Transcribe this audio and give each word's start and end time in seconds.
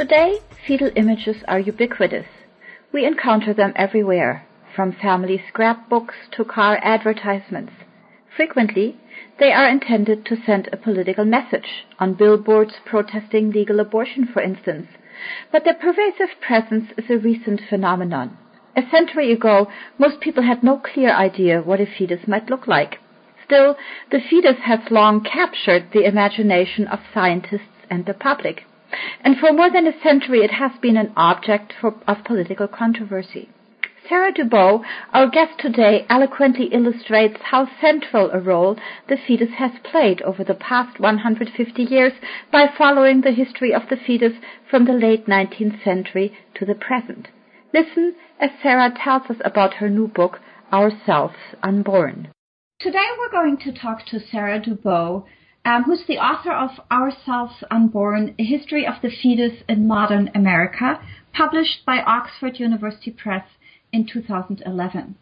Today, 0.00 0.38
fetal 0.66 0.90
images 0.96 1.44
are 1.46 1.60
ubiquitous. 1.60 2.24
We 2.90 3.04
encounter 3.04 3.52
them 3.52 3.74
everywhere, 3.76 4.46
from 4.74 4.92
family 4.92 5.44
scrapbooks 5.46 6.14
to 6.30 6.44
car 6.46 6.80
advertisements. 6.82 7.74
Frequently, 8.34 8.96
they 9.38 9.52
are 9.52 9.68
intended 9.68 10.24
to 10.24 10.42
send 10.46 10.70
a 10.72 10.78
political 10.78 11.26
message, 11.26 11.84
on 11.98 12.14
billboards 12.14 12.76
protesting 12.86 13.50
legal 13.50 13.78
abortion, 13.78 14.26
for 14.26 14.40
instance. 14.40 14.86
But 15.52 15.64
their 15.64 15.74
pervasive 15.74 16.40
presence 16.40 16.92
is 16.96 17.10
a 17.10 17.18
recent 17.18 17.60
phenomenon. 17.68 18.38
A 18.74 18.88
century 18.90 19.30
ago, 19.32 19.68
most 19.98 20.18
people 20.20 20.44
had 20.44 20.62
no 20.62 20.78
clear 20.78 21.12
idea 21.12 21.60
what 21.60 21.78
a 21.78 21.84
fetus 21.84 22.26
might 22.26 22.48
look 22.48 22.66
like. 22.66 23.00
Still, 23.44 23.76
the 24.10 24.20
fetus 24.30 24.60
has 24.64 24.80
long 24.90 25.22
captured 25.22 25.92
the 25.92 26.06
imagination 26.06 26.86
of 26.86 27.00
scientists 27.12 27.84
and 27.90 28.06
the 28.06 28.14
public. 28.14 28.64
And 29.22 29.36
for 29.38 29.52
more 29.52 29.70
than 29.70 29.86
a 29.86 30.02
century, 30.02 30.40
it 30.40 30.52
has 30.52 30.72
been 30.80 30.96
an 30.96 31.12
object 31.16 31.72
for, 31.80 31.94
of 32.06 32.24
political 32.24 32.68
controversy. 32.68 33.48
Sara 34.08 34.32
Dubow, 34.32 34.82
our 35.12 35.28
guest 35.28 35.60
today, 35.60 36.04
eloquently 36.08 36.66
illustrates 36.72 37.36
how 37.42 37.68
central 37.80 38.28
a 38.32 38.40
role 38.40 38.76
the 39.08 39.16
fetus 39.16 39.50
has 39.58 39.70
played 39.84 40.20
over 40.22 40.42
the 40.42 40.54
past 40.54 40.98
150 40.98 41.82
years 41.84 42.14
by 42.50 42.66
following 42.76 43.20
the 43.20 43.30
history 43.30 43.72
of 43.72 43.82
the 43.88 43.96
fetus 43.96 44.32
from 44.68 44.86
the 44.86 44.92
late 44.92 45.26
19th 45.26 45.84
century 45.84 46.36
to 46.54 46.66
the 46.66 46.74
present. 46.74 47.28
Listen 47.72 48.16
as 48.40 48.50
Sara 48.60 48.90
tells 48.90 49.30
us 49.30 49.40
about 49.44 49.74
her 49.74 49.88
new 49.88 50.08
book, 50.08 50.40
Ourselves 50.72 51.36
Unborn. 51.62 52.32
Today 52.80 53.06
we're 53.16 53.30
going 53.30 53.58
to 53.58 53.72
talk 53.72 54.06
to 54.06 54.18
Sara 54.18 54.58
Dubow, 54.60 55.24
um, 55.64 55.84
who's 55.84 56.04
the 56.06 56.18
author 56.18 56.52
of 56.52 56.70
Ourselves 56.90 57.62
Unborn, 57.70 58.34
A 58.38 58.44
History 58.44 58.86
of 58.86 58.94
the 59.02 59.10
Fetus 59.10 59.62
in 59.68 59.86
Modern 59.86 60.30
America, 60.34 61.00
published 61.32 61.84
by 61.84 62.02
Oxford 62.02 62.58
University 62.58 63.10
Press 63.10 63.44
in 63.92 64.06
2011. 64.06 65.16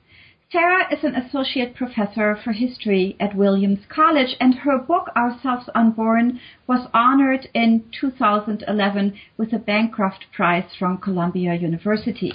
Sara 0.50 0.86
is 0.90 1.04
an 1.04 1.14
associate 1.14 1.74
professor 1.74 2.34
for 2.34 2.52
history 2.52 3.16
at 3.20 3.36
Williams 3.36 3.84
College, 3.88 4.34
and 4.40 4.54
her 4.54 4.78
book, 4.78 5.10
Ourselves 5.14 5.68
Unborn, 5.74 6.40
was 6.66 6.88
honored 6.94 7.48
in 7.52 7.84
2011 8.00 9.14
with 9.36 9.52
a 9.52 9.58
Bancroft 9.58 10.24
Prize 10.34 10.74
from 10.78 10.96
Columbia 10.96 11.54
University. 11.54 12.32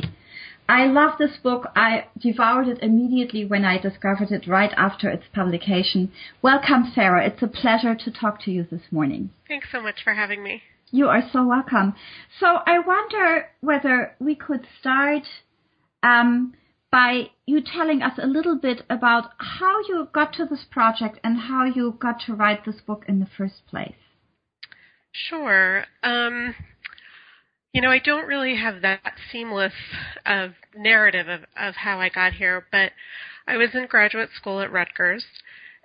I 0.68 0.86
love 0.86 1.18
this 1.18 1.38
book. 1.42 1.68
I 1.76 2.06
devoured 2.18 2.68
it 2.68 2.80
immediately 2.82 3.46
when 3.46 3.66
I 3.66 3.78
discovered 3.78 4.32
it 4.32 4.48
right 4.48 4.72
after 4.78 5.10
its 5.10 5.26
publication. 5.34 6.12
Welcome, 6.42 6.92
Sara. 6.96 7.26
It's 7.28 7.44
a 7.44 7.48
pleasure 7.48 7.96
to 7.96 8.12
talk 8.12 8.42
to 8.44 8.52
you 8.52 8.66
this 8.70 8.92
morning. 8.92 9.32
Thanks 9.48 9.68
so 9.72 9.82
much 9.82 10.04
for 10.04 10.14
having 10.14 10.42
me. 10.42 10.62
You 10.92 11.10
are 11.10 11.24
so 11.32 11.46
welcome. 11.46 11.96
So 12.40 12.60
I 12.66 12.80
wonder 12.80 13.48
whether 13.62 14.16
we 14.20 14.36
could 14.36 14.68
start 14.80 15.24
um, 16.04 16.54
by 16.92 17.32
you 17.46 17.62
telling 17.62 18.02
us 18.02 18.20
a 18.22 18.28
little 18.28 18.56
bit 18.56 18.84
about 18.90 19.32
how 19.40 19.80
you 19.90 20.08
got 20.14 20.34
to 20.34 20.46
this 20.46 20.66
project 20.70 21.20
and 21.24 21.40
how 21.40 21.66
you 21.66 21.98
got 22.00 22.22
to 22.28 22.36
write 22.36 22.64
this 22.66 22.80
book 22.86 23.04
in 23.08 23.20
the 23.20 23.28
first 23.38 23.66
place. 23.68 23.96
Sure. 25.12 25.86
Um, 26.04 26.56
you 27.74 27.82
know, 27.82 27.90
I 27.90 28.00
don't 28.00 28.28
really 28.28 28.56
have 28.56 28.82
that 28.84 29.02
seamless 29.32 29.74
uh, 30.26 30.50
narrative 30.76 31.28
of, 31.28 31.42
of 31.58 31.76
how 31.76 32.00
I 32.00 32.10
got 32.10 32.34
here, 32.34 32.66
but 32.72 32.92
I 33.48 33.58
was 33.58 33.70
in 33.74 33.88
graduate 33.88 34.30
school 34.36 34.62
at 34.62 34.72
Rutgers. 34.72 35.26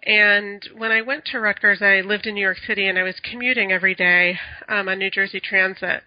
And 0.04 0.62
when 0.76 0.92
I 0.92 1.00
went 1.00 1.24
to 1.26 1.40
Rutgers, 1.40 1.80
I 1.80 2.02
lived 2.02 2.26
in 2.26 2.34
New 2.34 2.42
York 2.42 2.58
City 2.66 2.86
and 2.86 2.98
I 2.98 3.02
was 3.02 3.16
commuting 3.20 3.72
every 3.72 3.94
day 3.94 4.38
um, 4.68 4.88
on 4.88 4.98
New 4.98 5.10
Jersey 5.10 5.40
Transit 5.40 6.02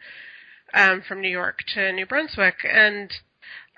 um, 0.74 1.02
from 1.06 1.20
New 1.20 1.30
York 1.30 1.60
to 1.74 1.92
New 1.92 2.06
Brunswick. 2.06 2.58
And 2.64 3.12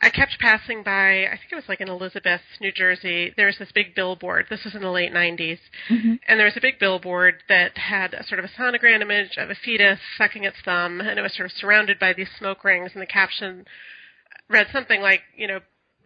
I 0.03 0.09
kept 0.09 0.37
passing 0.39 0.83
by, 0.83 1.25
I 1.25 1.37
think 1.37 1.51
it 1.51 1.55
was 1.55 1.69
like 1.69 1.79
in 1.79 1.87
Elizabeth, 1.87 2.41
New 2.59 2.73
Jersey. 2.73 3.33
There 3.37 3.45
was 3.45 3.57
this 3.57 3.71
big 3.71 3.95
billboard. 3.95 4.47
This 4.49 4.65
was 4.65 4.75
in 4.75 4.81
the 4.81 4.91
late 4.91 5.13
90s. 5.13 5.59
Mm-hmm. 5.89 6.15
And 6.27 6.39
there 6.39 6.45
was 6.45 6.57
a 6.57 6.61
big 6.61 6.77
billboard 6.77 7.35
that 7.47 7.77
had 7.77 8.13
a 8.13 8.25
sort 8.25 8.39
of 8.39 8.45
a 8.45 8.61
sonogram 8.61 9.01
image 9.01 9.37
of 9.37 9.49
a 9.49 9.55
fetus 9.55 9.99
sucking 10.17 10.43
its 10.43 10.57
thumb, 10.65 10.99
and 10.99 11.17
it 11.17 11.21
was 11.21 11.33
sort 11.33 11.45
of 11.45 11.53
surrounded 11.53 11.99
by 11.99 12.11
these 12.11 12.27
smoke 12.37 12.65
rings, 12.65 12.91
and 12.93 13.01
the 13.01 13.07
caption 13.07 13.65
read 14.49 14.67
something 14.73 15.01
like, 15.01 15.21
you 15.37 15.47
know, 15.47 15.59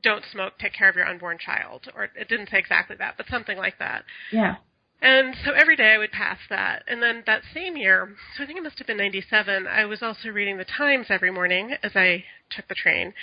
don't 0.04 0.24
smoke, 0.32 0.54
take 0.60 0.74
care 0.74 0.90
of 0.90 0.96
your 0.96 1.08
unborn 1.08 1.40
child. 1.44 1.88
Or 1.96 2.04
it 2.04 2.30
didn't 2.30 2.50
say 2.52 2.60
exactly 2.60 2.96
that, 3.00 3.16
but 3.18 3.26
something 3.30 3.58
like 3.58 3.80
that. 3.80 4.04
Yeah. 4.32 4.58
And 5.02 5.36
so 5.46 5.52
every 5.52 5.76
day 5.76 5.94
I 5.94 5.98
would 6.00 6.12
pass 6.12 6.40
that. 6.50 6.84
And 6.88 7.02
then 7.04 7.24
that 7.28 7.44
same 7.54 7.78
year, 7.78 8.16
so 8.36 8.44
I 8.44 8.48
think 8.48 8.58
it 8.58 8.64
must 8.64 8.80
have 8.80 8.88
been 8.88 8.98
97, 8.98 9.68
I 9.68 9.86
was 9.86 10.02
also 10.02 10.30
reading 10.30 10.58
the 10.58 10.66
Times 10.66 11.08
every 11.10 11.30
morning 11.30 11.76
as 11.84 11.92
I 11.96 12.24
took 12.50 12.68
the 12.68 12.76
train 12.76 13.14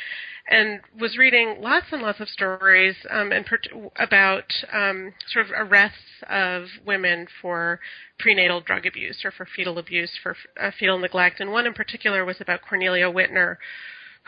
and 0.48 0.80
was 1.00 1.16
reading 1.16 1.56
lots 1.60 1.86
and 1.90 2.02
lots 2.02 2.20
of 2.20 2.28
stories 2.28 2.94
um, 3.10 3.32
and 3.32 3.46
per- 3.46 3.90
about 3.96 4.44
um, 4.72 5.14
sort 5.32 5.46
of 5.46 5.52
arrests 5.56 6.22
of 6.28 6.64
women 6.86 7.26
for 7.40 7.80
prenatal 8.18 8.60
drug 8.60 8.86
abuse 8.86 9.24
or 9.24 9.30
for 9.30 9.46
fetal 9.56 9.78
abuse, 9.78 10.10
for 10.22 10.36
uh, 10.60 10.70
fetal 10.78 10.98
neglect. 10.98 11.40
And 11.40 11.50
one 11.50 11.66
in 11.66 11.72
particular 11.72 12.24
was 12.24 12.40
about 12.40 12.60
Cornelia 12.62 13.10
Whitner, 13.10 13.56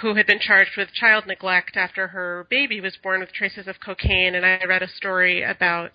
who 0.00 0.14
had 0.14 0.26
been 0.26 0.40
charged 0.40 0.76
with 0.76 0.92
child 0.94 1.26
neglect 1.26 1.76
after 1.76 2.08
her 2.08 2.46
baby 2.50 2.80
was 2.80 2.96
born 3.02 3.20
with 3.20 3.32
traces 3.32 3.68
of 3.68 3.76
cocaine. 3.84 4.34
And 4.34 4.44
I 4.44 4.64
read 4.64 4.82
a 4.82 4.88
story 4.88 5.42
about 5.42 5.92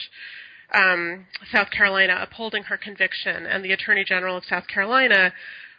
um, 0.74 1.26
South 1.52 1.70
Carolina 1.72 2.18
upholding 2.22 2.64
her 2.64 2.78
conviction, 2.78 3.46
and 3.46 3.64
the 3.64 3.72
Attorney 3.72 4.04
General 4.04 4.38
of 4.38 4.46
South 4.46 4.68
Carolina 4.68 5.34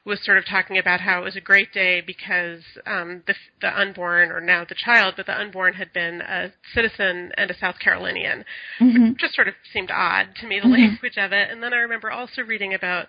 was 0.05 0.25
sort 0.25 0.37
of 0.37 0.45
talking 0.45 0.79
about 0.79 1.01
how 1.01 1.21
it 1.21 1.25
was 1.25 1.37
a 1.37 1.41
great 1.41 1.73
day 1.73 2.01
because 2.05 2.61
um, 2.87 3.23
the, 3.27 3.35
the 3.61 3.81
unborn, 3.81 4.33
or 4.33 4.41
now 4.41 4.65
the 4.69 4.75
child, 4.75 5.15
but 5.17 5.27
the 5.27 5.39
unborn 5.39 5.75
had 5.75 5.93
been 5.93 6.21
a 6.21 6.53
citizen 6.75 7.31
and 7.37 7.51
a 7.51 7.59
South 7.59 7.77
Carolinian. 7.79 8.45
Mm-hmm. 8.81 9.13
Just 9.19 9.35
sort 9.35 9.47
of 9.47 9.55
seemed 9.73 9.91
odd 9.93 10.29
to 10.41 10.47
me, 10.47 10.59
the 10.59 10.67
mm-hmm. 10.67 10.73
language 10.73 11.17
of 11.19 11.33
it. 11.33 11.51
And 11.51 11.63
then 11.63 11.73
I 11.73 11.79
remember 11.79 12.11
also 12.11 12.43
reading 12.43 12.75
about 12.75 13.07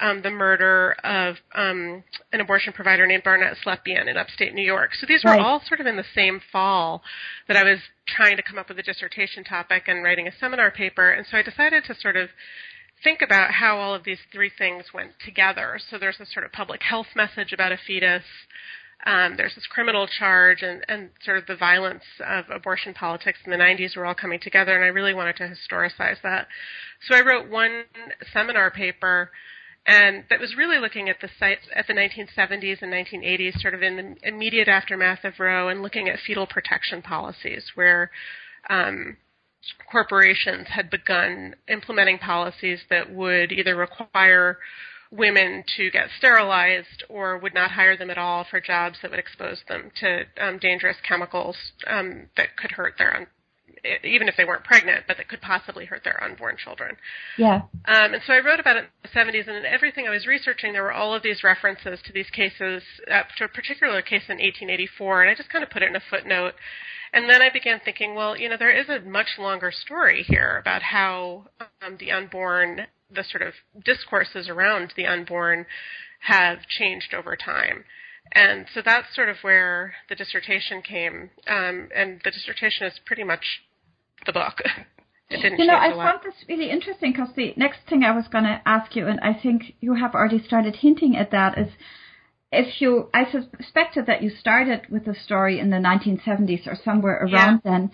um, 0.00 0.22
the 0.22 0.30
murder 0.30 0.96
of 1.04 1.36
um, 1.54 2.02
an 2.32 2.40
abortion 2.40 2.72
provider 2.72 3.06
named 3.06 3.22
Barnett 3.22 3.56
Slepian 3.62 4.08
in 4.08 4.16
upstate 4.16 4.54
New 4.54 4.64
York. 4.64 4.94
So 4.98 5.06
these 5.06 5.22
were 5.22 5.32
right. 5.32 5.40
all 5.40 5.60
sort 5.66 5.80
of 5.80 5.86
in 5.86 5.96
the 5.96 6.04
same 6.14 6.40
fall 6.50 7.02
that 7.48 7.56
I 7.56 7.64
was 7.64 7.78
trying 8.08 8.36
to 8.36 8.42
come 8.42 8.58
up 8.58 8.68
with 8.68 8.78
a 8.78 8.82
dissertation 8.82 9.44
topic 9.44 9.84
and 9.86 10.02
writing 10.02 10.26
a 10.26 10.32
seminar 10.40 10.70
paper. 10.70 11.10
And 11.10 11.26
so 11.30 11.36
I 11.36 11.42
decided 11.42 11.84
to 11.84 11.94
sort 12.00 12.16
of 12.16 12.30
think 13.02 13.22
about 13.22 13.52
how 13.52 13.78
all 13.78 13.94
of 13.94 14.04
these 14.04 14.18
three 14.32 14.50
things 14.56 14.86
went 14.92 15.12
together. 15.24 15.78
So 15.90 15.98
there's 15.98 16.18
this 16.18 16.32
sort 16.32 16.44
of 16.44 16.52
public 16.52 16.82
health 16.82 17.08
message 17.14 17.52
about 17.52 17.72
a 17.72 17.78
fetus. 17.86 18.24
Um, 19.06 19.36
there's 19.36 19.54
this 19.54 19.66
criminal 19.66 20.06
charge 20.06 20.62
and, 20.62 20.84
and 20.86 21.10
sort 21.24 21.38
of 21.38 21.46
the 21.46 21.56
violence 21.56 22.04
of 22.24 22.44
abortion 22.50 22.92
politics 22.92 23.38
in 23.44 23.50
the 23.50 23.56
90s 23.56 23.96
were 23.96 24.04
all 24.04 24.14
coming 24.14 24.40
together, 24.40 24.74
and 24.74 24.84
I 24.84 24.88
really 24.88 25.14
wanted 25.14 25.36
to 25.36 25.44
historicize 25.44 26.20
that. 26.22 26.48
So 27.08 27.16
I 27.16 27.22
wrote 27.22 27.48
one 27.48 27.84
seminar 28.32 28.70
paper 28.70 29.30
and 29.86 30.24
that 30.28 30.40
was 30.40 30.54
really 30.56 30.78
looking 30.78 31.08
at 31.08 31.20
the 31.20 31.28
sites 31.38 31.62
at 31.74 31.86
the 31.86 31.94
1970s 31.94 32.82
and 32.82 32.92
1980s, 32.92 33.60
sort 33.60 33.74
of 33.74 33.82
in 33.82 33.96
the 33.96 34.28
immediate 34.28 34.68
aftermath 34.68 35.24
of 35.24 35.34
Roe, 35.38 35.68
and 35.68 35.82
looking 35.82 36.08
at 36.08 36.18
fetal 36.26 36.46
protection 36.46 37.00
policies, 37.00 37.64
where 37.74 38.10
um, 38.68 39.16
corporations 39.90 40.68
had 40.68 40.90
begun 40.90 41.54
implementing 41.68 42.18
policies 42.18 42.80
that 42.90 43.12
would 43.12 43.52
either 43.52 43.76
require 43.76 44.58
women 45.10 45.64
to 45.76 45.90
get 45.90 46.06
sterilized 46.18 47.04
or 47.08 47.36
would 47.38 47.52
not 47.52 47.72
hire 47.72 47.96
them 47.96 48.10
at 48.10 48.18
all 48.18 48.46
for 48.48 48.60
jobs 48.60 48.96
that 49.02 49.10
would 49.10 49.18
expose 49.18 49.60
them 49.68 49.90
to 50.00 50.22
um, 50.40 50.58
dangerous 50.58 50.96
chemicals 51.06 51.56
um, 51.88 52.28
that 52.36 52.56
could 52.56 52.70
hurt 52.70 52.94
their 52.96 53.16
un- 53.16 53.26
even 54.04 54.28
if 54.28 54.36
they 54.36 54.44
weren't 54.44 54.64
pregnant, 54.64 55.04
but 55.08 55.16
that 55.16 55.28
could 55.28 55.40
possibly 55.40 55.86
hurt 55.86 56.04
their 56.04 56.22
unborn 56.22 56.56
children. 56.62 56.96
Yeah. 57.38 57.62
Um, 57.86 58.14
and 58.14 58.22
so 58.26 58.32
I 58.32 58.44
wrote 58.44 58.60
about 58.60 58.76
it 58.76 58.84
in 58.84 58.88
the 59.02 59.08
70s, 59.08 59.48
and 59.48 59.56
in 59.56 59.64
everything 59.64 60.06
I 60.06 60.10
was 60.10 60.26
researching, 60.26 60.72
there 60.72 60.82
were 60.82 60.92
all 60.92 61.14
of 61.14 61.22
these 61.22 61.42
references 61.42 61.98
to 62.04 62.12
these 62.12 62.28
cases, 62.30 62.82
uh, 63.10 63.22
to 63.38 63.44
a 63.44 63.48
particular 63.48 64.02
case 64.02 64.24
in 64.28 64.36
1884, 64.36 65.22
and 65.22 65.30
I 65.30 65.34
just 65.34 65.50
kind 65.50 65.64
of 65.64 65.70
put 65.70 65.82
it 65.82 65.88
in 65.88 65.96
a 65.96 66.02
footnote 66.10 66.54
And 67.12 67.28
then 67.28 67.42
I 67.42 67.50
began 67.52 67.80
thinking, 67.84 68.14
well, 68.14 68.36
you 68.36 68.48
know, 68.48 68.56
there 68.56 68.70
is 68.70 68.88
a 68.88 69.00
much 69.00 69.38
longer 69.38 69.72
story 69.72 70.24
here 70.26 70.58
about 70.60 70.82
how 70.82 71.46
um, 71.82 71.96
the 71.98 72.12
unborn, 72.12 72.86
the 73.12 73.24
sort 73.24 73.42
of 73.42 73.54
discourses 73.84 74.48
around 74.48 74.92
the 74.96 75.06
unborn 75.06 75.66
have 76.20 76.58
changed 76.68 77.14
over 77.14 77.36
time. 77.36 77.84
And 78.32 78.66
so 78.72 78.80
that's 78.84 79.14
sort 79.14 79.28
of 79.28 79.36
where 79.42 79.94
the 80.08 80.14
dissertation 80.14 80.82
came. 80.82 81.30
Um, 81.48 81.88
and 81.94 82.20
the 82.24 82.30
dissertation 82.30 82.86
is 82.86 83.00
pretty 83.04 83.24
much 83.24 83.44
the 84.24 84.32
book. 84.32 84.60
it 85.30 85.42
didn't 85.42 85.58
you 85.58 85.66
know, 85.66 85.74
I 85.74 85.90
found 85.90 86.20
this 86.24 86.34
really 86.48 86.70
interesting 86.70 87.12
because 87.12 87.34
the 87.34 87.54
next 87.56 87.80
thing 87.88 88.04
I 88.04 88.14
was 88.14 88.28
going 88.28 88.44
to 88.44 88.60
ask 88.66 88.94
you, 88.94 89.08
and 89.08 89.18
I 89.20 89.34
think 89.34 89.74
you 89.80 89.94
have 89.94 90.14
already 90.14 90.42
started 90.44 90.76
hinting 90.76 91.16
at 91.16 91.32
that, 91.32 91.58
is 91.58 91.72
if 92.52 92.80
you, 92.80 93.08
I 93.14 93.24
suspected 93.30 94.06
that 94.06 94.22
you 94.22 94.30
started 94.30 94.82
with 94.90 95.04
the 95.04 95.14
story 95.14 95.60
in 95.60 95.70
the 95.70 95.76
1970s 95.76 96.66
or 96.66 96.76
somewhere 96.84 97.24
around 97.24 97.60
then. 97.64 97.90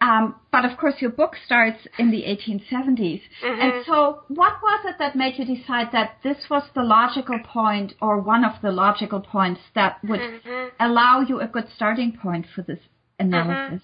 Um, 0.00 0.34
but 0.50 0.64
of 0.64 0.76
course, 0.78 0.94
your 0.98 1.10
book 1.10 1.36
starts 1.46 1.86
in 1.96 2.10
the 2.10 2.22
1870s. 2.22 3.20
Mm-hmm. 3.44 3.60
And 3.60 3.84
so, 3.86 4.22
what 4.26 4.54
was 4.60 4.84
it 4.84 4.96
that 4.98 5.14
made 5.14 5.34
you 5.38 5.44
decide 5.44 5.88
that 5.92 6.16
this 6.24 6.38
was 6.50 6.64
the 6.74 6.82
logical 6.82 7.38
point 7.44 7.92
or 8.00 8.18
one 8.18 8.44
of 8.44 8.60
the 8.62 8.72
logical 8.72 9.20
points 9.20 9.60
that 9.76 9.98
would 10.02 10.18
Mm-hmm. 10.20 10.68
allow 10.80 11.20
you 11.20 11.40
a 11.40 11.46
good 11.46 11.68
starting 11.76 12.18
point 12.20 12.46
for 12.52 12.62
this 12.62 12.80
analysis? 13.20 13.82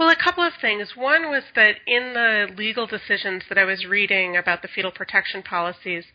Well, 0.00 0.08
a 0.08 0.16
couple 0.16 0.42
of 0.42 0.54
things. 0.62 0.96
One 0.96 1.28
was 1.28 1.42
that 1.54 1.74
in 1.86 2.14
the 2.14 2.54
legal 2.56 2.86
decisions 2.86 3.42
that 3.50 3.58
I 3.58 3.64
was 3.64 3.84
reading 3.84 4.34
about 4.34 4.62
the 4.62 4.68
fetal 4.68 4.90
protection 4.90 5.42
policies, 5.42 6.06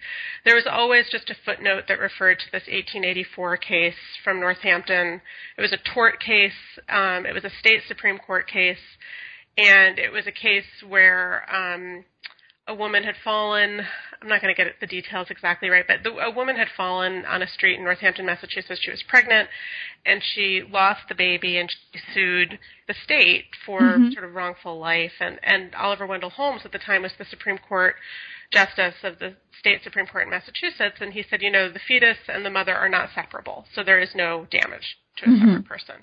there 0.43 0.55
was 0.55 0.65
always 0.65 1.07
just 1.11 1.29
a 1.29 1.35
footnote 1.45 1.83
that 1.87 1.99
referred 1.99 2.39
to 2.39 2.45
this 2.45 2.63
1884 2.63 3.57
case 3.57 3.93
from 4.23 4.39
Northampton. 4.39 5.21
It 5.55 5.61
was 5.61 5.71
a 5.71 5.93
tort 5.93 6.19
case. 6.19 6.79
Um, 6.89 7.27
it 7.27 7.33
was 7.35 7.43
a 7.43 7.51
state 7.59 7.81
Supreme 7.87 8.17
Court 8.17 8.47
case, 8.47 8.81
and 9.55 9.99
it 9.99 10.11
was 10.11 10.25
a 10.25 10.31
case 10.31 10.81
where 10.87 11.45
um, 11.55 12.05
a 12.67 12.73
woman 12.73 13.03
had 13.03 13.15
fallen. 13.23 13.81
I'm 14.21 14.27
not 14.27 14.41
going 14.41 14.53
to 14.53 14.63
get 14.63 14.79
the 14.79 14.87
details 14.87 15.27
exactly 15.29 15.69
right, 15.69 15.85
but 15.87 15.97
the, 16.03 16.11
a 16.17 16.31
woman 16.31 16.55
had 16.55 16.67
fallen 16.75 17.23
on 17.25 17.41
a 17.43 17.47
street 17.47 17.77
in 17.77 17.83
Northampton, 17.83 18.25
Massachusetts. 18.25 18.81
She 18.81 18.91
was 18.91 19.03
pregnant, 19.07 19.49
and 20.05 20.21
she 20.33 20.63
lost 20.67 21.01
the 21.07 21.15
baby, 21.15 21.57
and 21.57 21.69
she 21.69 21.99
sued 22.13 22.57
the 22.87 22.95
state 23.03 23.45
for 23.65 23.81
mm-hmm. 23.81 24.11
sort 24.13 24.25
of 24.25 24.33
wrongful 24.33 24.79
life. 24.79 25.13
And 25.19 25.39
and 25.43 25.75
Oliver 25.75 26.07
Wendell 26.07 26.31
Holmes 26.31 26.61
at 26.65 26.71
the 26.71 26.79
time 26.79 27.03
was 27.03 27.11
the 27.17 27.25
Supreme 27.25 27.59
Court 27.59 27.95
justice 28.51 28.95
of 29.03 29.19
the 29.19 29.35
state 29.59 29.83
Supreme 29.83 30.07
Court 30.07 30.25
in 30.25 30.29
Massachusetts, 30.31 30.97
and 30.99 31.13
he 31.13 31.23
said, 31.29 31.41
you 31.41 31.51
know, 31.51 31.71
the 31.71 31.79
fetus 31.87 32.17
and 32.27 32.45
the 32.45 32.49
mother 32.49 32.75
are 32.75 32.89
not 32.89 33.09
separable, 33.13 33.65
so 33.73 33.83
there 33.83 33.99
is 33.99 34.09
no 34.15 34.47
damage 34.49 34.97
to 35.17 35.25
a 35.25 35.37
separate 35.37 35.51
mm-hmm. 35.51 35.67
person. 35.67 35.95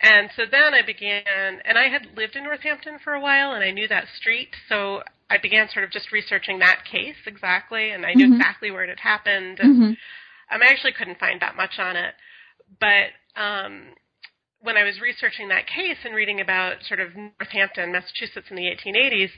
And 0.00 0.30
so 0.36 0.42
then 0.48 0.74
I 0.74 0.82
began, 0.86 1.22
and 1.64 1.76
I 1.76 1.88
had 1.88 2.16
lived 2.16 2.36
in 2.36 2.44
Northampton 2.44 2.98
for 3.02 3.14
a 3.14 3.20
while, 3.20 3.52
and 3.52 3.64
I 3.64 3.72
knew 3.72 3.88
that 3.88 4.04
street, 4.16 4.50
so 4.68 5.02
I 5.30 5.38
began 5.38 5.68
sort 5.72 5.84
of 5.84 5.90
just 5.90 6.12
researching 6.12 6.58
that 6.60 6.84
case 6.90 7.16
exactly, 7.26 7.90
and 7.90 8.04
I 8.06 8.14
knew 8.14 8.26
exactly 8.36 8.70
where 8.70 8.84
it 8.84 8.88
had 8.88 9.00
happened. 9.00 9.58
And 9.60 9.70
um, 10.50 10.62
I 10.62 10.70
actually 10.70 10.92
couldn't 10.92 11.18
find 11.18 11.40
that 11.40 11.56
much 11.56 11.78
on 11.78 11.96
it, 11.96 12.14
but 12.80 13.40
um, 13.40 13.94
when 14.60 14.76
I 14.76 14.84
was 14.84 15.00
researching 15.00 15.48
that 15.48 15.66
case 15.66 15.98
and 16.04 16.14
reading 16.14 16.40
about 16.40 16.82
sort 16.84 17.00
of 17.00 17.10
Northampton, 17.14 17.92
Massachusetts 17.92 18.48
in 18.50 18.56
the 18.56 18.64
1880s, 18.64 19.30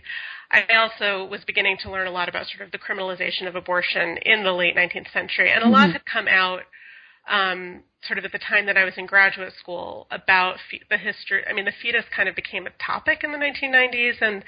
I 0.50 0.64
also 0.74 1.28
was 1.28 1.40
beginning 1.46 1.76
to 1.82 1.90
learn 1.90 2.06
a 2.06 2.10
lot 2.10 2.28
about 2.28 2.46
sort 2.46 2.62
of 2.66 2.72
the 2.72 2.78
criminalization 2.78 3.46
of 3.46 3.54
abortion 3.54 4.16
in 4.22 4.44
the 4.44 4.52
late 4.52 4.76
19th 4.76 5.12
century, 5.12 5.50
and 5.50 5.62
a 5.62 5.68
lot 5.68 5.92
had 5.92 6.04
come 6.06 6.26
out 6.28 6.62
um, 7.28 7.82
sort 8.06 8.18
of 8.18 8.24
at 8.24 8.32
the 8.32 8.38
time 8.38 8.66
that 8.66 8.76
I 8.76 8.84
was 8.84 8.94
in 8.96 9.06
graduate 9.06 9.52
school 9.58 10.06
about 10.10 10.56
fe- 10.70 10.82
the 10.88 10.96
history. 10.96 11.44
I 11.48 11.52
mean, 11.52 11.66
the 11.66 11.72
fetus 11.82 12.04
kind 12.14 12.28
of 12.28 12.34
became 12.34 12.66
a 12.66 12.70
topic 12.84 13.22
in 13.22 13.32
the 13.32 13.38
1990s, 13.38 14.20
and 14.20 14.42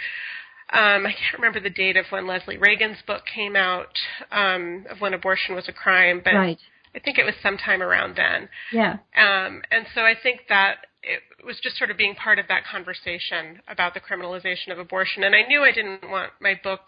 um, 0.73 1.07
I 1.07 1.13
can't 1.13 1.35
remember 1.35 1.61
the 1.61 1.71
date 1.71 1.97
of 1.97 2.07
when 2.11 2.27
Leslie 2.27 2.57
Reagan's 2.59 2.99
book 3.07 3.23
came 3.33 3.57
out 3.57 3.95
um, 4.31 4.87
of 4.91 5.01
when 5.01 5.15
abortion 5.15 5.55
was 5.55 5.69
a 5.69 5.73
crime, 5.73 6.21
but 6.25 6.35
Right. 6.35 6.59
I 6.95 6.99
think 6.99 7.19
it 7.19 7.25
was 7.25 7.35
sometime 7.43 7.83
around 7.83 8.17
then. 8.17 8.49
Yeah. 8.73 8.99
Um, 9.17 9.63
and 9.71 9.87
so 9.95 10.03
I 10.03 10.15
think 10.23 10.41
that 10.49 10.79
it 11.03 11.21
was 11.45 11.59
just 11.63 11.77
sort 11.77 11.91
of 11.91 11.97
being 11.97 12.15
part 12.15 12.39
of 12.39 12.47
that 12.49 12.65
conversation 12.65 13.61
about 13.69 13.95
the 13.95 14.01
criminalization 14.01 14.71
of 14.71 14.79
abortion. 14.79 15.25
And 15.25 15.35
I 15.35 15.43
knew 15.43 15.63
I 15.63 15.73
didn't 15.73 16.09
want 16.09 16.33
my 16.41 16.59
book 16.63 16.81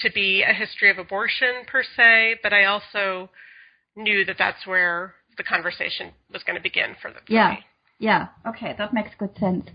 to 0.00 0.12
be 0.12 0.42
a 0.42 0.52
history 0.52 0.90
of 0.90 0.98
abortion 0.98 1.64
per 1.66 1.82
se, 1.96 2.36
but 2.42 2.52
I 2.52 2.64
also 2.64 3.30
knew 3.96 4.24
that 4.26 4.36
that's 4.38 4.66
where 4.66 5.14
the 5.38 5.42
conversation 5.42 6.12
was 6.32 6.42
going 6.44 6.56
to 6.56 6.62
begin 6.62 6.94
for, 7.00 7.10
the, 7.10 7.16
for 7.26 7.32
Yeah. 7.32 7.50
me. 7.50 7.64
Yeah, 7.98 8.28
okay, 8.46 8.74
that 8.76 8.92
makes 8.92 9.14
good 9.18 9.38
sense. 9.38 9.66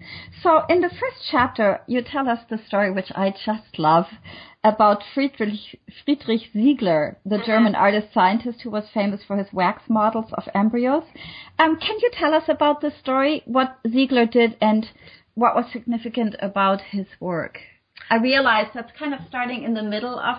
So, 0.43 0.63
in 0.69 0.81
the 0.81 0.89
first 0.89 1.27
chapter, 1.31 1.81
you 1.87 2.03
tell 2.03 2.29
us 2.29 2.39
the 2.49 2.59
story, 2.67 2.91
which 2.91 3.11
I 3.15 3.31
just 3.31 3.79
love, 3.79 4.05
about 4.63 5.01
Friedrich, 5.15 5.79
Friedrich 6.05 6.41
Ziegler, 6.53 7.17
the 7.25 7.39
German 7.43 7.73
artist 7.73 8.13
scientist 8.13 8.61
who 8.61 8.69
was 8.69 8.83
famous 8.93 9.21
for 9.23 9.37
his 9.37 9.51
wax 9.51 9.81
models 9.89 10.31
of 10.33 10.47
embryos. 10.53 11.03
Um, 11.57 11.79
can 11.79 11.97
you 11.99 12.11
tell 12.13 12.35
us 12.35 12.43
about 12.47 12.79
this 12.79 12.93
story, 12.99 13.41
what 13.45 13.79
Ziegler 13.89 14.27
did, 14.27 14.55
and 14.61 14.87
what 15.33 15.55
was 15.55 15.65
significant 15.71 16.35
about 16.39 16.81
his 16.81 17.07
work? 17.19 17.57
I 18.11 18.17
realize 18.17 18.67
that's 18.73 18.91
kind 18.99 19.15
of 19.15 19.21
starting 19.27 19.63
in 19.63 19.73
the 19.73 19.81
middle 19.81 20.19
of 20.19 20.37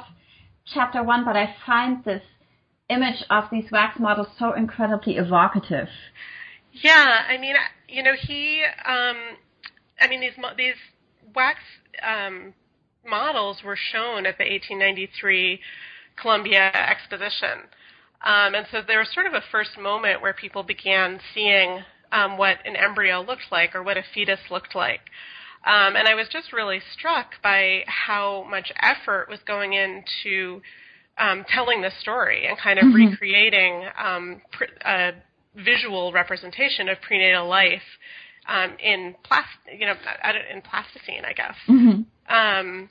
chapter 0.72 1.02
one, 1.02 1.24
but 1.24 1.36
I 1.36 1.56
find 1.66 2.04
this 2.04 2.22
image 2.88 3.24
of 3.28 3.44
these 3.50 3.72
wax 3.72 3.98
models 3.98 4.28
so 4.38 4.52
incredibly 4.52 5.16
evocative. 5.16 5.88
Yeah, 6.72 7.22
I 7.28 7.36
mean, 7.38 7.54
you 7.88 8.02
know, 8.02 8.14
he, 8.18 8.62
um, 8.84 9.16
I 10.00 10.08
mean, 10.08 10.20
these 10.20 10.32
these 10.56 10.74
wax 11.34 11.58
um, 12.02 12.54
models 13.06 13.62
were 13.64 13.76
shown 13.76 14.26
at 14.26 14.38
the 14.38 14.44
1893 14.44 15.60
Columbia 16.20 16.70
Exposition, 16.74 17.68
um, 18.24 18.54
and 18.54 18.66
so 18.70 18.80
there 18.86 18.98
was 18.98 19.08
sort 19.12 19.26
of 19.26 19.34
a 19.34 19.42
first 19.50 19.78
moment 19.78 20.22
where 20.22 20.32
people 20.32 20.62
began 20.62 21.20
seeing 21.34 21.80
um, 22.12 22.38
what 22.38 22.58
an 22.64 22.76
embryo 22.76 23.20
looked 23.20 23.50
like 23.50 23.74
or 23.74 23.82
what 23.82 23.96
a 23.96 24.04
fetus 24.14 24.40
looked 24.50 24.74
like. 24.74 25.00
Um, 25.64 25.94
and 25.96 26.08
I 26.08 26.14
was 26.14 26.26
just 26.28 26.52
really 26.52 26.80
struck 26.92 27.34
by 27.42 27.84
how 27.86 28.44
much 28.50 28.72
effort 28.80 29.28
was 29.28 29.38
going 29.46 29.74
into 29.74 30.60
um, 31.18 31.44
telling 31.48 31.82
this 31.82 31.94
story 32.00 32.46
and 32.46 32.58
kind 32.58 32.78
of 32.78 32.92
recreating 32.94 33.84
um, 34.02 34.42
pr- 34.50 34.64
a 34.84 35.12
visual 35.56 36.12
representation 36.12 36.88
of 36.88 37.00
prenatal 37.00 37.48
life 37.48 37.82
um, 38.48 38.76
in 38.82 39.14
plas- 39.24 39.44
you 39.78 39.86
know, 39.86 39.94
in 40.52 40.62
plasticine, 40.62 41.24
I 41.24 41.32
guess. 41.32 41.54
Um, 42.28 42.88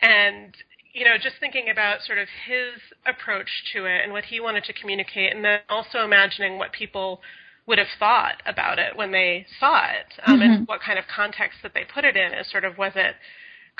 and 0.00 0.54
you 0.92 1.04
know, 1.04 1.16
just 1.20 1.36
thinking 1.40 1.70
about 1.70 2.02
sort 2.02 2.18
of 2.18 2.28
his 2.46 2.80
approach 3.04 3.48
to 3.72 3.84
it 3.86 4.02
and 4.04 4.12
what 4.12 4.24
he 4.24 4.38
wanted 4.40 4.64
to 4.64 4.72
communicate, 4.72 5.34
and 5.34 5.44
then 5.44 5.58
also 5.68 6.04
imagining 6.04 6.58
what 6.58 6.72
people 6.72 7.20
would 7.66 7.78
have 7.78 7.88
thought 7.98 8.42
about 8.46 8.78
it 8.78 8.94
when 8.94 9.10
they 9.10 9.46
saw 9.58 9.86
it, 9.86 10.12
um, 10.26 10.40
and 10.42 10.68
what 10.68 10.80
kind 10.80 10.98
of 10.98 11.04
context 11.14 11.58
that 11.62 11.72
they 11.74 11.82
put 11.92 12.04
it 12.04 12.16
in. 12.16 12.32
Is 12.32 12.48
sort 12.50 12.64
of 12.64 12.78
was 12.78 12.92
it 12.94 13.16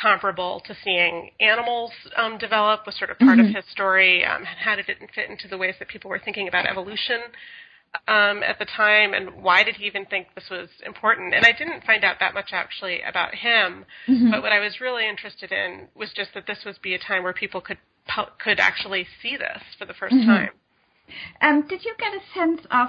comparable 0.00 0.60
to 0.66 0.74
seeing 0.82 1.30
animals 1.40 1.92
um, 2.16 2.38
develop? 2.38 2.84
Was 2.86 2.98
sort 2.98 3.10
of 3.10 3.18
part 3.18 3.38
of 3.38 3.46
his 3.46 3.64
story. 3.70 4.24
Um, 4.24 4.38
and 4.38 4.58
how 4.58 4.74
did 4.74 4.88
it 4.88 4.98
fit 5.14 5.30
into 5.30 5.46
the 5.46 5.58
ways 5.58 5.76
that 5.78 5.88
people 5.88 6.10
were 6.10 6.18
thinking 6.18 6.48
about 6.48 6.66
evolution? 6.66 7.20
Um, 8.08 8.42
at 8.42 8.58
the 8.58 8.64
time, 8.64 9.14
and 9.14 9.42
why 9.42 9.64
did 9.64 9.76
he 9.76 9.86
even 9.86 10.04
think 10.06 10.28
this 10.34 10.50
was 10.50 10.68
important? 10.84 11.34
And 11.34 11.44
I 11.46 11.52
didn't 11.52 11.84
find 11.84 12.04
out 12.04 12.16
that 12.20 12.34
much 12.34 12.50
actually 12.52 13.00
about 13.02 13.34
him, 13.34 13.84
but 14.30 14.42
what 14.42 14.52
I 14.52 14.60
was 14.60 14.80
really 14.80 15.08
interested 15.08 15.52
in 15.52 15.88
was 15.94 16.10
just 16.14 16.34
that 16.34 16.46
this 16.46 16.58
would 16.64 16.78
be 16.82 16.94
a 16.94 16.98
time 16.98 17.22
where 17.22 17.32
people 17.32 17.60
could 17.60 17.78
could 18.38 18.60
actually 18.60 19.06
see 19.22 19.36
this 19.36 19.62
for 19.78 19.86
the 19.86 19.94
1st 19.94 20.26
time. 20.26 20.50
Um, 21.40 21.66
did 21.68 21.84
you 21.84 21.94
get 21.98 22.12
a 22.12 22.20
sense 22.34 22.60
of, 22.70 22.88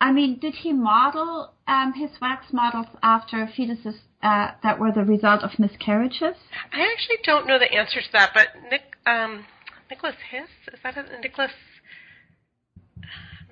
I 0.00 0.12
mean, 0.12 0.38
did 0.38 0.54
he 0.54 0.72
model 0.72 1.52
um, 1.66 1.92
his 1.94 2.10
wax 2.20 2.46
models 2.52 2.86
after 3.02 3.46
fetuses 3.46 3.96
uh, 4.22 4.52
that 4.62 4.78
were 4.78 4.92
the 4.92 5.04
result 5.04 5.42
of 5.42 5.58
miscarriages? 5.58 6.36
I 6.72 6.92
actually 6.92 7.18
don't 7.24 7.46
know 7.46 7.58
the 7.58 7.72
answer 7.72 8.00
to 8.00 8.12
that, 8.12 8.30
but 8.34 8.48
Nick 8.70 8.82
um, 9.06 9.44
Nicholas 9.90 10.16
Hiss 10.30 10.48
is 10.72 10.80
that 10.82 10.96
a, 10.96 11.20
Nicholas? 11.20 11.50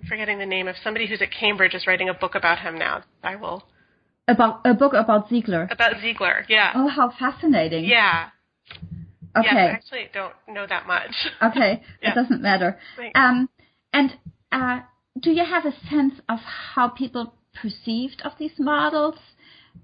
Forgetting 0.09 0.39
the 0.39 0.47
name 0.47 0.69
of 0.69 0.77
somebody 0.83 1.07
who's 1.07 1.21
at 1.23 1.31
Cambridge 1.33 1.75
is 1.75 1.87
writing 1.87 2.09
a 2.09 2.15
book 2.15 2.35
about 2.35 2.59
him 2.61 2.79
now. 2.79 3.03
I 3.23 3.37
will 3.37 3.65
About 4.29 4.61
a 4.65 4.75
book 4.75 4.93
about 4.95 5.29
Ziegler. 5.29 5.69
about 5.71 6.01
Ziegler. 6.01 6.45
Yeah, 6.49 6.73
Oh, 6.75 6.89
how 6.89 7.11
fascinating! 7.19 7.85
yeah. 7.85 8.29
Okay. 9.37 9.49
Yeah, 9.53 9.55
I 9.55 9.71
actually 9.71 10.09
don't 10.15 10.33
know 10.49 10.67
that 10.67 10.87
much. 10.87 11.11
okay, 11.43 11.83
Yeah. 12.03 12.13
it 12.13 12.15
doesn't 12.15 12.41
matter. 12.41 12.79
Thanks. 12.97 13.19
Um, 13.19 13.49
and 13.93 14.17
uh, 14.51 14.81
do 15.21 15.31
you 15.31 15.45
have 15.45 15.67
a 15.67 15.73
sense 15.91 16.15
of 16.29 16.39
how 16.39 16.89
people 16.89 17.35
perceived 17.61 18.23
of 18.25 18.33
these 18.39 18.53
models 18.59 19.17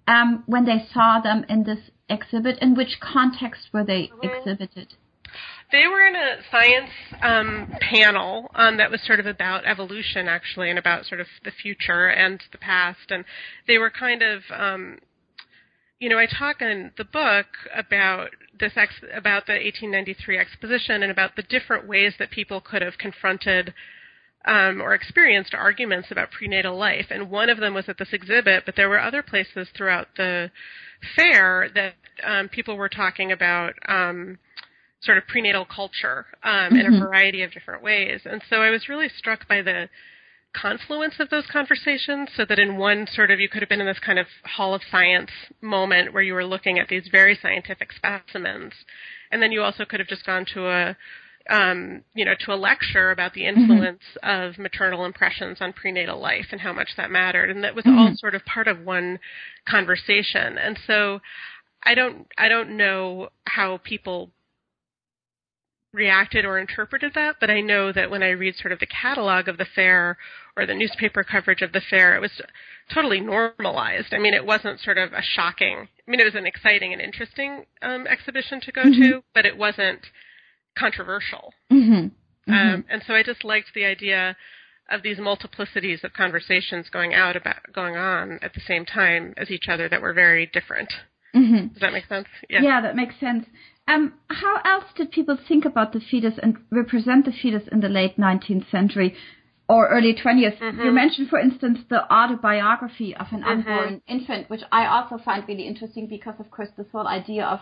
um, 0.07 0.43
when 0.47 0.65
they 0.65 0.87
saw 0.95 1.21
them 1.21 1.45
in 1.51 1.65
this 1.65 1.91
exhibit? 2.09 2.59
In 2.63 2.75
which 2.75 2.99
context 3.01 3.69
were 3.75 3.85
they 3.85 4.11
exhibited? 4.23 4.95
They 5.73 5.87
were 5.87 6.07
in 6.07 6.15
a 6.15 6.37
science 6.51 6.91
um, 7.23 7.73
panel 7.81 8.51
um, 8.55 8.77
that 8.77 8.91
was 8.91 9.01
sort 9.07 9.19
of 9.21 9.27
about 9.27 9.65
evolution, 9.65 10.29
actually, 10.29 10.69
and 10.69 10.79
about 10.79 11.07
sort 11.07 11.21
of 11.21 11.27
the 11.45 11.51
future 11.51 12.09
and 12.09 12.43
the 12.53 12.59
past. 12.59 13.11
And 13.11 13.25
they 13.67 13.79
were 13.79 13.91
kind 13.91 14.23
of, 14.23 14.43
um, 14.55 14.99
you 15.99 16.11
know, 16.11 16.19
I 16.19 16.27
talk 16.27 16.61
in 16.61 16.93
the 16.99 17.05
book 17.05 17.47
about 17.75 18.31
this 18.61 18.73
ex- 18.77 19.03
about 19.15 19.47
the 19.47 19.55
1893 19.55 20.39
exposition 20.39 21.03
and 21.03 21.11
about 21.11 21.37
the 21.37 21.43
different 21.43 21.89
ways 21.89 22.13
that 22.19 22.31
people 22.31 22.61
could 22.61 22.83
have 22.83 22.99
confronted 22.99 23.73
um, 24.45 24.83
or 24.83 24.93
experienced 24.93 25.55
arguments 25.55 26.09
about 26.11 26.31
prenatal 26.33 26.77
life. 26.77 27.07
And 27.11 27.31
one 27.31 27.49
of 27.49 27.59
them 27.59 27.73
was 27.75 27.89
at 27.89 27.97
this 27.99 28.13
exhibit, 28.13 28.65
but 28.67 28.77
there 28.77 28.89
were 28.89 29.01
other 29.01 29.23
places 29.23 29.69
throughout 29.75 30.09
the 30.17 30.51
fair 31.17 31.71
that 31.75 31.95
um, 32.25 32.49
people 32.49 32.77
were 32.77 32.89
talking 32.89 33.33
about 33.33 33.75
um, 33.89 34.39
sort 35.03 35.19
of 35.19 35.27
prenatal 35.27 35.65
culture 35.65 36.27
um, 36.43 36.53
mm-hmm. 36.53 36.77
in 36.77 36.87
a 36.87 36.91
mm-hmm. 36.91 37.05
variety 37.05 37.43
of 37.43 37.53
different 37.53 37.83
ways. 37.83 38.21
And 38.25 38.43
so 38.49 38.57
I 38.57 38.71
was 38.71 38.89
really 38.89 39.09
struck 39.09 39.49
by 39.49 39.63
the 39.63 39.89
confluence 40.55 41.15
of 41.19 41.31
those 41.31 41.47
conversations 41.51 42.29
so 42.37 42.45
that 42.45 42.59
in 42.59 42.77
one 42.77 43.07
sort 43.11 43.31
of 43.31 43.41
you 43.41 43.49
could 43.49 43.63
have 43.63 43.69
been 43.69 43.81
in 43.81 43.87
this 43.87 43.99
kind 43.99 44.19
of 44.19 44.27
hall 44.45 44.75
of 44.75 44.83
science 44.91 45.31
moment 45.61 46.13
where 46.13 46.23
you 46.23 46.35
were 46.35 46.45
looking 46.45 46.79
at 46.79 46.89
these 46.89 47.09
very 47.11 47.39
scientific 47.41 47.91
specimens 47.93 48.73
and 49.31 49.41
then 49.41 49.51
you 49.51 49.63
also 49.63 49.85
could 49.85 49.99
have 49.99 50.09
just 50.09 50.27
gone 50.27 50.45
to 50.53 50.69
a 50.69 50.97
um, 51.51 52.03
you 52.15 52.25
know 52.25 52.35
to 52.39 52.53
a 52.53 52.55
lecture 52.55 53.11
about 53.11 53.33
the 53.33 53.43
mm-hmm. 53.43 53.61
influence 53.61 54.03
mm-hmm. 54.23 54.49
of 54.49 54.59
maternal 54.59 55.07
impressions 55.07 55.57
on 55.61 55.73
prenatal 55.73 56.21
life 56.21 56.47
and 56.53 56.61
how 56.61 56.73
much 56.73 56.91
that 56.97 57.11
mattered 57.11 57.51
and 57.51 57.65
that 57.65 57.75
was 57.75 57.85
mm-hmm. 57.85 57.99
all 57.99 58.13
sort 58.15 58.35
of 58.35 58.45
part 58.45 58.69
of 58.69 58.85
one 58.85 59.19
conversation 59.67 60.59
and 60.59 60.79
so 60.87 61.21
I 61.83 61.95
don't 61.95 62.27
I 62.39 62.49
don't 62.49 62.77
know 62.77 63.31
how 63.47 63.81
people 63.83 64.31
reacted 65.93 66.45
or 66.45 66.59
interpreted 66.59 67.13
that, 67.15 67.37
but 67.41 67.51
I 67.51 67.61
know 67.61 67.93
that 67.93 68.11
when 68.11 68.23
I 68.23 68.31
read 68.31 68.57
sort 68.57 68.73
of 68.73 68.79
the 68.79 68.87
catalog 68.87 69.49
of 69.49 69.59
the 69.59 69.67
fair 69.75 70.17
or 70.57 70.67
the 70.67 70.75
newspaper 70.75 71.23
coverage 71.23 71.63
of 71.63 71.73
the 71.73 71.83
fair, 71.91 72.17
it 72.17 72.21
was 72.21 72.41
totally 72.93 73.21
normalized. 73.21 74.13
I 74.13 74.19
mean, 74.19 74.35
it 74.35 74.45
wasn't 74.45 74.81
sort 74.81 74.99
of 74.99 75.13
a 75.13 75.23
shocking. 75.23 75.89
I 76.07 76.11
mean, 76.11 76.21
it 76.21 76.25
was 76.25 76.35
an 76.35 76.47
exciting 76.47 76.93
and 76.93 77.01
interesting 77.01 77.67
um, 77.83 78.07
exhibition 78.07 78.61
to 78.63 78.73
go 78.73 78.83
mm-hmm. 78.83 79.03
to, 79.03 79.25
but 79.35 79.47
it 79.47 79.57
wasn't 79.57 80.01
controversial. 80.79 81.53
Mm-hmm. 81.71 81.93
Mm-hmm. 81.93 82.53
Um, 82.53 82.85
and 82.89 83.03
so 83.07 83.15
I 83.15 83.23
just 83.23 83.45
liked 83.45 83.69
the 83.75 83.85
idea 83.85 84.37
of 84.91 85.03
these 85.03 85.19
multiplicities 85.19 86.05
of 86.05 86.13
conversations 86.13 86.89
going 86.91 87.15
out 87.15 87.37
about 87.37 87.57
going 87.73 87.97
on 87.97 88.39
at 88.43 88.53
the 88.55 88.61
same 88.61 88.85
time 88.85 89.33
as 89.37 89.51
each 89.51 89.69
other 89.69 89.89
that 89.89 90.03
were 90.03 90.13
very 90.13 90.47
different. 90.47 90.93
Mm-hmm. 91.35 91.69
Does 91.69 91.81
that 91.81 91.93
make 91.93 92.07
sense? 92.07 92.27
Yeah. 92.49 92.63
Yeah, 92.63 92.81
that 92.83 92.97
makes 92.97 93.15
sense. 93.19 93.47
Um, 93.89 94.15
how 94.29 94.61
else 94.65 94.85
did 94.97 95.11
people 95.11 95.37
think 95.49 95.65
about 95.65 95.93
the 95.93 96.01
fetus 96.01 96.35
and 96.43 96.57
represent 96.71 97.25
the 97.25 97.33
fetus 97.33 97.65
in 97.71 97.81
the 97.81 97.89
late 97.89 98.17
19th 98.17 98.71
century 98.71 99.17
or 99.69 99.89
early 99.89 100.15
20th? 100.15 100.59
Mm-hmm. 100.59 100.81
You 100.83 100.93
mentioned, 100.93 101.29
for 101.29 101.39
instance, 101.39 101.81
the 101.89 102.11
autobiography 102.13 103.17
of 103.17 103.27
an 103.33 103.41
mm-hmm. 103.41 103.49
unborn 103.49 104.03
infant, 104.07 104.49
which 104.51 104.63
I 104.71 104.87
also 104.87 105.19
find 105.23 105.47
really 105.49 105.67
interesting 105.67 106.07
because, 106.07 106.35
of 106.39 106.51
course, 106.51 106.69
this 106.77 106.87
whole 106.93 107.09
idea 107.09 107.45
of 107.45 107.61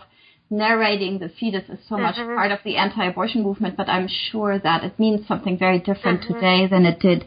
narrating 0.51 1.17
the 1.17 1.29
fetus 1.29 1.63
is 1.69 1.79
so 1.87 1.95
mm-hmm. 1.95 2.03
much 2.03 2.15
part 2.15 2.51
of 2.51 2.59
the 2.63 2.77
anti-abortion 2.77 3.41
movement, 3.41 3.77
but 3.77 3.89
I'm 3.89 4.07
sure 4.31 4.59
that 4.59 4.83
it 4.83 4.99
means 4.99 5.27
something 5.27 5.57
very 5.57 5.79
different 5.79 6.21
mm-hmm. 6.21 6.33
today 6.33 6.67
than 6.67 6.85
it 6.85 6.99
did 6.99 7.25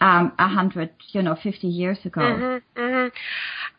um, 0.00 0.32
a 0.38 0.46
hundred, 0.46 0.90
you 1.12 1.22
know, 1.22 1.36
fifty 1.42 1.68
years 1.68 1.98
ago. 2.04 2.20
Mm-hmm, 2.20 2.80
mm-hmm. 2.80 3.08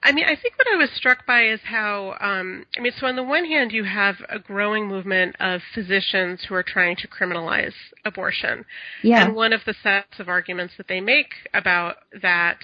I 0.04 0.12
mean, 0.12 0.25
I 0.25 0.36
think 0.36 0.58
what 0.58 0.68
I 0.72 0.77
was 0.77 0.89
struck 0.96 1.25
by 1.25 1.48
is 1.48 1.60
how, 1.63 2.16
um, 2.22 2.66
I 2.77 2.82
mean, 2.82 2.94
so 2.98 3.08
on 3.08 3.16
the 3.16 3.24
one 3.24 3.46
hand, 3.46 3.72
you 3.72 3.84
have 3.84 4.16
a 4.30 4.39
growing 4.39 4.88
movement 4.88 5.36
of 5.39 5.62
physicians 5.74 6.46
who 6.48 6.56
are 6.56 6.63
trying 6.63 6.96
to 6.98 7.08
criminalize 7.08 7.74
abortion. 8.06 8.63
Yeah. 9.04 9.25
And 9.25 9.36
one 9.36 9.54
of 9.54 9.62
the 9.66 9.75
sets 9.82 10.20
of 10.20 10.30
arguments 10.30 10.75
that 10.77 10.88
they 10.88 11.01
make 11.01 11.34
about 11.54 11.96
that 12.22 12.60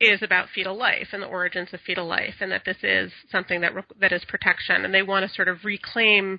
is 0.00 0.22
about 0.22 0.48
fetal 0.54 0.76
life 0.76 1.08
and 1.12 1.22
the 1.22 1.26
origins 1.26 1.70
of 1.72 1.80
fetal 1.80 2.06
life, 2.06 2.34
and 2.40 2.52
that 2.52 2.64
this 2.64 2.76
is 2.82 3.10
something 3.32 3.60
that 3.62 3.72
that 4.00 4.12
is 4.12 4.24
protection, 4.26 4.84
and 4.84 4.94
they 4.94 5.02
want 5.02 5.28
to 5.28 5.34
sort 5.34 5.48
of 5.48 5.64
reclaim 5.64 6.38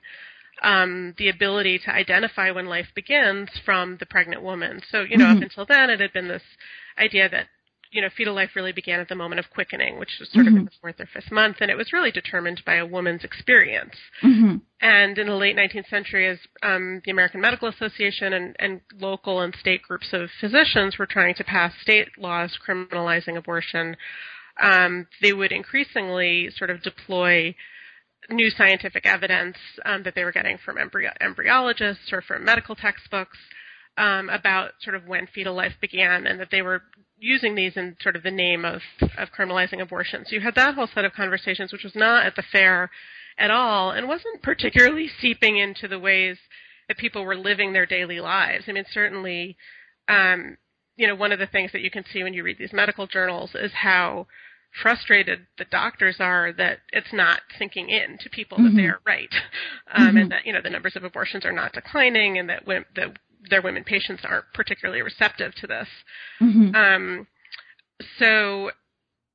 um, 0.62 1.13
the 1.17 1.29
ability 1.29 1.79
to 1.79 1.91
identify 1.91 2.51
when 2.51 2.67
life 2.67 2.88
begins 2.95 3.50
from 3.65 3.98
the 4.00 4.05
pregnant 4.05 4.41
woman. 4.41 4.81
So, 4.89 5.01
you 5.01 5.17
know, 5.17 5.25
mm-hmm. 5.25 5.38
up 5.38 5.43
until 5.43 5.65
then, 5.65 5.89
it 5.89 6.00
had 6.00 6.13
been 6.13 6.27
this 6.27 6.43
idea 6.98 7.29
that, 7.29 7.48
you 7.91 8.01
know, 8.01 8.10
fetal 8.15 8.36
life 8.36 8.51
really 8.55 8.72
began 8.72 9.00
at 9.00 9.10
the 9.10 9.15
moment 9.15 9.39
of 9.39 9.50
quickening, 9.50 9.98
which 9.98 10.17
was 10.19 10.29
sort 10.31 10.46
mm-hmm. 10.46 10.55
of 10.55 10.60
in 10.60 10.65
the 10.65 10.72
fourth 10.79 11.00
or 11.00 11.08
fifth 11.12 11.31
month, 11.31 11.58
and 11.60 11.72
it 11.72 11.77
was 11.77 11.91
really 11.91 12.12
determined 12.12 12.62
by 12.65 12.75
a 12.75 12.86
woman's 12.86 13.24
experience. 13.24 13.96
Mm-hmm. 14.24 14.58
And 14.81 15.17
in 15.17 15.27
the 15.27 15.36
late 15.36 15.58
19th 15.58 15.89
century, 15.89 16.27
as 16.27 16.38
um, 16.62 17.01
the 17.03 17.12
American 17.12 17.41
Medical 17.41 17.67
Association 17.67 18.34
and, 18.34 18.55
and 18.60 18.81
local 19.00 19.41
and 19.41 19.55
state 19.60 19.81
groups 19.81 20.10
of 20.13 20.29
physicians 20.39 20.98
were 20.98 21.08
trying 21.08 21.34
to 21.36 21.43
pass 21.43 21.74
state 21.81 22.10
laws 22.17 22.58
criminalizing 22.65 23.38
abortion, 23.38 23.98
um, 24.62 25.08
they 25.22 25.34
would 25.34 25.51
increasingly 25.51 26.50
sort 26.55 26.69
of 26.69 26.84
deploy 26.84 27.55
new 28.29 28.50
scientific 28.51 29.05
evidence 29.05 29.58
um, 29.86 30.03
that 30.03 30.13
they 30.13 30.24
were 30.24 30.31
getting 30.31 30.58
from 30.63 30.77
embryo- 30.77 31.13
embryologists 31.22 32.12
or 32.12 32.22
from 32.22 32.46
medical 32.46 32.75
textbooks 32.75 33.38
um, 33.98 34.29
about 34.29 34.72
sort 34.81 34.96
of 34.96 35.08
when 35.08 35.27
fetal 35.34 35.55
life 35.55 35.74
began, 35.81 36.27
and 36.27 36.39
that 36.39 36.50
they 36.51 36.62
were 36.62 36.84
using 37.19 37.55
these 37.55 37.75
in 37.75 37.97
sort 38.01 38.15
of 38.15 38.23
the 38.23 38.31
name 38.31 38.65
of, 38.65 38.81
of 39.17 39.29
criminalizing 39.38 39.81
abortion. 39.81 40.25
So 40.25 40.35
you 40.35 40.41
had 40.41 40.55
that 40.55 40.75
whole 40.75 40.88
set 40.93 41.05
of 41.05 41.13
conversations, 41.13 41.71
which 41.71 41.83
was 41.83 41.95
not 41.95 42.25
at 42.25 42.35
the 42.35 42.43
fair 42.51 42.89
at 43.38 43.51
all, 43.51 43.91
and 43.91 44.07
wasn't 44.07 44.41
particularly 44.41 45.09
seeping 45.21 45.57
into 45.57 45.88
the 45.88 45.99
ways 45.99 46.38
that 46.88 46.97
people 46.97 47.23
were 47.23 47.35
living 47.35 47.73
their 47.73 47.85
daily 47.85 48.19
lives. 48.19 48.65
I 48.67 48.71
mean, 48.71 48.85
certainly, 48.91 49.57
um, 50.07 50.57
you 50.95 51.07
know, 51.07 51.15
one 51.15 51.31
of 51.31 51.39
the 51.39 51.47
things 51.47 51.71
that 51.71 51.81
you 51.81 51.91
can 51.91 52.03
see 52.11 52.23
when 52.23 52.33
you 52.33 52.43
read 52.43 52.57
these 52.57 52.73
medical 52.73 53.07
journals 53.07 53.51
is 53.53 53.71
how 53.73 54.27
frustrated 54.83 55.47
the 55.57 55.65
doctors 55.65 56.17
are 56.19 56.53
that 56.53 56.79
it's 56.91 57.13
not 57.13 57.41
sinking 57.57 57.89
in 57.89 58.17
to 58.19 58.29
people 58.29 58.57
mm-hmm. 58.57 58.75
that 58.75 58.81
they 58.81 58.88
are 58.88 58.99
right, 59.05 59.33
um, 59.93 60.07
mm-hmm. 60.07 60.17
and 60.17 60.31
that 60.31 60.45
you 60.45 60.53
know 60.53 60.61
the 60.61 60.69
numbers 60.69 60.95
of 60.95 61.03
abortions 61.03 61.45
are 61.45 61.51
not 61.51 61.73
declining, 61.73 62.38
and 62.38 62.49
that, 62.49 62.63
that 62.95 63.17
their 63.50 63.62
women 63.62 63.84
patients 63.84 64.24
aren't 64.25 64.46
particularly 64.53 65.01
receptive 65.01 65.53
to 65.55 65.67
this. 65.67 65.88
Mm-hmm. 66.41 66.75
Um, 66.75 67.27
so, 68.17 68.72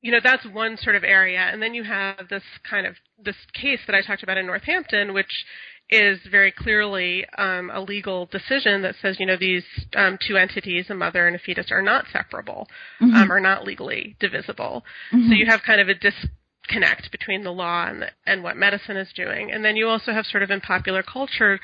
you 0.03 0.13
know, 0.13 0.21
that's 0.23 0.45
one 0.47 0.77
sort 0.77 0.97
of 0.97 1.05
area, 1.05 1.41
and 1.41 1.63
then 1.63 1.75
you 1.75 1.85
have 1.85 2.29
this 2.29 2.43
kind 2.69 2.87
of 2.87 2.95
this 3.23 3.37
case 3.55 3.81
that 3.87 3.95
I 3.95 4.03
talked 4.03 4.23
about 4.23 4.37
in 4.37 4.47
Northampton, 4.47 5.15
which 5.15 5.45
is 5.91 6.19
very 6.31 6.51
clearly 6.51 7.27
um, 7.37 7.71
a 7.71 7.81
legal 7.81 8.27
decision 8.27 8.83
that 8.83 8.95
says, 9.03 9.17
you 9.21 9.27
know, 9.27 9.37
these 9.37 9.65
um, 9.95 10.19
two 10.27 10.37
entities, 10.37 10.87
a 10.89 10.95
mother 10.95 11.27
and 11.27 11.37
a 11.37 11.39
fetus, 11.39 11.67
are 11.71 11.83
not 11.83 12.07
separable, 12.13 12.69
mm-hmm. 13.01 13.15
um, 13.15 13.31
are 13.31 13.41
not 13.41 13.65
legally 13.65 14.17
divisible. 14.19 14.83
Mm-hmm. 15.13 15.29
So 15.29 15.35
you 15.35 15.47
have 15.47 15.61
kind 15.63 15.81
of 15.81 15.89
a 15.89 15.95
disconnect 15.95 17.11
between 17.13 17.45
the 17.45 17.53
law 17.53 17.87
and, 17.87 18.03
the, 18.03 18.09
and 18.27 18.43
what 18.43 18.57
medicine 18.57 18.97
is 18.97 19.13
doing. 19.15 19.53
And 19.53 19.65
then 19.65 19.77
you 19.77 19.89
also 19.89 20.13
have 20.13 20.25
sort 20.25 20.43
of 20.43 20.51
in 20.51 20.61
popular 20.63 21.03
culture, 21.03 21.61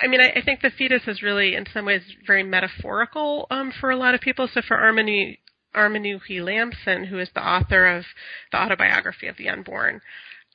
I 0.00 0.08
mean, 0.08 0.20
I, 0.20 0.38
I 0.38 0.42
think 0.42 0.60
the 0.60 0.70
fetus 0.76 1.02
is 1.06 1.22
really, 1.22 1.54
in 1.54 1.66
some 1.72 1.84
ways, 1.84 2.02
very 2.26 2.42
metaphorical 2.42 3.46
um, 3.50 3.72
for 3.80 3.90
a 3.90 3.96
lot 3.96 4.14
of 4.14 4.20
people. 4.20 4.48
So 4.52 4.60
for 4.66 4.76
Armini, 4.76 5.38
Armenouhie 5.74 6.44
Lamson, 6.44 7.04
who 7.04 7.18
is 7.18 7.28
the 7.34 7.46
author 7.46 7.86
of 7.86 8.04
the 8.50 8.58
autobiography 8.58 9.28
of 9.28 9.36
the 9.36 9.48
unborn, 9.48 10.00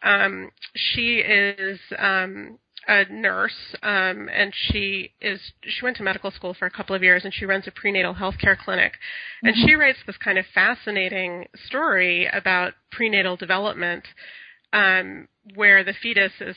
um, 0.01 0.49
she 0.75 1.17
is 1.17 1.79
um, 1.97 2.57
a 2.87 3.05
nurse, 3.11 3.75
um, 3.83 4.29
and 4.33 4.53
she 4.55 5.11
is 5.21 5.39
she 5.61 5.83
went 5.83 5.97
to 5.97 6.03
medical 6.03 6.31
school 6.31 6.53
for 6.53 6.65
a 6.65 6.71
couple 6.71 6.95
of 6.95 7.03
years, 7.03 7.25
and 7.25 7.33
she 7.33 7.45
runs 7.45 7.67
a 7.67 7.71
prenatal 7.71 8.13
health 8.13 8.35
care 8.39 8.57
clinic, 8.61 8.93
and 9.43 9.55
mm-hmm. 9.55 9.67
she 9.67 9.75
writes 9.75 9.99
this 10.05 10.17
kind 10.17 10.37
of 10.37 10.45
fascinating 10.53 11.47
story 11.67 12.27
about 12.27 12.73
prenatal 12.91 13.35
development, 13.35 14.05
um, 14.73 15.27
where 15.55 15.83
the 15.83 15.93
fetus 16.01 16.31
is 16.39 16.55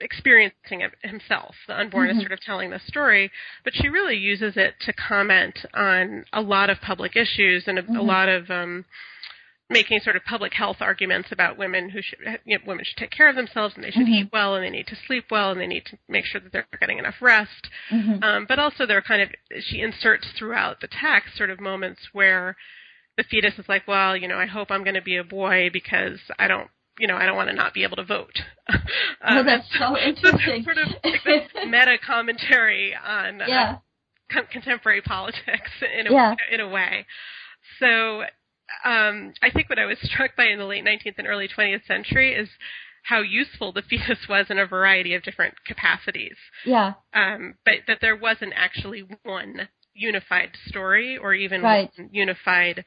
experiencing 0.00 0.80
it 0.80 0.92
himself. 1.02 1.54
The 1.66 1.78
unborn 1.78 2.08
mm-hmm. 2.08 2.18
is 2.18 2.22
sort 2.22 2.32
of 2.32 2.40
telling 2.40 2.70
the 2.70 2.80
story, 2.86 3.30
but 3.64 3.74
she 3.74 3.88
really 3.88 4.16
uses 4.16 4.54
it 4.56 4.74
to 4.86 4.92
comment 4.92 5.58
on 5.74 6.24
a 6.32 6.40
lot 6.40 6.70
of 6.70 6.80
public 6.80 7.16
issues 7.16 7.64
and 7.66 7.78
a, 7.78 7.82
mm-hmm. 7.82 7.96
a 7.96 8.02
lot 8.02 8.28
of 8.28 8.50
um, 8.50 8.84
making 9.70 10.00
sort 10.00 10.16
of 10.16 10.24
public 10.24 10.54
health 10.54 10.78
arguments 10.80 11.28
about 11.30 11.58
women 11.58 11.90
who 11.90 12.00
should 12.00 12.18
you 12.44 12.56
know, 12.56 12.64
women 12.66 12.84
should 12.84 12.96
take 12.96 13.10
care 13.10 13.28
of 13.28 13.36
themselves 13.36 13.74
and 13.74 13.84
they 13.84 13.90
should 13.90 14.02
mm-hmm. 14.06 14.26
eat 14.26 14.30
well 14.32 14.54
and 14.54 14.64
they 14.64 14.70
need 14.70 14.86
to 14.86 14.96
sleep 15.06 15.24
well 15.30 15.50
and 15.50 15.60
they 15.60 15.66
need 15.66 15.84
to 15.86 15.98
make 16.08 16.24
sure 16.24 16.40
that 16.40 16.52
they're 16.52 16.66
getting 16.80 16.98
enough 16.98 17.16
rest. 17.20 17.68
Mm-hmm. 17.90 18.22
Um, 18.22 18.46
but 18.48 18.58
also 18.58 18.86
there 18.86 18.98
are 18.98 19.02
kind 19.02 19.22
of 19.22 19.28
she 19.60 19.80
inserts 19.80 20.26
throughout 20.38 20.80
the 20.80 20.88
text 20.88 21.36
sort 21.36 21.50
of 21.50 21.60
moments 21.60 22.00
where 22.12 22.56
the 23.16 23.24
fetus 23.24 23.58
is 23.58 23.68
like, 23.68 23.86
well, 23.86 24.16
you 24.16 24.28
know, 24.28 24.38
I 24.38 24.46
hope 24.46 24.70
I'm 24.70 24.84
going 24.84 24.94
to 24.94 25.02
be 25.02 25.16
a 25.16 25.24
boy 25.24 25.70
because 25.72 26.20
I 26.38 26.48
don't 26.48 26.70
you 26.98 27.06
know, 27.06 27.16
I 27.16 27.26
don't 27.26 27.36
want 27.36 27.48
to 27.50 27.54
not 27.54 27.74
be 27.74 27.84
able 27.84 27.96
to 27.96 28.04
vote. 28.04 28.40
um, 28.68 28.78
oh, 29.38 29.44
that's 29.44 29.66
so 29.78 29.96
interesting. 29.98 30.64
sort 30.64 30.78
of 30.78 30.88
like 31.02 31.48
meta 31.66 31.96
commentary 32.04 32.94
on 32.94 33.42
uh, 33.42 33.46
yeah. 33.48 33.70
uh, 33.72 33.78
con- 34.32 34.48
contemporary 34.50 35.02
politics 35.02 35.70
in 35.98 36.06
a 36.06 36.12
yeah. 36.12 36.34
in 36.52 36.60
a 36.60 36.68
way. 36.68 37.06
So 37.78 38.22
um, 38.84 39.32
I 39.42 39.50
think 39.52 39.68
what 39.68 39.78
I 39.78 39.86
was 39.86 39.98
struck 40.02 40.36
by 40.36 40.46
in 40.46 40.58
the 40.58 40.64
late 40.64 40.84
19th 40.84 41.14
and 41.18 41.26
early 41.26 41.48
20th 41.48 41.86
century 41.86 42.34
is 42.34 42.48
how 43.04 43.20
useful 43.20 43.72
the 43.72 43.82
fetus 43.82 44.26
was 44.28 44.46
in 44.50 44.58
a 44.58 44.66
variety 44.66 45.14
of 45.14 45.22
different 45.22 45.54
capacities. 45.66 46.36
Yeah. 46.66 46.94
Um, 47.14 47.54
but 47.64 47.74
that 47.86 47.98
there 48.00 48.16
wasn't 48.16 48.52
actually 48.54 49.04
one 49.22 49.68
unified 49.94 50.50
story 50.66 51.16
or 51.16 51.32
even 51.34 51.62
Right. 51.62 51.90
one 51.96 52.10
unified 52.12 52.84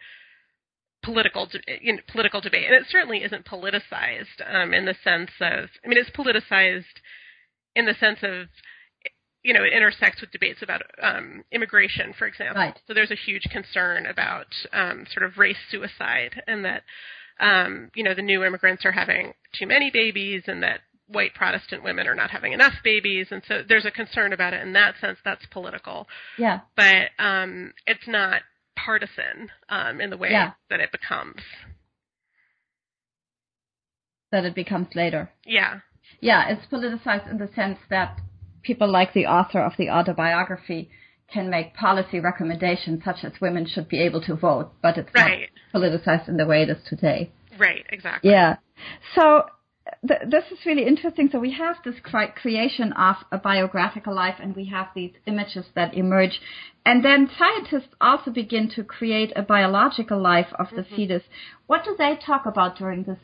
political 1.04 1.48
de- 1.48 1.88
in, 1.88 2.00
political 2.12 2.42
debate, 2.42 2.66
and 2.66 2.76
it 2.76 2.84
certainly 2.90 3.24
isn't 3.24 3.46
politicized 3.46 4.40
um, 4.48 4.74
in 4.74 4.86
the 4.86 4.96
sense 5.04 5.32
of. 5.40 5.70
I 5.84 5.88
mean, 5.88 5.98
it's 5.98 6.10
politicized 6.12 6.84
in 7.76 7.86
the 7.86 7.96
sense 8.00 8.20
of. 8.24 8.48
You 9.44 9.56
know, 9.56 9.64
it 9.64 9.74
intersects 9.74 10.22
with 10.22 10.32
debates 10.32 10.62
about 10.62 10.84
um, 11.02 11.44
immigration, 11.52 12.14
for 12.16 12.28
example. 12.28 12.62
Right. 12.62 12.80
So 12.88 12.94
there's 12.94 13.10
a 13.10 13.16
huge 13.16 13.42
concern 13.52 14.06
about 14.06 14.46
um, 14.72 15.08
sort 15.12 15.26
of 15.26 15.40
race 15.40 15.58
suicide, 15.72 16.44
and 16.46 16.64
that 16.64 16.84
um, 17.40 17.90
you 17.96 18.04
know 18.04 18.14
the 18.14 18.22
new 18.22 18.44
immigrants 18.44 18.86
are 18.86 18.92
having 18.92 19.34
too 19.58 19.66
many 19.66 19.90
babies, 19.90 20.44
and 20.46 20.62
that 20.62 20.82
white 21.08 21.34
Protestant 21.34 21.84
women 21.84 22.08
are 22.08 22.14
not 22.14 22.30
having 22.30 22.54
enough 22.54 22.76
babies, 22.84 23.28
and 23.32 23.42
so 23.48 23.64
there's 23.68 23.86
a 23.86 23.92
concern 23.92 24.32
about 24.32 24.54
it 24.54 24.62
in 24.62 24.74
that 24.74 24.94
sense. 25.02 25.18
That's 25.26 25.46
political 25.52 26.08
Yeah. 26.38 26.60
but 26.76 27.10
um, 27.18 27.74
it's 27.88 28.08
not 28.08 28.44
partisan 28.76 29.50
um, 29.70 30.00
in 30.02 30.10
the 30.10 30.18
way 30.18 30.32
Yeah. 30.32 30.52
that 30.70 30.80
it 30.80 30.92
becomes. 30.92 31.42
That 34.32 34.46
it 34.46 34.56
becomes 34.56 34.88
later. 34.96 35.30
Yeah, 35.46 35.80
Yeah, 36.20 36.50
it's 36.50 36.66
politicized 36.72 37.30
in 37.30 37.38
the 37.38 37.50
sense 37.56 37.80
that 37.90 38.20
people 38.64 38.88
like 38.92 39.14
the 39.14 39.26
author 39.26 39.60
of 39.62 39.74
the 39.78 39.90
autobiography 39.90 40.90
can 41.32 41.50
make 41.50 41.74
policy 41.74 42.20
recommendations 42.20 43.04
such 43.04 43.24
as 43.24 43.40
women 43.42 43.66
should 43.66 43.88
be 43.88 44.00
able 44.00 44.22
to 44.22 44.36
vote, 44.36 44.72
but 44.82 44.98
it's 44.98 45.10
Right. 45.16 45.50
not 45.74 45.82
politicized 45.82 46.28
in 46.28 46.38
the 46.38 46.46
way 46.46 46.62
it 46.64 46.70
is 46.70 46.84
today. 46.84 47.32
right, 47.58 47.86
exactly. 47.90 48.32
Yeah. 48.32 48.58
So 49.16 49.46
th- 50.08 50.22
this 50.28 50.46
is 50.52 50.66
really 50.66 50.86
interesting. 50.86 51.30
So 51.32 51.40
we 51.40 51.52
have 51.54 51.78
this 51.84 51.96
creation 52.36 52.94
of 52.94 53.18
a 53.32 53.38
biographical 53.38 54.16
life, 54.16 54.36
and 54.40 54.56
we 54.56 54.66
have 54.66 54.88
these 54.96 55.12
images 55.26 55.66
that 55.76 55.94
emerge, 55.94 56.40
and 56.86 57.04
then 57.06 57.30
scientists 57.38 57.94
also 58.00 58.32
begin 58.32 58.70
to 58.76 58.84
create 58.84 59.32
a 59.36 59.42
biological 59.42 60.20
life 60.20 60.48
of 60.58 60.68
the 60.76 60.84
fetus. 60.84 61.24
What 61.68 61.84
do 61.84 61.96
they 61.98 62.18
talk 62.26 62.46
about 62.46 62.78
during 62.78 63.04
this 63.04 63.20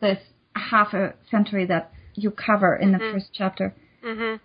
this 0.00 0.18
half 0.56 0.92
a 0.92 1.14
century 1.30 1.66
that 1.66 1.92
you 2.14 2.30
cover 2.30 2.74
in 2.76 2.92
the 2.92 2.98
first 2.98 3.30
chapter? 3.32 3.74
hmm 4.02 4.36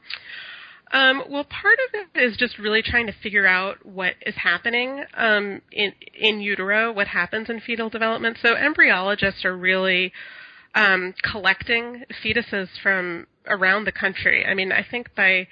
Um, 0.91 1.23
well, 1.29 1.43
part 1.43 1.77
of 1.87 2.07
it 2.15 2.21
is 2.21 2.37
just 2.37 2.57
really 2.57 2.81
trying 2.81 3.07
to 3.07 3.13
figure 3.21 3.45
out 3.45 3.85
what 3.85 4.13
is 4.25 4.35
happening 4.35 5.03
um, 5.15 5.61
in 5.71 5.93
in 6.13 6.39
utero, 6.39 6.93
what 6.93 7.07
happens 7.07 7.49
in 7.49 7.59
fetal 7.59 7.89
development. 7.89 8.37
So 8.41 8.55
embryologists 8.55 9.43
are 9.43 9.55
really 9.55 10.13
um, 10.75 11.13
collecting 11.23 12.03
fetuses 12.23 12.67
from 12.81 13.27
around 13.47 13.85
the 13.85 13.91
country. 13.91 14.45
I 14.45 14.53
mean, 14.53 14.71
I 14.71 14.85
think 14.89 15.15
by 15.15 15.47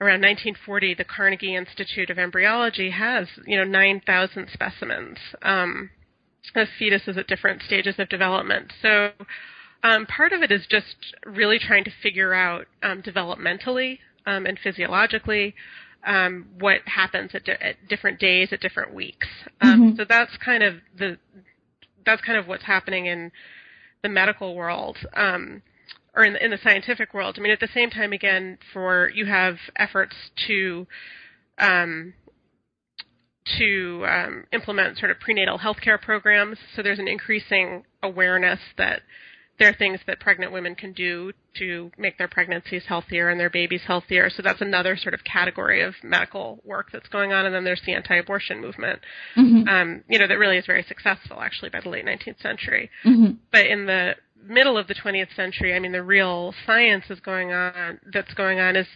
around 0.00 0.22
1940, 0.22 0.94
the 0.94 1.04
Carnegie 1.04 1.56
Institute 1.56 2.10
of 2.10 2.18
Embryology 2.18 2.90
has 2.90 3.26
you 3.46 3.56
know 3.56 3.64
9,000 3.64 4.48
specimens 4.52 5.18
um, 5.42 5.90
of 6.54 6.68
fetuses 6.80 7.16
at 7.16 7.26
different 7.26 7.62
stages 7.62 7.96
of 7.98 8.08
development. 8.08 8.72
So. 8.82 9.10
Um, 9.80 10.06
part 10.06 10.32
of 10.32 10.42
it 10.42 10.50
is 10.50 10.66
just 10.68 10.96
really 11.24 11.60
trying 11.60 11.84
to 11.84 11.92
figure 12.02 12.34
out 12.34 12.66
um, 12.82 13.00
developmentally 13.00 14.00
um, 14.26 14.44
and 14.44 14.58
physiologically 14.58 15.54
um, 16.06 16.46
what 16.58 16.80
happens 16.86 17.30
at, 17.34 17.44
di- 17.44 17.52
at 17.60 17.76
different 17.88 18.18
days, 18.18 18.48
at 18.52 18.60
different 18.60 18.94
weeks. 18.94 19.26
Um, 19.60 19.94
So 19.96 20.04
that's 20.08 20.36
kind 20.44 20.62
of 20.62 20.74
the 20.98 21.18
that's 22.06 22.22
kind 22.22 22.38
of 22.38 22.46
what's 22.46 22.64
happening 22.64 23.06
in 23.06 23.30
the 24.02 24.08
medical 24.08 24.54
world. 24.54 24.96
Um, 25.14 25.62
or 26.14 26.24
in 26.24 26.32
the, 26.32 26.44
in 26.44 26.50
the 26.50 26.58
scientific 26.64 27.14
world. 27.14 27.36
I 27.38 27.42
mean, 27.42 27.52
at 27.52 27.60
the 27.60 27.68
same 27.72 27.90
time, 27.90 28.12
again, 28.12 28.58
for 28.72 29.08
you 29.14 29.26
have 29.26 29.56
efforts 29.76 30.16
to 30.48 30.86
um, 31.58 32.14
to 33.58 34.04
um, 34.06 34.44
implement 34.52 34.98
sort 34.98 35.10
of 35.10 35.20
prenatal 35.20 35.58
healthcare 35.58 36.00
programs. 36.00 36.58
So 36.74 36.82
there's 36.82 36.98
an 36.98 37.08
increasing 37.08 37.84
awareness 38.02 38.58
that 38.76 39.02
there 39.58 39.68
are 39.68 39.74
things 39.74 40.00
that 40.06 40.20
pregnant 40.20 40.52
women 40.52 40.74
can 40.74 40.92
do 40.92 41.32
to 41.56 41.90
make 41.98 42.16
their 42.18 42.28
pregnancies 42.28 42.84
healthier 42.86 43.28
and 43.28 43.40
their 43.40 43.50
babies 43.50 43.82
healthier. 43.86 44.30
So 44.30 44.42
that's 44.42 44.60
another 44.60 44.96
sort 44.96 45.14
of 45.14 45.24
category 45.24 45.82
of 45.82 45.94
medical 46.02 46.60
work 46.64 46.90
that's 46.92 47.08
going 47.08 47.32
on. 47.32 47.46
And 47.46 47.54
then 47.54 47.64
there's 47.64 47.82
the 47.84 47.94
anti-abortion 47.94 48.60
movement, 48.60 49.00
um, 49.68 50.04
you 50.08 50.18
know, 50.18 50.28
that 50.28 50.38
really 50.38 50.58
is 50.58 50.66
very 50.66 50.84
successful 50.84 51.40
actually 51.40 51.70
by 51.70 51.80
the 51.80 51.88
late 51.88 52.04
19th 52.06 52.40
century. 52.40 52.90
But 53.50 53.66
in 53.66 53.86
the 53.86 54.14
middle 54.46 54.78
of 54.78 54.86
the 54.86 54.94
20th 54.94 55.34
century, 55.34 55.74
I 55.74 55.78
mean, 55.78 55.92
the 55.92 56.02
real 56.02 56.54
science 56.66 57.04
is 57.10 57.20
going 57.20 57.52
on 57.52 57.98
that's 58.12 58.32
going 58.34 58.60
on 58.60 58.76
is 58.76 58.86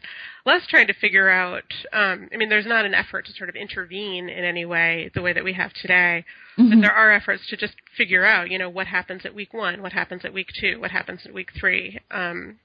less 0.46 0.66
trying 0.68 0.86
to 0.86 0.94
figure 0.94 1.28
out. 1.28 1.64
Um, 1.92 2.28
I 2.32 2.36
mean, 2.36 2.48
there's 2.48 2.66
not 2.66 2.84
an 2.84 2.94
effort 2.94 3.26
to 3.26 3.32
sort 3.32 3.48
of 3.48 3.56
intervene 3.56 4.28
in 4.28 4.44
any 4.44 4.64
way 4.64 5.10
the 5.14 5.22
way 5.22 5.32
that 5.32 5.44
we 5.44 5.52
have 5.54 5.72
today, 5.74 6.24
but 6.56 6.80
there 6.80 6.92
are 6.92 7.12
efforts 7.12 7.46
to 7.48 7.56
just 7.56 7.74
figure 7.96 8.24
out, 8.24 8.50
you 8.50 8.58
know, 8.58 8.70
what 8.70 8.86
happens 8.86 9.24
at 9.24 9.34
week 9.34 9.52
one, 9.52 9.82
what 9.82 9.92
happens 9.92 10.24
at 10.24 10.32
week 10.32 10.48
two, 10.58 10.80
what 10.80 10.90
happens 10.90 11.20
at 11.24 11.34
week 11.34 11.50
three, 11.58 11.98
um, 12.10 12.58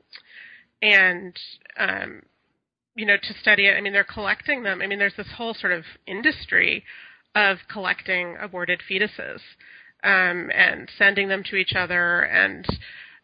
and 0.81 1.35
um, 1.77 2.21
you 2.95 3.05
know, 3.05 3.17
to 3.17 3.33
study 3.39 3.67
it. 3.67 3.75
I 3.77 3.81
mean, 3.81 3.93
they're 3.93 4.03
collecting 4.03 4.63
them. 4.63 4.81
I 4.81 4.87
mean, 4.87 4.99
there's 4.99 5.15
this 5.15 5.31
whole 5.37 5.53
sort 5.53 5.71
of 5.73 5.83
industry 6.05 6.83
of 7.35 7.57
collecting 7.71 8.35
aborted 8.41 8.81
fetuses 8.89 9.39
um, 10.03 10.49
and 10.53 10.89
sending 10.97 11.27
them 11.27 11.43
to 11.49 11.55
each 11.55 11.73
other 11.75 12.21
and 12.21 12.65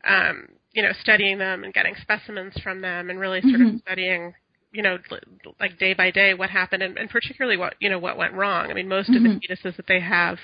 um, 0.07 0.47
you 0.73 0.81
know 0.81 0.91
studying 1.01 1.37
them 1.37 1.63
and 1.63 1.73
getting 1.73 1.95
specimens 2.01 2.53
from 2.63 2.81
them 2.81 3.09
and 3.09 3.19
really 3.19 3.41
sort 3.41 3.61
of 3.61 3.79
studying 3.81 4.33
you 4.71 4.81
know 4.81 4.97
l- 5.11 5.55
like 5.59 5.77
day 5.77 5.93
by 5.93 6.11
day 6.11 6.33
what 6.33 6.49
happened 6.49 6.83
and, 6.83 6.97
and 6.97 7.09
particularly 7.09 7.57
what 7.57 7.75
you 7.79 7.89
know 7.89 7.99
what 7.99 8.17
went 8.17 8.33
wrong. 8.33 8.69
I 8.69 8.73
mean 8.73 8.87
most 8.87 9.09
of 9.09 9.21
the 9.23 9.29
fetuses 9.29 9.75
that 9.77 9.87
they 9.87 9.99
have 9.99 10.37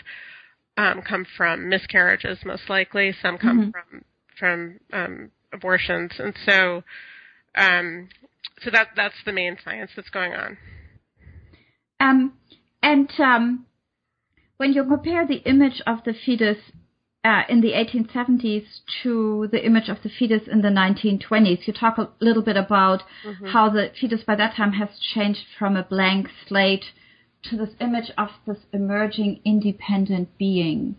um, 0.78 1.02
come 1.02 1.26
from 1.36 1.68
miscarriages 1.68 2.40
most 2.46 2.70
likely. 2.70 3.14
Some 3.22 3.38
come 3.38 3.72
from 3.72 4.04
from 4.38 4.80
um, 4.94 5.32
abortions 5.52 6.12
and 6.20 6.34
so 6.46 6.84
um, 7.56 8.10
so 8.64 8.70
that 8.72 8.90
that's 8.96 9.16
the 9.26 9.34
main 9.34 9.58
science 9.64 9.92
that's 9.96 10.10
going 10.10 10.34
on. 10.34 10.58
Um, 12.00 12.34
and 12.82 13.10
um, 13.20 13.66
when 14.60 14.74
you 14.74 14.84
compare 14.84 15.26
the 15.26 15.42
image 15.46 15.82
of 15.88 16.00
the 16.04 16.14
fetus 16.14 16.58
uh, 17.24 17.44
in 17.48 17.62
the 17.62 17.72
1870s 17.72 18.66
to 19.02 19.48
the 19.54 19.66
image 19.66 19.88
of 19.88 19.98
the 20.04 20.10
fetus 20.10 20.48
in 20.52 20.62
the 20.62 20.68
1920s, 20.68 21.66
you 21.66 21.72
talk 21.74 21.98
a 21.98 22.10
little 22.20 22.44
bit 22.44 22.58
about 22.58 23.04
how 23.54 23.70
the 23.70 23.90
fetus 24.00 24.22
by 24.24 24.36
that 24.36 24.56
time 24.56 24.74
has 24.74 24.90
changed 25.14 25.46
from 25.58 25.78
a 25.78 25.84
blank 25.84 26.28
slate 26.46 26.86
to 27.44 27.56
this 27.56 27.70
image 27.80 28.12
of 28.18 28.30
this 28.46 28.58
emerging 28.74 29.40
independent 29.46 30.28
being. 30.38 30.96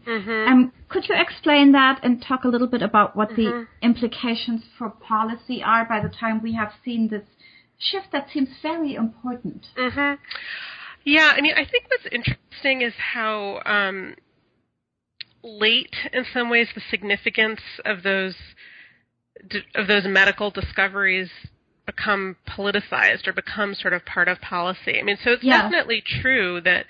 Um, 0.48 0.72
could 0.88 1.06
you 1.10 1.14
explain 1.14 1.72
that 1.72 2.00
and 2.02 2.22
talk 2.22 2.44
a 2.44 2.48
little 2.48 2.66
bit 2.66 2.80
about 2.80 3.14
what 3.14 3.28
the 3.36 3.44
implications 3.82 4.62
for 4.78 4.88
policy 4.88 5.62
are 5.62 5.84
by 5.84 6.00
the 6.00 6.08
time 6.08 6.40
we 6.42 6.54
have 6.54 6.72
seen 6.82 7.08
this 7.08 7.24
shift 7.78 8.06
that 8.12 8.28
seems 8.32 8.48
very 8.62 8.94
important? 8.94 9.66
Yeah, 11.04 11.32
I 11.34 11.40
mean, 11.40 11.54
I 11.56 11.64
think 11.64 11.84
what's 11.88 12.06
interesting 12.12 12.82
is 12.82 12.92
how 12.98 13.60
um, 13.64 14.14
late, 15.42 15.94
in 16.12 16.24
some 16.32 16.50
ways, 16.50 16.68
the 16.74 16.82
significance 16.90 17.60
of 17.84 18.02
those 18.02 18.34
of 19.74 19.86
those 19.86 20.04
medical 20.04 20.50
discoveries 20.50 21.30
become 21.86 22.36
politicized 22.46 23.26
or 23.26 23.32
become 23.32 23.74
sort 23.74 23.94
of 23.94 24.04
part 24.04 24.28
of 24.28 24.40
policy. 24.40 24.98
I 24.98 25.02
mean, 25.02 25.16
so 25.24 25.32
it's 25.32 25.42
Yeah. 25.42 25.62
definitely 25.62 26.02
true 26.02 26.60
that 26.60 26.86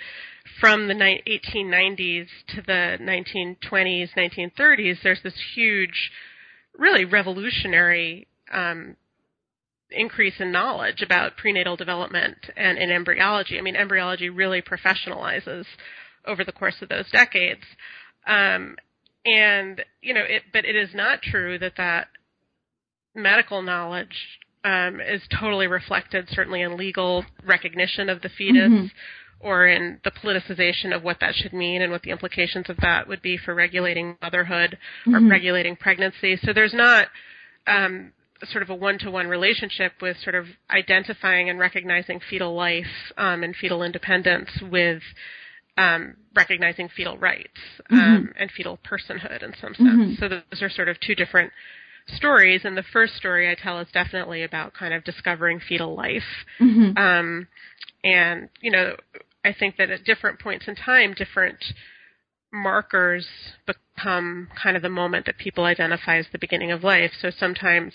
from 0.58 0.88
the 0.88 0.94
1890s 0.94 2.28
to 2.48 2.62
the 2.62 2.98
1920s, 3.00 4.10
1930s, 4.16 5.02
there's 5.02 5.22
this 5.22 5.38
huge, 5.54 6.10
really 6.76 7.04
revolutionary 7.04 8.26
um, 8.50 8.96
increase 9.90 10.34
in 10.38 10.52
knowledge 10.52 11.02
about 11.02 11.36
prenatal 11.36 11.76
development 11.76 12.36
and 12.56 12.78
in 12.78 12.90
embryology. 12.90 13.58
I 13.58 13.62
mean, 13.62 13.76
embryology 13.76 14.28
really 14.28 14.62
professionalizes 14.62 15.64
over 16.26 16.44
the 16.44 16.52
course 16.52 16.76
of 16.82 16.88
those 16.88 17.10
decades. 17.10 17.62
Um, 18.26 18.76
and 19.24 19.84
you 20.00 20.14
know, 20.14 20.22
it, 20.22 20.42
but 20.52 20.64
it 20.64 20.76
is 20.76 20.90
not 20.94 21.22
true 21.22 21.58
that 21.58 21.74
that 21.76 22.08
medical 23.14 23.62
knowledge 23.62 24.16
um, 24.64 25.00
is 25.00 25.22
totally 25.38 25.66
reflected, 25.66 26.28
certainly 26.30 26.62
in 26.62 26.76
legal 26.76 27.24
recognition 27.44 28.08
of 28.08 28.22
the 28.22 28.30
fetus. 28.30 28.90
Or 29.42 29.66
in 29.66 30.00
the 30.04 30.10
politicization 30.10 30.94
of 30.94 31.02
what 31.02 31.16
that 31.22 31.34
should 31.34 31.54
mean 31.54 31.80
and 31.80 31.90
what 31.90 32.02
the 32.02 32.10
implications 32.10 32.68
of 32.68 32.76
that 32.82 33.08
would 33.08 33.22
be 33.22 33.38
for 33.38 33.54
regulating 33.54 34.18
motherhood 34.20 34.76
or 35.06 35.18
regulating 35.30 35.76
pregnancy. 35.76 36.38
So 36.44 36.52
there's 36.52 36.74
not 36.74 37.08
um, 37.66 38.12
sort 38.50 38.62
of 38.62 38.70
a 38.70 38.74
one-to-one 38.74 39.26
relationship 39.28 39.92
with 40.00 40.16
sort 40.22 40.34
of 40.34 40.46
identifying 40.70 41.50
and 41.50 41.58
recognizing 41.58 42.20
fetal 42.30 42.54
life 42.54 43.12
um, 43.16 43.42
and 43.42 43.54
fetal 43.54 43.82
independence 43.82 44.48
with 44.70 45.02
um, 45.76 46.16
recognizing 46.34 46.88
fetal 46.94 47.16
rights 47.18 47.48
um, 47.90 48.32
and 48.38 48.50
fetal 48.50 48.78
personhood 48.88 49.42
in 49.42 49.52
some 49.60 49.74
sense. 49.74 50.18
So 50.18 50.28
those 50.28 50.62
are 50.62 50.70
sort 50.70 50.88
of 50.88 50.98
two 51.00 51.14
different 51.14 51.52
stories, 52.16 52.62
and 52.64 52.76
the 52.76 52.84
first 52.92 53.14
story 53.16 53.50
I 53.50 53.54
tell 53.54 53.78
is 53.80 53.88
definitely 53.92 54.42
about 54.42 54.74
kind 54.74 54.92
of 54.92 55.04
discovering 55.04 55.60
fetal 55.60 55.94
life. 55.94 56.22
Mm-hmm. 56.60 56.96
Um, 56.98 57.46
and 58.04 58.48
you 58.60 58.70
know, 58.70 58.96
I 59.44 59.54
think 59.58 59.76
that 59.76 59.90
at 59.90 60.04
different 60.04 60.40
points 60.40 60.66
in 60.68 60.74
time, 60.74 61.14
different 61.14 61.62
markers 62.52 63.26
become 64.00 64.48
kind 64.60 64.76
of 64.76 64.82
the 64.82 64.88
moment 64.88 65.26
that 65.26 65.38
people 65.38 65.64
identify 65.64 66.18
as 66.18 66.26
the 66.32 66.38
beginning 66.38 66.72
of 66.72 66.84
life. 66.84 67.10
So 67.20 67.30
sometimes 67.38 67.92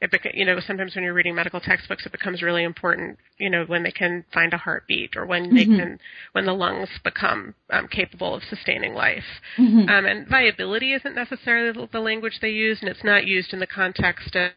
it 0.00 0.10
beca- 0.10 0.34
you 0.34 0.44
know 0.44 0.58
sometimes 0.66 0.94
when 0.94 1.04
you're 1.04 1.14
reading 1.14 1.34
medical 1.34 1.60
textbooks 1.60 2.04
it 2.04 2.12
becomes 2.12 2.42
really 2.42 2.64
important 2.64 3.16
you 3.38 3.48
know 3.48 3.64
when 3.66 3.82
they 3.82 3.90
can 3.92 4.24
find 4.34 4.52
a 4.52 4.56
heartbeat 4.58 5.16
or 5.16 5.24
when 5.24 5.50
they 5.50 5.64
Mhm. 5.64 5.76
can 5.78 5.98
when 6.32 6.44
the 6.44 6.52
lungs 6.52 6.88
become 7.04 7.54
um, 7.70 7.86
capable 7.88 8.34
of 8.34 8.42
sustaining 8.44 8.92
life 8.92 9.24
Mhm. 9.56 9.88
um, 9.88 10.04
and 10.04 10.26
viability 10.28 10.92
isn't 10.92 11.14
necessarily 11.14 11.86
the, 11.90 12.00
language 12.00 12.38
they 12.40 12.50
use 12.50 12.80
and 12.80 12.88
it's 12.90 13.04
not 13.04 13.24
used 13.24 13.52
in 13.54 13.60
the 13.60 13.66
context 13.66 14.34
of 14.36 14.50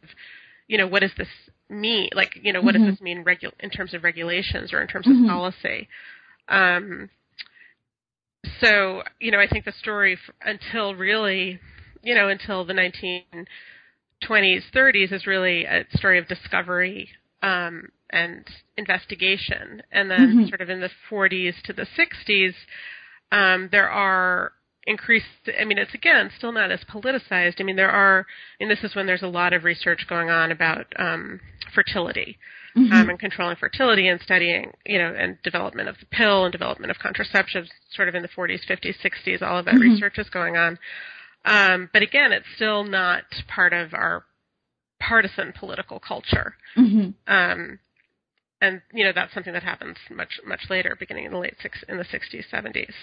you 0.68 0.78
know 0.78 0.88
what 0.88 1.02
does 1.02 1.14
this 1.18 1.30
mean 1.70 2.10
like 2.14 2.38
you 2.42 2.52
know 2.52 2.62
what 2.62 2.76
Mhm. 2.76 2.80
does 2.86 2.94
this 2.94 3.02
mean 3.02 3.24
regu- 3.24 3.54
in 3.62 3.70
terms 3.70 3.94
of 3.94 4.04
regulations 4.04 4.74
or 4.74 4.82
in 4.82 4.88
terms 4.88 5.08
of 5.08 5.14
Mhm. 5.14 5.28
policy 5.28 5.88
um, 6.50 7.10
so 8.62 9.04
you 9.20 9.32
know 9.32 9.40
i 9.40 9.48
think 9.48 9.66
the 9.66 9.72
story 9.74 10.18
until 10.42 10.96
really 10.96 11.60
you 12.04 12.16
know 12.16 12.30
until 12.30 12.66
the 12.66 12.74
1920s 12.74 14.64
30s 14.74 15.12
is 15.12 15.28
really 15.28 15.66
a 15.66 15.86
story 15.96 16.18
of 16.20 16.28
discovery 16.28 17.10
um, 17.44 17.90
and 18.10 18.46
investigation 18.78 19.82
and 19.92 20.10
then 20.10 20.38
Mhm. 20.38 20.50
sort 20.50 20.62
of 20.62 20.70
in 20.70 20.80
the 20.82 20.90
40s 21.10 21.62
to 21.64 21.74
the 21.74 21.86
60s 21.98 22.54
um, 23.32 23.70
there 23.72 23.90
are 23.90 24.54
increased 24.88 25.26
i 25.60 25.65
mean 25.65 25.78
it's 25.78 25.93
again 25.93 26.32
still 26.38 26.52
not 26.52 26.71
as 26.71 26.80
politicized 26.86 27.60
i 27.60 27.63
mean 27.63 27.76
there 27.76 27.91
are 27.91 28.26
and 28.60 28.71
this 28.71 28.84
is 28.84 28.95
when 28.95 29.06
there's 29.06 29.21
a 29.21 29.28
lot 29.28 29.54
of 29.54 29.63
research 29.63 30.06
going 30.08 30.30
on 30.30 30.52
about 30.52 30.86
um, 30.97 31.39
fertility 31.76 32.38
Mhm. 32.76 32.91
um, 32.91 33.10
and 33.10 33.19
controlling 33.19 33.56
fertility 33.56 34.08
and 34.08 34.21
studying, 34.21 34.71
you 34.86 35.00
know, 35.00 35.12
and 35.17 35.41
development 35.41 35.89
of 35.89 35.97
the 36.00 36.06
pill 36.06 36.45
and 36.45 36.52
development 36.52 36.91
of 36.91 36.97
contraceptives, 37.00 37.69
sort 37.89 38.08
of 38.08 38.13
in 38.13 38.21
the 38.21 38.28
40s, 38.28 38.63
50s, 38.67 38.95
60s. 39.02 39.41
All 39.41 39.58
of 39.58 39.65
that 39.65 39.76
Mhm. 39.76 39.80
research 39.93 40.19
is 40.19 40.30
going 40.30 40.58
on. 40.58 40.78
Um, 41.43 41.89
but 41.91 42.04
again, 42.04 42.32
it's 42.32 42.45
still 42.56 42.84
not 42.84 43.23
part 43.47 43.73
of 43.73 43.95
our 43.95 44.26
partisan 45.00 45.54
political 45.54 46.00
culture. 46.00 46.56
Mhm. 46.76 47.15
Um, 47.26 47.80
and 48.62 48.82
you 48.93 49.04
know 49.06 49.12
that's 49.12 49.34
something 49.34 49.54
that 49.54 49.63
happens 49.63 49.97
much 50.12 50.39
much 50.45 50.69
later, 50.69 50.95
beginning 51.00 51.26
in 51.26 51.32
the 51.32 51.39
late 51.39 51.60
six 51.62 51.82
in 51.89 51.97
the 51.97 52.06
60s, 52.06 52.45
70s. 52.52 52.93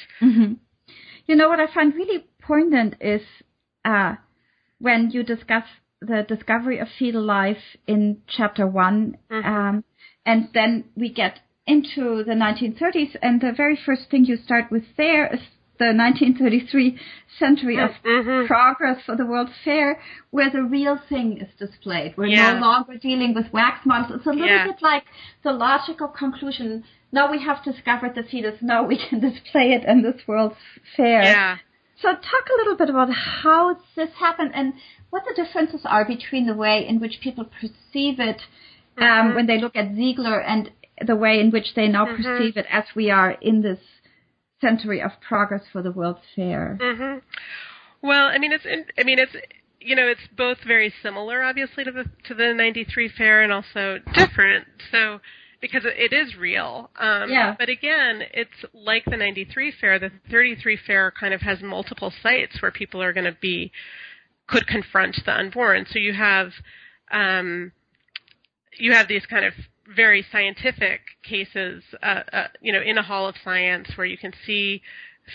You 1.27 1.37
know 1.37 1.49
what 1.49 1.61
I 1.61 1.67
find 1.73 1.95
really 1.95 2.27
poignant 2.43 2.97
is 3.01 3.23
uh, 3.85 4.15
when 4.79 5.11
you 5.11 5.23
discuss 5.23 5.65
the 6.01 6.25
discovery 6.27 6.79
of 6.79 6.89
fetal 6.99 7.23
life 7.23 7.63
in 7.87 8.23
chapter 8.27 8.67
one, 8.67 9.17
Mhm. 9.31 9.45
um, 9.45 9.85
and 10.27 10.49
then 10.53 10.85
we 10.97 11.09
get 11.09 11.41
into 11.67 12.23
the 12.25 12.35
1930s, 12.35 13.17
and 13.23 13.41
the 13.41 13.53
very 13.53 13.77
first 13.77 14.11
thing 14.11 14.25
you 14.27 14.37
start 14.37 14.71
with 14.71 14.85
there 14.97 15.27
is 15.33 15.41
the 15.79 15.93
1933 15.93 16.99
century 17.39 17.79
of 17.79 17.91
Mhm. 18.05 18.47
progress 18.47 19.03
for 19.05 19.17
the 19.17 19.27
World 19.27 19.51
Fair, 19.65 19.99
where 20.31 20.51
the 20.51 20.63
real 20.63 20.97
thing 20.97 21.39
is 21.39 21.53
displayed. 21.55 22.17
We're 22.17 22.27
Yeah. 22.27 22.53
no 22.53 22.61
longer 22.61 22.97
dealing 22.97 23.33
with 23.35 23.53
wax 23.53 23.85
models. 23.87 24.19
It's 24.19 24.27
a 24.27 24.31
little 24.33 24.47
Yeah. 24.47 24.67
bit 24.67 24.83
like 24.83 25.05
the 25.43 25.53
logical 25.53 26.09
conclusion. 26.09 26.85
Now 27.15 27.31
we 27.31 27.41
have 27.43 27.63
discovered 27.63 28.17
the 28.17 28.25
fetus. 28.25 28.59
Now 28.61 28.85
we 28.85 28.99
can 29.09 29.21
display 29.21 29.73
it 29.73 29.85
in 29.85 30.03
this 30.03 30.21
World's 30.27 30.57
Fair. 30.97 31.23
Yeah. 31.23 31.57
So 32.03 32.09
talk 32.09 32.45
a 32.53 32.57
little 32.59 32.77
bit 32.77 32.91
about 32.91 33.09
how 33.13 33.77
this 33.95 34.11
happened 34.19 34.51
and 34.53 34.75
what 35.11 35.23
the 35.25 35.33
differences 35.41 35.83
are 35.85 36.05
between 36.05 36.47
the 36.47 36.55
way 36.55 36.85
in 36.87 36.99
which 36.99 37.21
people 37.23 37.45
perceive 37.45 38.19
it 38.19 38.43
um, 38.99 39.07
Mhm. 39.07 39.35
when 39.37 39.47
they 39.47 39.59
look 39.59 39.77
at 39.77 39.95
Ziegler 39.95 40.41
and 40.41 40.71
the 41.01 41.17
way 41.17 41.39
in 41.41 41.51
which 41.53 41.75
they 41.75 41.87
now 41.89 42.05
Mhm. 42.05 42.17
perceive 42.17 42.57
it 42.57 42.67
as 42.69 42.85
we 42.97 43.11
are 43.11 43.33
in 43.41 43.63
this 43.63 43.81
century 44.61 45.01
of 45.01 45.13
progress 45.21 45.67
for 45.69 45.83
the 45.83 45.93
World's 45.93 46.27
Fair. 46.35 46.79
hmm 46.81 47.19
Well, 48.03 48.27
I 48.27 48.39
mean, 48.39 48.53
it's 48.53 48.67
in, 48.67 48.87
I 48.99 49.05
mean, 49.05 49.19
it's 49.21 49.37
you 49.81 49.95
know, 49.95 50.09
it's 50.09 50.27
both 50.29 50.59
very 50.65 50.91
similar, 51.03 51.43
obviously, 51.43 51.85
to 51.85 51.93
the 51.93 52.05
to 52.25 52.35
the 52.35 52.55
'93 52.55 53.07
fair, 53.09 53.43
and 53.43 53.53
also 53.53 53.99
different. 54.15 54.67
So 54.91 55.21
because 55.65 55.85
it 55.87 56.13
is 56.13 56.37
real. 56.37 56.91
Um, 56.97 57.31
Yeah. 57.31 57.55
But 57.59 57.71
again, 57.71 58.23
it's 58.35 58.65
like 58.75 59.07
the 59.07 59.17
'93 59.17 59.71
fair. 59.81 59.99
The 59.99 60.11
'33 60.31 60.77
fair 60.77 61.11
kind 61.11 61.33
of 61.33 61.41
has 61.41 61.63
multiple 61.63 62.13
sites 62.23 62.61
where 62.61 62.71
people 62.71 63.03
are 63.03 63.15
going 63.15 63.25
to 63.25 63.39
be 63.41 63.73
could 64.47 64.67
confront 64.67 65.17
the 65.25 65.33
unborn. 65.33 65.87
So 65.91 65.99
you 65.99 66.13
have 66.13 66.53
um, 67.11 67.73
you 68.77 68.93
have 68.93 69.09
these 69.09 69.25
kind 69.25 69.47
of 69.47 69.55
very 69.97 70.23
scientific 70.31 71.01
cases, 71.23 71.83
uh, 72.03 72.23
uh, 72.31 72.49
you 72.61 72.71
know, 72.73 72.83
in 72.83 72.99
a 72.99 73.03
hall 73.03 73.27
of 73.27 73.35
science 73.43 73.89
where 73.97 74.07
you 74.07 74.19
can 74.19 74.35
see 74.45 74.83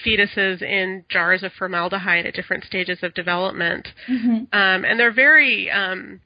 fetuses 0.06 0.62
in 0.62 1.06
jars 1.10 1.42
of 1.42 1.52
formaldehyde 1.54 2.28
at 2.28 2.36
different 2.36 2.64
stages 2.66 3.00
of 3.02 3.16
development, 3.16 3.88
Mhm. 4.08 4.48
um, 4.54 4.86
and 4.86 5.00
they're 5.00 5.12
very 5.28 5.72
um, 5.72 6.22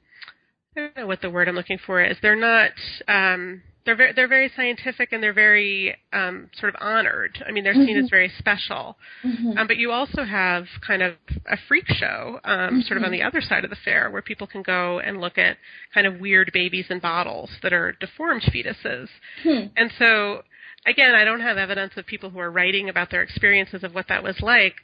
I 0.76 0.80
don't 0.80 0.96
know 0.96 1.06
what 1.06 1.22
the 1.22 1.30
word 1.30 1.48
I'm 1.48 1.54
looking 1.54 1.78
for 1.78 2.02
is. 2.04 2.18
They're 2.20 2.36
not. 2.36 2.72
Um, 3.08 3.62
they're 3.84 3.96
very, 3.96 4.12
they're 4.14 4.28
very 4.28 4.50
scientific 4.56 5.12
and 5.12 5.22
they're 5.22 5.34
very 5.34 5.94
um, 6.12 6.48
sort 6.58 6.74
of 6.74 6.80
honored. 6.80 7.44
I 7.46 7.52
mean, 7.52 7.64
they're 7.64 7.74
seen 7.74 7.96
Mhm. 7.96 8.04
as 8.04 8.10
very 8.10 8.30
special. 8.38 8.98
Mhm. 9.22 9.58
Um, 9.58 9.66
but 9.66 9.76
you 9.76 9.92
also 9.92 10.24
have 10.24 10.66
kind 10.80 11.02
of 11.02 11.16
a 11.46 11.56
freak 11.68 11.86
show, 11.88 12.40
um, 12.44 12.80
sort 12.82 12.96
of 12.96 13.04
on 13.04 13.12
the 13.12 13.22
other 13.22 13.42
side 13.42 13.62
of 13.64 13.70
the 13.70 13.76
fair, 13.76 14.10
where 14.10 14.22
people 14.22 14.46
can 14.46 14.62
go 14.62 15.00
and 15.00 15.20
look 15.20 15.36
at 15.36 15.58
kind 15.92 16.06
of 16.06 16.18
weird 16.18 16.50
babies 16.52 16.86
in 16.90 16.98
bottles 16.98 17.50
that 17.62 17.72
are 17.74 17.92
deformed 17.92 18.42
fetuses. 18.42 19.08
Hmm. 19.42 19.66
And 19.76 19.92
so, 19.98 20.44
again, 20.86 21.14
I 21.14 21.24
don't 21.24 21.40
have 21.40 21.58
evidence 21.58 21.96
of 21.96 22.06
people 22.06 22.30
who 22.30 22.38
are 22.38 22.50
writing 22.50 22.88
about 22.88 23.10
their 23.10 23.22
experiences 23.22 23.84
of 23.84 23.94
what 23.94 24.08
that 24.08 24.22
was 24.22 24.40
like. 24.40 24.76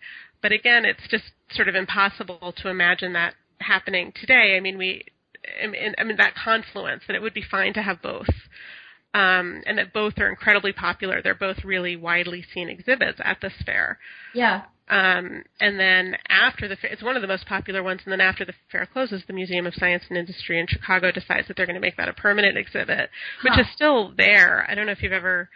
But 0.43 0.53
again, 0.53 0.85
it's 0.85 1.07
just 1.09 1.25
sort 1.53 1.69
of 1.69 1.75
impossible 1.75 2.53
to 2.59 2.69
imagine 2.69 3.15
that 3.15 3.35
happening 3.61 4.13
today. 4.13 4.57
I 4.57 4.61
mean, 4.61 4.77
we, 4.79 5.05
I 5.63 5.67
mean, 5.67 5.95
I 5.99 6.05
mean 6.05 6.17
that 6.19 6.35
confluence, 6.35 7.03
that 7.07 7.17
it 7.17 7.23
would 7.23 7.35
be 7.35 7.43
fine 7.43 7.73
to 7.75 7.83
have 7.83 8.03
both. 8.03 8.29
Um, 9.13 9.63
and 9.67 9.77
that 9.79 9.93
both 9.93 10.19
are 10.19 10.29
incredibly 10.29 10.73
popular. 10.73 11.21
They're 11.21 11.35
both 11.35 11.65
really 11.65 11.97
widely 11.97 12.45
seen 12.55 12.69
exhibits 12.69 13.21
at 13.25 13.41
this 13.41 13.55
fair. 13.67 13.99
Yeah. 14.35 14.63
Um, 14.89 15.45
and 15.61 15.79
then 15.81 16.17
after 16.29 16.69
the 16.69 16.77
fair, 16.77 16.91
it's 16.93 17.03
one 17.03 17.17
of 17.17 17.23
the 17.23 17.29
most 17.29 17.47
popular 17.47 17.83
ones. 17.83 18.03
And 18.05 18.13
then 18.13 18.21
after 18.21 18.45
the 18.45 18.55
fair 18.71 18.87
closes, 18.87 19.23
the 19.27 19.33
Museum 19.33 19.67
of 19.67 19.75
Science 19.75 20.05
and 20.09 20.19
Industry 20.19 20.61
in 20.61 20.67
Chicago 20.69 21.11
decides 21.11 21.49
that 21.49 21.57
they're 21.57 21.67
going 21.67 21.75
to 21.75 21.81
make 21.81 21.97
that 21.97 22.09
a 22.09 22.13
permanent 22.13 22.57
exhibit, 22.57 23.11
which 23.43 23.55
Huh. 23.55 23.63
is 23.63 23.67
still 23.75 24.13
there. 24.17 24.65
I 24.69 24.75
don't 24.75 24.87
know 24.87 24.93
if 24.93 25.03
you've 25.03 25.13
ever 25.13 25.49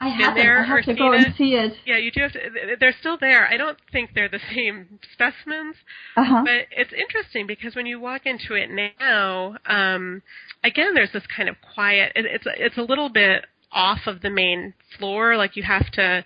I 0.00 0.08
haven't. 0.08 0.34
there 0.36 0.60
I 0.60 0.66
have 0.66 0.84
to 0.84 0.94
go 0.94 1.12
and 1.12 1.34
see 1.36 1.54
it. 1.54 1.72
Yeah, 1.86 1.96
you 1.98 2.10
do 2.10 2.20
have 2.22 2.32
to. 2.32 2.40
They're 2.78 2.94
still 3.00 3.16
there. 3.18 3.46
I 3.46 3.56
don't 3.56 3.78
think 3.92 4.10
they're 4.14 4.28
the 4.28 4.40
same 4.54 4.98
specimens, 5.12 5.76
Uh 6.16 6.24
huh. 6.24 6.42
but 6.44 6.66
it's 6.76 6.92
interesting 6.92 7.46
because 7.46 7.74
when 7.74 7.86
you 7.86 8.00
walk 8.00 8.22
into 8.26 8.54
it 8.54 8.68
now, 9.00 9.56
um, 9.66 10.22
again, 10.62 10.94
there's 10.94 11.12
this 11.12 11.26
kind 11.34 11.48
of 11.48 11.56
quiet. 11.74 12.12
It, 12.16 12.26
it's 12.26 12.44
it's 12.58 12.76
a 12.76 12.82
little 12.82 13.08
bit 13.08 13.46
off 13.72 14.00
of 14.06 14.20
the 14.20 14.30
main 14.30 14.74
floor. 14.98 15.36
Like 15.36 15.56
you 15.56 15.62
have 15.62 15.90
to. 15.92 16.24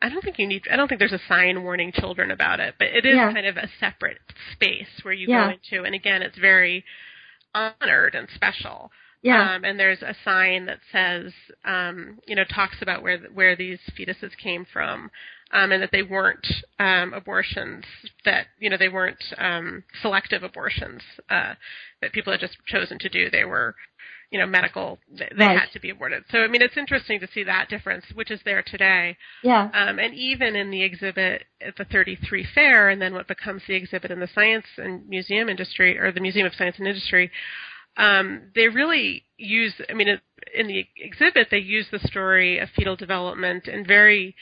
I 0.00 0.08
don't 0.08 0.22
think 0.22 0.38
you 0.38 0.46
need. 0.46 0.62
I 0.70 0.76
don't 0.76 0.86
think 0.88 1.00
there's 1.00 1.12
a 1.12 1.20
sign 1.26 1.64
warning 1.64 1.90
children 1.92 2.30
about 2.30 2.60
it, 2.60 2.74
but 2.78 2.88
it 2.88 3.04
is 3.04 3.16
Yeah. 3.16 3.32
kind 3.32 3.46
of 3.46 3.56
a 3.56 3.68
separate 3.80 4.18
space 4.52 4.86
where 5.02 5.14
you 5.14 5.26
Yeah. 5.28 5.46
go 5.46 5.52
into, 5.54 5.84
and 5.84 5.94
again, 5.94 6.22
it's 6.22 6.38
very 6.38 6.84
honored 7.54 8.14
and 8.14 8.28
special. 8.34 8.92
Yeah. 9.22 9.54
Um, 9.56 9.64
and 9.64 9.78
there's 9.80 10.02
a 10.02 10.14
sign 10.24 10.66
that 10.66 10.78
says, 10.92 11.32
um, 11.64 12.18
you 12.26 12.36
know, 12.36 12.44
talks 12.44 12.76
about 12.82 13.02
where 13.02 13.18
where 13.34 13.56
these 13.56 13.80
fetuses 13.98 14.30
came 14.40 14.64
from, 14.72 15.10
um, 15.52 15.72
and 15.72 15.82
that 15.82 15.90
they 15.92 16.02
weren't 16.04 16.46
um, 16.78 17.12
abortions 17.12 17.84
that 18.24 18.46
you 18.60 18.70
know 18.70 18.76
they 18.76 18.88
weren't 18.88 19.22
um, 19.38 19.82
selective 20.02 20.42
abortions 20.44 21.02
uh, 21.30 21.54
that 22.00 22.12
people 22.12 22.32
had 22.32 22.40
just 22.40 22.56
chosen 22.66 22.98
to 23.00 23.08
do. 23.08 23.28
They 23.28 23.44
were, 23.44 23.74
you 24.30 24.38
know, 24.38 24.46
medical. 24.46 25.00
They 25.10 25.28
Right. 25.36 25.58
had 25.58 25.72
to 25.72 25.80
be 25.80 25.90
aborted. 25.90 26.22
So 26.30 26.38
I 26.38 26.46
mean, 26.46 26.62
it's 26.62 26.76
interesting 26.76 27.18
to 27.18 27.26
see 27.34 27.42
that 27.42 27.68
difference, 27.68 28.04
which 28.14 28.30
is 28.30 28.40
there 28.44 28.62
today. 28.62 29.16
yeah. 29.42 29.68
Um, 29.74 29.98
and 29.98 30.14
even 30.14 30.54
in 30.54 30.70
the 30.70 30.82
exhibit 30.84 31.44
at 31.60 31.74
the 31.76 31.86
33 31.86 32.44
Fair, 32.54 32.88
and 32.90 33.02
then 33.02 33.14
what 33.14 33.26
becomes 33.26 33.62
the 33.66 33.74
exhibit 33.74 34.12
in 34.12 34.20
the 34.20 34.28
science 34.32 34.66
and 34.76 35.08
museum 35.08 35.48
industry, 35.48 35.98
or 35.98 36.12
the 36.12 36.20
Museum 36.20 36.46
of 36.46 36.54
Science 36.54 36.76
and 36.78 36.86
Industry, 36.86 37.32
um, 37.98 38.42
they 38.54 38.68
really 38.68 39.24
use, 39.36 39.74
I 39.90 39.92
mean, 39.92 40.08
it, 40.08 40.20
in 40.54 40.68
the 40.68 40.86
exhibit, 40.96 41.48
they 41.50 41.58
use 41.58 41.86
the 41.90 41.98
story 41.98 42.58
of 42.58 42.68
fetal 42.70 42.96
development 42.96 43.66
in 43.68 43.84
very 43.86 44.34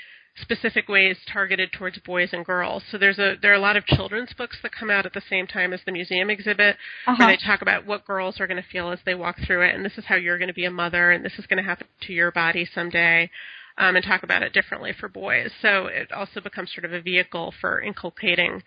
specific 0.42 0.88
ways 0.88 1.16
targeted 1.32 1.72
towards 1.72 1.98
boys 2.00 2.28
and 2.32 2.44
girls. 2.44 2.82
So 2.90 2.98
there's 2.98 3.18
a 3.18 3.36
there 3.40 3.52
are 3.52 3.56
a 3.56 3.60
lot 3.60 3.78
of 3.78 3.86
children's 3.86 4.32
books 4.34 4.58
that 4.62 4.72
come 4.78 4.90
out 4.90 5.06
at 5.06 5.14
the 5.14 5.22
same 5.30 5.46
time 5.46 5.72
as 5.72 5.80
the 5.86 5.92
museum 5.92 6.28
exhibit 6.28 6.76
Uh-huh. 7.06 7.16
where 7.18 7.28
they 7.28 7.42
talk 7.42 7.62
about 7.62 7.86
what 7.86 8.04
girls 8.04 8.38
are 8.38 8.46
going 8.46 8.62
to 8.62 8.68
feel 8.68 8.90
as 8.90 8.98
they 9.06 9.14
walk 9.14 9.36
through 9.46 9.62
it 9.62 9.74
and 9.74 9.82
this 9.82 9.96
is 9.96 10.04
how 10.04 10.14
you're 10.14 10.36
going 10.36 10.48
to 10.48 10.54
be 10.54 10.66
a 10.66 10.70
mother 10.70 11.10
and 11.10 11.24
this 11.24 11.38
is 11.38 11.46
going 11.46 11.56
to 11.56 11.62
happen 11.68 11.86
to 12.02 12.12
your 12.12 12.30
body 12.30 12.68
someday 12.74 13.30
um, 13.78 13.96
and 13.96 14.04
talk 14.04 14.22
about 14.24 14.42
it 14.42 14.52
differently 14.52 14.92
for 15.00 15.08
boys. 15.08 15.50
So 15.62 15.86
it 15.86 16.12
also 16.12 16.40
becomes 16.42 16.70
sort 16.74 16.84
of 16.84 16.92
a 16.92 17.00
vehicle 17.00 17.54
for 17.58 17.80
inculcating 17.80 18.62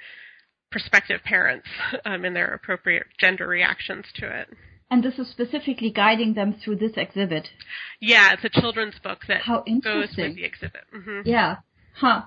prospective 0.72 1.22
parents 1.24 1.68
um, 2.06 2.26
in 2.26 2.34
their 2.34 2.52
appropriate 2.54 3.06
gender 3.20 3.48
reactions 3.48 4.06
to 4.16 4.26
it. 4.42 4.48
And 4.92 5.04
this 5.04 5.20
is 5.20 5.30
specifically 5.30 5.92
guiding 5.92 6.34
them 6.34 6.54
through 6.54 6.78
this 6.78 6.94
exhibit. 6.98 7.50
Yeah, 8.00 8.34
it's 8.34 8.44
a 8.44 8.62
children's 8.62 8.98
book 9.00 9.20
that 9.28 9.42
How 9.42 9.64
goes 9.84 10.16
with 10.18 10.36
the 10.36 10.44
exhibit. 10.44 10.82
hmm 10.92 11.22
Yeah. 11.26 11.58
Huh. 11.94 12.24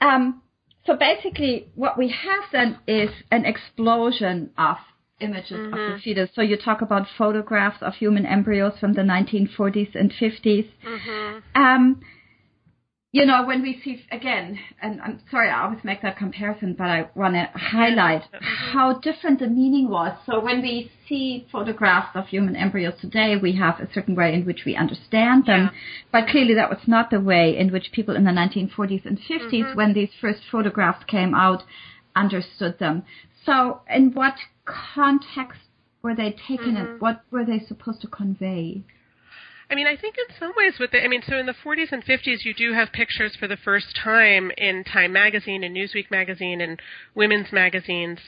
Um, 0.00 0.42
so 0.86 0.96
basically, 0.96 1.68
what 1.74 1.98
we 1.98 2.08
have 2.08 2.44
then 2.52 2.78
is 2.86 3.10
an 3.30 3.44
explosion 3.44 4.50
of 4.56 4.76
images 5.20 5.52
of 5.66 5.72
the 5.72 5.98
fetus. 6.02 6.30
So 6.34 6.42
you 6.42 6.56
talk 6.56 6.80
about 6.82 7.06
photographs 7.16 7.82
of 7.82 7.94
human 7.94 8.24
embryos 8.24 8.78
from 8.78 8.92
the 8.92 9.02
1940s 9.02 9.94
and 9.94 10.12
50s. 10.12 10.68
Um, 11.54 12.00
you 13.10 13.24
know, 13.24 13.46
when 13.46 13.62
we 13.62 13.80
see 13.82 14.04
again, 14.12 14.58
and 14.82 15.00
I'm 15.00 15.20
sorry, 15.30 15.48
I 15.48 15.64
always 15.64 15.82
make 15.82 16.02
that 16.02 16.18
comparison, 16.18 16.74
but 16.76 16.88
I 16.88 17.08
want 17.14 17.34
to 17.34 17.48
highlight 17.54 18.22
mm-hmm. 18.22 18.72
how 18.72 18.98
different 18.98 19.38
the 19.38 19.46
meaning 19.46 19.88
was. 19.88 20.14
So 20.26 20.40
when 20.40 20.60
we 20.60 20.90
see 21.08 21.46
photographs 21.50 22.14
of 22.14 22.26
human 22.26 22.54
embryos 22.54 23.00
today, 23.00 23.36
we 23.40 23.56
have 23.56 23.80
a 23.80 23.88
certain 23.94 24.14
way 24.14 24.34
in 24.34 24.44
which 24.44 24.64
we 24.66 24.76
understand 24.76 25.46
them, 25.46 25.70
but 26.12 26.28
clearly 26.28 26.52
that 26.54 26.68
was 26.68 26.86
not 26.86 27.08
the 27.10 27.20
way 27.20 27.56
in 27.56 27.72
which 27.72 27.92
people 27.92 28.14
in 28.14 28.24
the 28.24 28.30
1940s 28.30 29.06
and 29.06 29.18
50s, 29.18 29.50
mm-hmm. 29.52 29.76
when 29.76 29.94
these 29.94 30.10
first 30.20 30.40
photographs 30.52 31.04
came 31.06 31.34
out, 31.34 31.62
understood 32.14 32.78
them. 32.78 33.04
So, 33.46 33.80
in 33.88 34.12
what 34.12 34.34
context 34.66 35.60
were 36.02 36.14
they 36.14 36.36
taken, 36.46 36.76
and 36.76 36.88
mm-hmm. 36.88 36.98
what 36.98 37.22
were 37.30 37.46
they 37.46 37.64
supposed 37.66 38.02
to 38.02 38.06
convey? 38.06 38.82
I 39.70 39.74
mean, 39.74 39.86
I 39.86 39.96
think 39.96 40.16
in 40.16 40.34
some 40.38 40.52
ways 40.56 40.74
with 40.80 40.92
the, 40.92 41.02
I 41.04 41.08
mean, 41.08 41.22
so 41.28 41.36
in 41.36 41.46
the 41.46 41.54
40s 41.64 41.92
and 41.92 42.04
50s, 42.04 42.44
you 42.44 42.54
do 42.54 42.72
have 42.72 42.90
pictures 42.92 43.36
for 43.38 43.46
the 43.46 43.58
first 43.58 43.94
time 44.02 44.50
in 44.56 44.82
Time 44.84 45.12
Magazine 45.12 45.62
and 45.62 45.76
Newsweek 45.76 46.10
Magazine 46.10 46.62
and 46.62 46.80
women's 47.14 47.52
magazines 47.52 48.18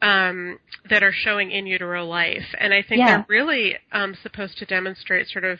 um, 0.00 0.58
that 0.88 1.02
are 1.02 1.12
showing 1.12 1.50
in 1.50 1.66
utero 1.66 2.06
life, 2.06 2.54
and 2.58 2.72
I 2.72 2.82
think 2.82 3.00
Yeah. 3.00 3.06
they're 3.18 3.26
really 3.28 3.76
um, 3.92 4.14
supposed 4.22 4.56
to 4.58 4.64
demonstrate 4.64 5.28
sort 5.28 5.44
of 5.44 5.58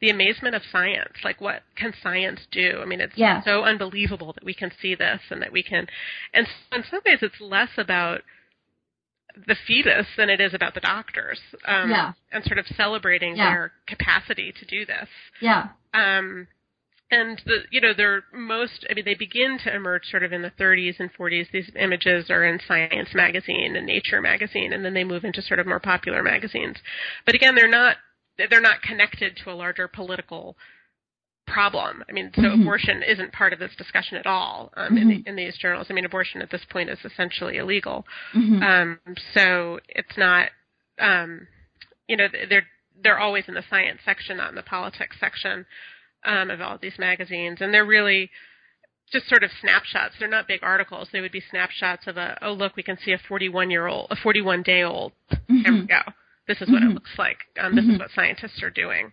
the 0.00 0.10
amazement 0.10 0.54
of 0.54 0.62
science. 0.70 1.14
Like, 1.24 1.40
what 1.40 1.62
can 1.74 1.92
science 2.02 2.40
do? 2.52 2.78
I 2.80 2.84
mean, 2.84 3.00
it's 3.00 3.16
Yeah. 3.16 3.42
so 3.42 3.64
unbelievable 3.64 4.32
that 4.34 4.44
we 4.44 4.54
can 4.54 4.70
see 4.80 4.94
this 4.94 5.20
and 5.30 5.42
that 5.42 5.50
we 5.50 5.62
can. 5.62 5.88
And 6.34 6.46
so 6.46 6.76
in 6.76 6.84
some 6.84 7.00
ways, 7.04 7.18
it's 7.22 7.40
less 7.40 7.70
about 7.78 8.22
the 9.46 9.56
fetus 9.66 10.06
than 10.16 10.30
it 10.30 10.40
is 10.40 10.54
about 10.54 10.74
the 10.74 10.80
doctors. 10.80 11.40
Um, 11.64 11.90
Yeah. 11.90 12.12
And 12.32 12.44
sort 12.44 12.58
of 12.58 12.66
celebrating 12.68 13.36
Yeah. 13.36 13.50
their 13.50 13.72
capacity 13.86 14.52
to 14.52 14.64
do 14.64 14.84
this. 14.84 15.08
Yeah. 15.40 15.68
Um, 15.94 16.48
and 17.10 17.40
the 17.46 17.64
you 17.70 17.80
know 17.80 17.94
they're 17.94 18.24
most 18.34 18.86
I 18.90 18.94
mean 18.94 19.04
they 19.04 19.14
begin 19.14 19.58
to 19.64 19.74
emerge 19.74 20.04
sort 20.06 20.22
of 20.22 20.32
in 20.32 20.42
the 20.42 20.50
30s 20.50 21.00
and 21.00 21.12
40s. 21.14 21.50
These 21.50 21.70
images 21.76 22.30
are 22.30 22.44
in 22.44 22.60
Science 22.60 23.14
magazine 23.14 23.76
and 23.76 23.86
Nature 23.86 24.20
magazine, 24.20 24.72
and 24.72 24.84
then 24.84 24.94
they 24.94 25.04
move 25.04 25.24
into 25.24 25.40
sort 25.40 25.60
of 25.60 25.66
more 25.66 25.80
popular 25.80 26.22
magazines. 26.22 26.76
But 27.24 27.34
again, 27.34 27.54
they're 27.54 27.68
not 27.68 27.96
they're 28.50 28.60
not 28.60 28.82
connected 28.82 29.36
to 29.38 29.50
a 29.50 29.54
larger 29.54 29.88
political 29.88 30.56
problem. 31.48 32.04
I 32.08 32.12
mean, 32.12 32.30
so 32.34 32.42
Mhm. 32.42 32.62
abortion 32.62 33.02
isn't 33.02 33.32
part 33.32 33.52
of 33.52 33.58
this 33.58 33.74
discussion 33.76 34.16
at 34.16 34.26
all 34.26 34.72
um, 34.76 34.96
in, 34.96 35.08
the, 35.08 35.22
in 35.26 35.36
these 35.36 35.56
journals. 35.58 35.86
I 35.90 35.94
mean, 35.94 36.04
abortion 36.04 36.42
at 36.42 36.50
this 36.50 36.64
point 36.66 36.90
is 36.90 36.98
essentially 37.04 37.56
illegal. 37.56 38.06
Mhm. 38.34 38.62
Um, 38.62 39.00
so 39.34 39.80
it's 39.88 40.16
not, 40.16 40.50
um, 40.98 41.46
you 42.08 42.16
know, 42.16 42.28
they're 42.48 42.66
they're 43.00 43.18
always 43.18 43.46
in 43.46 43.54
the 43.54 43.62
science 43.70 44.00
section, 44.04 44.38
not 44.38 44.48
in 44.48 44.56
the 44.56 44.62
politics 44.62 45.16
section 45.20 45.64
um, 46.24 46.50
of 46.50 46.60
all 46.60 46.74
of 46.74 46.80
these 46.80 46.98
magazines, 46.98 47.60
and 47.60 47.72
they're 47.72 47.84
really 47.84 48.28
just 49.12 49.28
sort 49.28 49.44
of 49.44 49.50
snapshots. 49.60 50.16
They're 50.18 50.28
not 50.28 50.46
big 50.48 50.60
articles. 50.62 51.08
They 51.12 51.20
would 51.20 51.32
be 51.32 51.40
snapshots 51.40 52.06
of 52.06 52.16
a 52.16 52.36
oh 52.42 52.52
look, 52.52 52.76
we 52.76 52.82
can 52.82 52.98
see 52.98 53.12
a 53.12 53.18
41 53.18 53.70
year 53.70 53.86
old, 53.86 54.08
a 54.10 54.16
41 54.16 54.62
day 54.62 54.82
old 54.82 55.12
Here 55.48 55.72
we 55.72 55.86
go. 55.86 56.00
This 56.46 56.60
is 56.62 56.68
what 56.70 56.82
it 56.82 56.88
looks 56.94 57.10
like. 57.18 57.38
Um, 57.60 57.74
this 57.76 57.84
is 57.84 57.98
what 57.98 58.10
scientists 58.10 58.62
are 58.62 58.70
doing. 58.70 59.12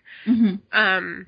Um, 0.71 1.27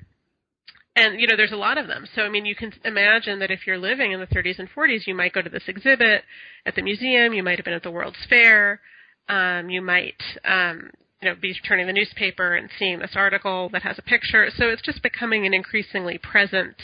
and 0.98 1.20
you 1.20 1.26
know, 1.26 1.36
there's 1.36 1.52
a 1.52 1.56
lot 1.56 1.78
of 1.78 1.86
them. 1.86 2.06
So 2.14 2.22
I 2.22 2.28
mean, 2.28 2.44
you 2.44 2.54
can 2.54 2.72
imagine 2.84 3.38
that 3.40 3.50
if 3.50 3.66
you're 3.66 3.78
living 3.78 4.12
in 4.12 4.20
the 4.20 4.26
30s 4.26 4.58
and 4.58 4.68
40s, 4.70 5.06
you 5.06 5.14
might 5.14 5.32
go 5.32 5.42
to 5.42 5.50
this 5.50 5.64
exhibit 5.68 6.24
at 6.66 6.74
the 6.74 6.82
museum. 6.82 7.32
You 7.32 7.42
might 7.42 7.58
have 7.58 7.64
been 7.64 7.74
at 7.74 7.82
the 7.82 7.90
World's 7.90 8.24
Fair. 8.28 8.80
Um, 9.28 9.70
you 9.70 9.82
might, 9.82 10.20
um, 10.44 10.90
you 11.20 11.28
know, 11.28 11.34
be 11.40 11.54
turning 11.66 11.86
the 11.86 11.92
newspaper 11.92 12.54
and 12.54 12.70
seeing 12.78 12.98
this 12.98 13.12
article 13.14 13.68
that 13.72 13.82
has 13.82 13.98
a 13.98 14.02
picture. 14.02 14.48
So 14.56 14.68
it's 14.68 14.82
just 14.82 15.02
becoming 15.02 15.46
an 15.46 15.52
increasingly 15.54 16.18
present 16.18 16.76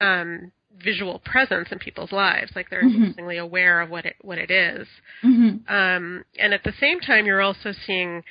um, 0.00 0.52
visual 0.82 1.20
presence 1.20 1.68
in 1.70 1.78
people's 1.78 2.12
lives. 2.12 2.52
Like 2.56 2.70
they're 2.70 2.80
increasingly 2.80 3.38
aware 3.38 3.80
of 3.80 3.90
what 3.90 4.06
it 4.06 4.16
what 4.22 4.38
it 4.38 4.50
is. 4.50 4.88
Mhm. 5.22 5.70
Um, 5.70 6.24
and 6.38 6.52
at 6.52 6.64
the 6.64 6.72
same 6.80 7.00
time, 7.00 7.26
you're 7.26 7.42
also 7.42 7.72
seeing 7.86 8.22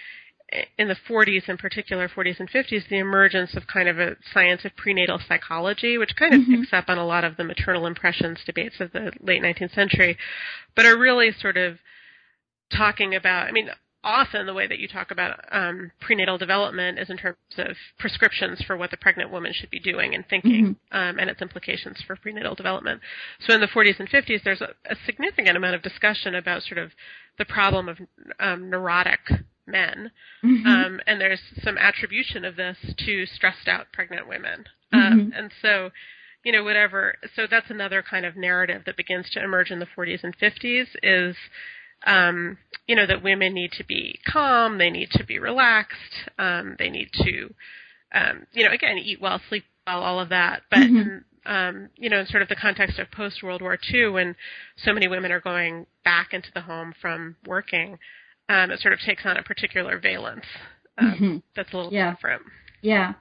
in 0.77 0.87
the 0.87 0.95
40s, 1.09 1.49
in 1.49 1.57
particular 1.57 2.07
40s 2.07 2.39
and 2.39 2.49
50s, 2.49 2.87
the 2.89 2.99
emergence 2.99 3.55
of 3.55 3.67
kind 3.67 3.87
of 3.87 3.99
a 3.99 4.15
science 4.33 4.65
of 4.65 4.75
prenatal 4.75 5.19
psychology, 5.27 5.97
which 5.97 6.15
kind 6.15 6.33
of 6.33 6.41
picks 6.47 6.73
up 6.73 6.85
on 6.87 6.97
a 6.97 7.05
lot 7.05 7.23
of 7.23 7.37
the 7.37 7.43
maternal 7.43 7.85
impressions 7.85 8.39
debates 8.45 8.79
of 8.79 8.91
the 8.91 9.11
late 9.21 9.41
19th 9.41 9.73
century, 9.73 10.17
but 10.75 10.85
are 10.85 10.97
really 10.97 11.31
sort 11.31 11.57
of 11.57 11.77
talking 12.75 13.15
about, 13.15 13.47
I 13.47 13.51
mean, 13.51 13.69
often 14.03 14.45
the 14.45 14.53
way 14.53 14.67
that 14.67 14.79
you 14.79 14.87
talk 14.87 15.11
about 15.11 15.39
um, 15.51 15.91
prenatal 16.01 16.37
development 16.37 16.99
is 16.99 17.09
in 17.09 17.17
terms 17.17 17.37
of 17.57 17.75
prescriptions 17.97 18.61
for 18.67 18.75
what 18.75 18.91
the 18.91 18.97
pregnant 18.97 19.31
woman 19.31 19.53
should 19.53 19.69
be 19.69 19.79
doing 19.79 20.13
and 20.13 20.25
thinking, 20.27 20.75
um, 20.91 21.17
and 21.19 21.29
its 21.29 21.41
implications 21.41 22.01
for 22.05 22.15
prenatal 22.17 22.53
development. 22.53 23.01
So 23.47 23.53
in 23.53 23.61
the 23.61 23.67
40s 23.67 23.99
and 23.99 24.09
50s, 24.09 24.43
there's 24.43 24.61
a, 24.61 24.73
a 24.89 24.95
significant 25.05 25.55
amount 25.55 25.75
of 25.75 25.81
discussion 25.81 26.35
about 26.35 26.63
sort 26.63 26.79
of 26.79 26.91
the 27.37 27.45
problem 27.45 27.87
of 27.87 27.97
um, 28.39 28.69
neurotic 28.69 29.19
men, 29.65 30.11
um, 30.43 30.99
and 31.07 31.21
there's 31.21 31.41
some 31.63 31.77
attribution 31.77 32.45
of 32.45 32.55
this 32.55 32.77
to 32.97 33.25
stressed 33.25 33.67
out 33.67 33.87
pregnant 33.93 34.27
women, 34.27 34.65
um, 34.91 35.31
and 35.35 35.51
so. 35.61 35.89
You 36.45 36.51
know, 36.51 36.65
whatever. 36.65 37.15
So 37.37 37.47
that's 37.49 37.69
another 37.69 38.03
kind 38.03 38.25
of 38.25 38.35
narrative 38.35 38.81
that 38.85 38.97
begins 38.97 39.29
to 39.29 39.41
emerge 39.41 39.71
in 39.71 39.79
the 39.79 39.87
40s 39.97 40.25
and 40.25 40.37
50s 40.37 40.87
is 41.01 41.37
um, 42.05 42.57
you 42.87 42.95
know, 42.95 43.05
that 43.05 43.23
women 43.23 43.53
need 43.53 43.71
to 43.73 43.85
be 43.85 44.19
calm, 44.25 44.77
they 44.77 44.89
need 44.89 45.09
to 45.11 45.23
be 45.23 45.39
relaxed, 45.39 46.29
um, 46.37 46.75
they 46.77 46.89
need 46.89 47.09
to, 47.13 47.53
um, 48.13 48.45
you 48.51 48.63
know, 48.65 48.71
again, 48.71 48.97
eat 48.97 49.21
well, 49.21 49.39
sleep 49.49 49.63
well, 49.87 50.01
all 50.01 50.19
of 50.19 50.29
that. 50.29 50.63
But, 50.69 50.79
in, 50.79 51.23
um, 51.45 51.89
you 51.97 52.09
know, 52.09 52.19
in 52.19 52.27
sort 52.27 52.41
of 52.43 52.49
the 52.49 52.55
context 52.55 52.99
of 52.99 53.11
post 53.11 53.43
World 53.43 53.61
War 53.61 53.77
II, 53.91 54.09
when 54.09 54.35
so 54.77 54.93
many 54.93 55.07
women 55.07 55.31
are 55.31 55.39
going 55.39 55.85
back 56.03 56.33
into 56.33 56.49
the 56.53 56.61
home 56.61 56.93
from 57.01 57.35
working, 57.45 57.97
um, 58.49 58.71
it 58.71 58.79
sort 58.79 58.93
of 58.93 58.99
takes 58.99 59.25
on 59.25 59.37
a 59.37 59.43
particular 59.43 59.99
valence 59.99 60.45
um, 60.97 61.43
that's 61.55 61.71
a 61.73 61.75
little 61.75 61.91
Yeah. 61.93 62.11
different. 62.11 62.43
Yeah. 62.81 63.13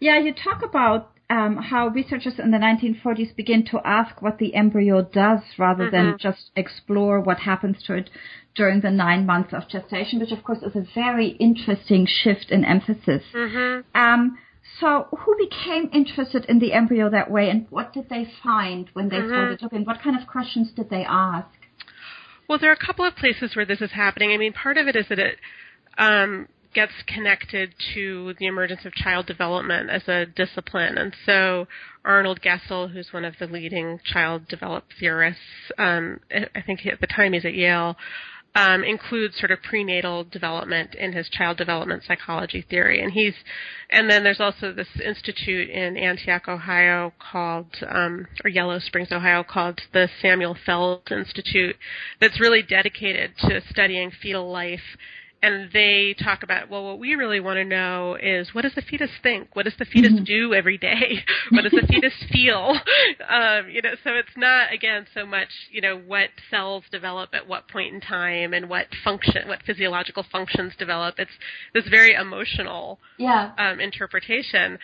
Yeah, 0.00 0.18
you 0.18 0.32
talk 0.34 0.62
about 0.62 1.10
um, 1.30 1.56
how 1.56 1.88
researchers 1.88 2.38
in 2.38 2.50
the 2.50 2.58
1940s 2.58 3.34
begin 3.34 3.64
to 3.66 3.80
ask 3.84 4.20
what 4.20 4.38
the 4.38 4.54
embryo 4.54 5.02
does 5.02 5.40
rather 5.58 5.90
than 5.90 6.18
just 6.18 6.50
explore 6.54 7.20
what 7.20 7.38
happens 7.38 7.82
to 7.84 7.94
it 7.94 8.10
during 8.54 8.80
the 8.82 8.90
nine 8.90 9.24
months 9.26 9.52
of 9.52 9.68
gestation, 9.68 10.20
which 10.20 10.32
of 10.32 10.44
course 10.44 10.62
is 10.62 10.76
a 10.76 10.86
very 10.94 11.28
interesting 11.40 12.06
shift 12.06 12.50
in 12.50 12.64
emphasis. 12.64 13.22
Um, 13.94 14.38
so, 14.80 15.06
who 15.18 15.36
became 15.36 15.90
interested 15.92 16.44
in 16.46 16.58
the 16.58 16.72
embryo 16.72 17.08
that 17.10 17.30
way, 17.30 17.48
and 17.50 17.66
what 17.70 17.92
did 17.92 18.08
they 18.08 18.26
find 18.42 18.88
when 18.92 19.08
they 19.08 19.20
started 19.26 19.62
looking? 19.62 19.84
What 19.84 20.00
kind 20.02 20.20
of 20.20 20.26
questions 20.26 20.72
did 20.72 20.88
they 20.90 21.04
ask? 21.04 21.48
Well, 22.48 22.58
there 22.58 22.70
are 22.70 22.74
a 22.80 22.86
couple 22.86 23.04
of 23.04 23.16
places 23.16 23.56
where 23.56 23.64
this 23.64 23.80
is 23.80 23.92
happening. 23.92 24.32
I 24.32 24.36
mean, 24.36 24.52
part 24.52 24.76
of 24.76 24.86
it 24.86 24.96
is 24.96 25.06
that 25.08 25.18
it 25.18 25.38
um, 25.96 26.48
gets 26.74 26.92
connected 27.06 27.74
to 27.94 28.34
the 28.38 28.46
emergence 28.46 28.84
of 28.84 28.92
child 28.92 29.26
development 29.26 29.88
as 29.88 30.06
a 30.08 30.26
discipline. 30.26 30.98
And 30.98 31.14
so 31.24 31.66
Arnold 32.04 32.40
Gesell, 32.42 32.92
who's 32.92 33.12
one 33.12 33.24
of 33.24 33.34
the 33.38 33.46
leading 33.46 34.00
child 34.04 34.48
developed 34.48 34.92
theorists, 35.00 35.40
um, 35.78 36.20
I 36.30 36.60
think 36.60 36.84
at 36.84 37.00
the 37.00 37.06
time 37.06 37.32
he's 37.32 37.44
at 37.44 37.54
Yale, 37.54 37.96
um, 38.54 38.84
includes 38.84 39.36
sort 39.38 39.50
of 39.50 39.60
prenatal 39.62 40.22
development 40.24 40.94
in 40.94 41.12
his 41.12 41.28
child 41.28 41.56
development 41.56 42.04
psychology 42.06 42.64
theory. 42.68 43.02
And 43.02 43.12
he's, 43.12 43.34
and 43.90 44.08
then 44.08 44.22
there's 44.22 44.40
also 44.40 44.72
this 44.72 44.88
institute 45.04 45.70
in 45.70 45.96
Antioch, 45.96 46.46
Ohio 46.46 47.12
called, 47.18 47.74
um, 47.88 48.26
or 48.44 48.50
Yellow 48.50 48.78
Springs, 48.78 49.10
Ohio 49.10 49.42
called 49.42 49.80
the 49.92 50.08
Samuel 50.22 50.56
Fels 50.64 51.02
Institute 51.10 51.76
that's 52.20 52.40
really 52.40 52.62
dedicated 52.62 53.32
to 53.38 53.60
studying 53.70 54.12
fetal 54.22 54.50
life 54.50 54.96
and 55.44 55.70
they 55.72 56.14
talk 56.22 56.42
about 56.42 56.70
well 56.70 56.84
what 56.84 56.98
we 56.98 57.14
really 57.14 57.40
want 57.40 57.56
to 57.58 57.64
know 57.64 58.16
is 58.20 58.54
what 58.54 58.62
does 58.62 58.74
the 58.74 58.82
fetus 58.82 59.10
think? 59.22 59.54
What 59.54 59.64
does 59.64 59.76
the 59.78 59.84
fetus 59.84 60.12
do 60.24 60.54
every 60.54 60.78
day? 60.78 61.24
What 61.50 61.62
does 61.62 61.72
the 61.72 61.86
fetus 61.86 62.14
feel? 62.32 62.78
Um, 63.28 63.68
you 63.70 63.80
know 63.82 63.94
so 64.02 64.10
it's 64.14 64.36
not 64.36 64.72
again 64.72 65.06
so 65.14 65.24
much 65.26 65.48
you 65.70 65.80
know 65.80 65.96
what 65.98 66.30
cells 66.50 66.84
develop 66.90 67.30
at 67.32 67.46
what 67.48 67.68
point 67.68 67.94
in 67.94 68.00
time 68.00 68.52
and 68.54 68.68
what 68.68 68.86
function 69.02 69.48
what 69.48 69.62
physiological 69.62 70.24
functions 70.30 70.72
develop. 70.78 71.14
It's 71.18 71.36
this 71.74 71.86
very 71.88 72.14
emotional 72.14 72.98
Yeah. 73.18 73.52
um, 73.58 73.80
interpretation. 73.80 74.78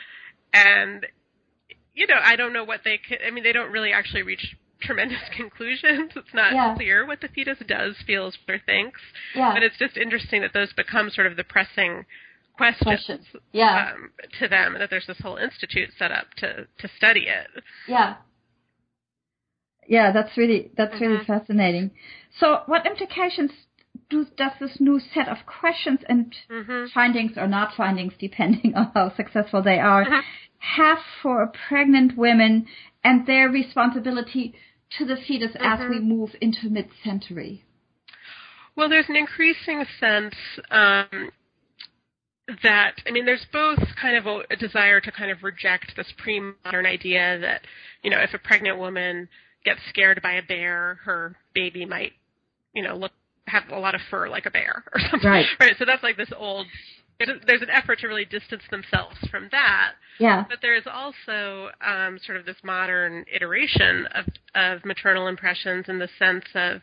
And 0.52 1.06
you 1.94 2.06
know 2.06 2.18
i 2.22 2.36
don't 2.36 2.52
know 2.52 2.64
what 2.64 2.80
they 2.84 2.98
could 2.98 3.18
i 3.26 3.30
mean 3.30 3.42
they 3.44 3.52
don't 3.52 3.72
really 3.72 3.92
actually 3.92 4.22
reach 4.22 4.56
tremendous 4.80 5.22
conclusions. 5.36 6.12
It's 6.16 6.34
not 6.34 6.52
Yeah. 6.52 6.74
clear 6.74 7.06
what 7.06 7.20
the 7.20 7.28
fetus 7.28 7.58
does, 7.66 7.96
feels, 8.06 8.36
or 8.48 8.58
thinks. 8.66 9.00
Yeah. 9.34 9.52
But 9.54 9.62
it's 9.62 9.78
just 9.78 9.96
interesting 9.96 10.40
that 10.42 10.52
those 10.52 10.72
become 10.72 11.10
sort 11.10 11.26
of 11.26 11.36
the 11.36 11.44
pressing 11.44 12.06
questions 12.56 12.84
Questions. 12.84 13.26
Yeah. 13.52 13.92
um, 13.94 14.10
to 14.38 14.46
them, 14.48 14.74
and 14.74 14.82
that 14.82 14.90
there's 14.90 15.06
this 15.06 15.18
whole 15.20 15.36
institute 15.36 15.90
set 15.98 16.12
up 16.12 16.26
to 16.38 16.66
to 16.78 16.88
study 16.96 17.26
it. 17.28 17.62
Yeah. 17.88 18.16
Yeah, 19.88 20.12
that's 20.12 20.36
really 20.36 20.70
that's 20.76 21.00
really 21.00 21.18
Mhm. 21.18 21.26
fascinating. 21.26 21.90
So, 22.38 22.62
what 22.66 22.86
implications 22.86 23.50
do, 24.08 24.24
does 24.36 24.52
this 24.60 24.78
new 24.80 25.00
set 25.00 25.28
of 25.28 25.38
questions 25.46 26.00
and 26.08 26.34
hmm 26.48 26.86
findings 26.94 27.36
or 27.38 27.46
not 27.48 27.74
findings, 27.74 28.14
depending 28.18 28.74
on 28.80 28.90
how 28.94 29.14
successful 29.16 29.62
they 29.62 29.78
are, 29.78 30.04
Mhm. 30.04 30.22
have 30.58 31.02
for 31.22 31.46
pregnant 31.68 32.16
women 32.16 32.66
and 33.02 33.26
their 33.26 33.48
responsibility 33.48 34.54
to 34.98 35.04
the 35.04 35.16
fetus 35.16 35.52
as 35.58 35.80
we 35.88 36.00
move 36.00 36.30
into 36.40 36.68
mid-century? 36.68 37.64
Well, 38.76 38.88
there's 38.88 39.08
an 39.08 39.16
increasing 39.16 39.84
sense 39.98 40.34
um, 40.70 41.30
that 42.62 42.94
I 43.06 43.10
mean, 43.10 43.26
there's 43.26 43.46
both 43.52 43.80
kind 44.00 44.16
of 44.16 44.26
a, 44.26 44.42
a 44.50 44.56
desire 44.56 45.00
to 45.00 45.12
kind 45.12 45.30
of 45.30 45.42
reject 45.42 45.92
this 45.96 46.12
pre-modern 46.18 46.86
idea 46.86 47.38
that 47.40 47.62
you 48.02 48.10
know, 48.10 48.18
if 48.20 48.32
a 48.34 48.38
pregnant 48.38 48.78
woman 48.78 49.28
gets 49.64 49.80
scared 49.88 50.20
by 50.22 50.32
a 50.32 50.42
bear, 50.42 50.98
her 51.04 51.36
baby 51.54 51.84
might, 51.84 52.12
you 52.74 52.82
know, 52.82 52.96
look 52.96 53.12
have 53.46 53.64
a 53.70 53.78
lot 53.78 53.94
of 53.94 54.00
fur 54.10 54.28
like 54.28 54.46
a 54.46 54.50
bear 54.50 54.84
or 54.94 55.00
something. 55.10 55.28
Right. 55.28 55.46
Right. 55.58 55.74
So 55.78 55.84
that's 55.84 56.02
like 56.02 56.16
this 56.16 56.30
old. 56.36 56.66
There's 57.46 57.62
an 57.62 57.70
effort 57.70 57.98
to 58.00 58.08
really 58.08 58.24
distance 58.24 58.62
themselves 58.70 59.16
from 59.30 59.48
that. 59.52 59.92
Yeah. 60.18 60.44
But 60.48 60.58
there 60.62 60.76
is 60.76 60.84
also 60.86 61.70
um, 61.86 62.18
sort 62.24 62.38
of 62.38 62.46
this 62.46 62.56
modern 62.62 63.24
iteration 63.32 64.06
of, 64.14 64.26
of 64.54 64.84
maternal 64.84 65.28
impressions 65.28 65.86
in 65.88 65.98
the 65.98 66.08
sense 66.18 66.44
of 66.54 66.80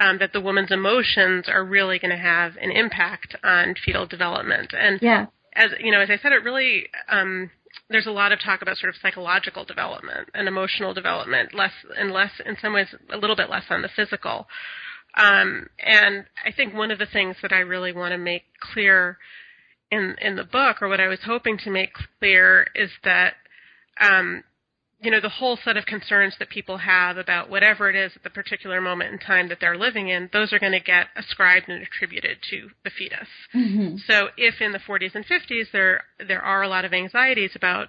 um, 0.00 0.18
that 0.18 0.32
the 0.32 0.40
woman's 0.40 0.72
emotions 0.72 1.46
are 1.48 1.64
really 1.64 1.98
going 1.98 2.10
to 2.10 2.16
have 2.16 2.56
an 2.60 2.70
impact 2.70 3.36
on 3.44 3.74
fetal 3.84 4.06
development. 4.06 4.72
And 4.76 5.00
Yeah. 5.02 5.26
as 5.54 5.70
you 5.80 5.92
know, 5.92 6.00
as 6.00 6.10
I 6.10 6.18
said, 6.18 6.32
it 6.32 6.42
really 6.44 6.88
um, 7.08 7.50
there's 7.90 8.06
a 8.06 8.10
lot 8.12 8.32
of 8.32 8.40
talk 8.40 8.62
about 8.62 8.76
sort 8.76 8.90
of 8.94 9.00
psychological 9.00 9.64
development 9.64 10.28
and 10.34 10.48
emotional 10.48 10.94
development, 10.94 11.54
less 11.54 11.72
and 11.96 12.12
less 12.12 12.30
in 12.44 12.56
some 12.60 12.72
ways 12.72 12.88
a 13.12 13.16
little 13.16 13.36
bit 13.36 13.50
less 13.50 13.64
on 13.70 13.82
the 13.82 13.88
physical. 13.94 14.46
Um, 15.16 15.68
and 15.78 16.24
I 16.44 16.50
think 16.50 16.74
one 16.74 16.90
of 16.90 16.98
the 16.98 17.06
things 17.06 17.36
that 17.42 17.52
I 17.52 17.60
really 17.60 17.92
want 17.92 18.12
to 18.12 18.18
make 18.18 18.42
clear 18.60 19.18
in 19.94 20.16
in 20.20 20.36
the 20.36 20.44
book, 20.44 20.82
or 20.82 20.88
what 20.88 21.00
I 21.00 21.08
was 21.08 21.20
hoping 21.24 21.58
to 21.58 21.70
make 21.70 21.90
clear, 22.18 22.66
is 22.74 22.90
that 23.04 23.34
um, 24.00 24.42
you 25.00 25.10
know 25.10 25.20
the 25.20 25.28
whole 25.28 25.58
set 25.64 25.76
of 25.76 25.84
concerns 25.86 26.34
that 26.38 26.48
people 26.48 26.78
have 26.78 27.16
about 27.16 27.50
whatever 27.50 27.90
it 27.90 27.96
is 27.96 28.12
at 28.16 28.22
the 28.22 28.30
particular 28.30 28.80
moment 28.80 29.12
in 29.12 29.18
time 29.18 29.48
that 29.48 29.58
they're 29.60 29.76
living 29.76 30.08
in, 30.08 30.30
those 30.32 30.52
are 30.52 30.58
going 30.58 30.72
to 30.72 30.80
get 30.80 31.06
ascribed 31.16 31.68
and 31.68 31.82
attributed 31.82 32.38
to 32.50 32.70
the 32.84 32.90
fetus. 32.90 33.28
hmm 33.52 33.96
So 34.06 34.28
if 34.36 34.60
in 34.60 34.72
the 34.72 34.78
40s 34.78 35.14
and 35.14 35.24
50s 35.26 35.66
there 35.72 36.04
there 36.26 36.42
are 36.42 36.62
a 36.62 36.68
lot 36.68 36.84
of 36.84 36.92
anxieties 36.92 37.52
about 37.54 37.88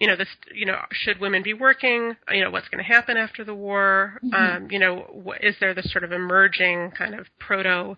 you 0.00 0.06
know 0.08 0.16
this 0.16 0.28
you 0.52 0.66
know 0.66 0.78
should 0.92 1.18
women 1.20 1.42
be 1.42 1.54
working? 1.54 2.16
You 2.30 2.42
know 2.44 2.50
what's 2.50 2.68
going 2.68 2.84
to 2.84 2.92
happen 2.92 3.16
after 3.16 3.44
the 3.44 3.54
war? 3.54 4.20
Um 4.32 4.68
you 4.70 4.78
know 4.78 4.94
wh- 5.26 5.42
is 5.44 5.56
there 5.60 5.74
this 5.74 5.90
sort 5.92 6.04
of 6.04 6.12
emerging 6.12 6.92
kind 6.96 7.14
of 7.14 7.26
proto 7.38 7.96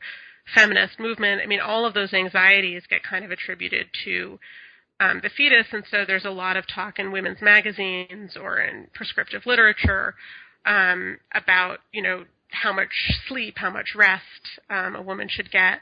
feminist 0.55 0.99
movement 0.99 1.41
i 1.43 1.47
mean 1.47 1.61
all 1.61 1.85
of 1.85 1.95
those 1.95 2.13
anxieties 2.13 2.83
get 2.89 3.03
kind 3.03 3.25
of 3.25 3.31
attributed 3.31 3.87
to 4.05 4.39
um, 5.01 5.21
the 5.23 5.31
fetus. 5.31 5.67
And 5.73 5.85
so 5.91 6.05
there's 6.07 6.25
a 6.25 6.31
lot 6.31 6.57
of 6.57 6.65
talk 6.67 6.99
in 6.99 7.13
women's 7.13 7.43
magazines 7.43 8.37
or 8.37 8.59
in 8.61 8.89
prescriptive 8.95 9.43
literature 9.47 10.15
um, 10.65 11.19
about 11.35 11.79
you 11.93 12.03
know 12.03 12.25
how 12.51 12.73
much 12.73 12.91
sleep 13.29 13.55
how 13.59 13.71
much 13.71 13.95
rest 13.95 14.61
um, 14.71 14.97
a 14.97 15.03
woman 15.03 15.29
should 15.29 15.51
get 15.51 15.81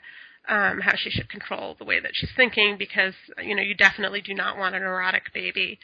um, 0.49 0.81
how 0.81 0.95
she 0.97 1.11
should 1.11 1.29
control 1.29 1.77
the 1.79 1.85
way 1.85 2.01
that 2.01 2.11
she's 2.15 2.31
thinking 2.37 2.77
because 2.79 3.15
you 3.43 3.55
know 3.55 3.63
you 3.63 3.75
definitely 3.75 4.21
do 4.21 4.35
not 4.35 4.59
want 4.59 4.75
a 4.75 4.81
neurotic 4.81 5.33
baby. 5.33 5.79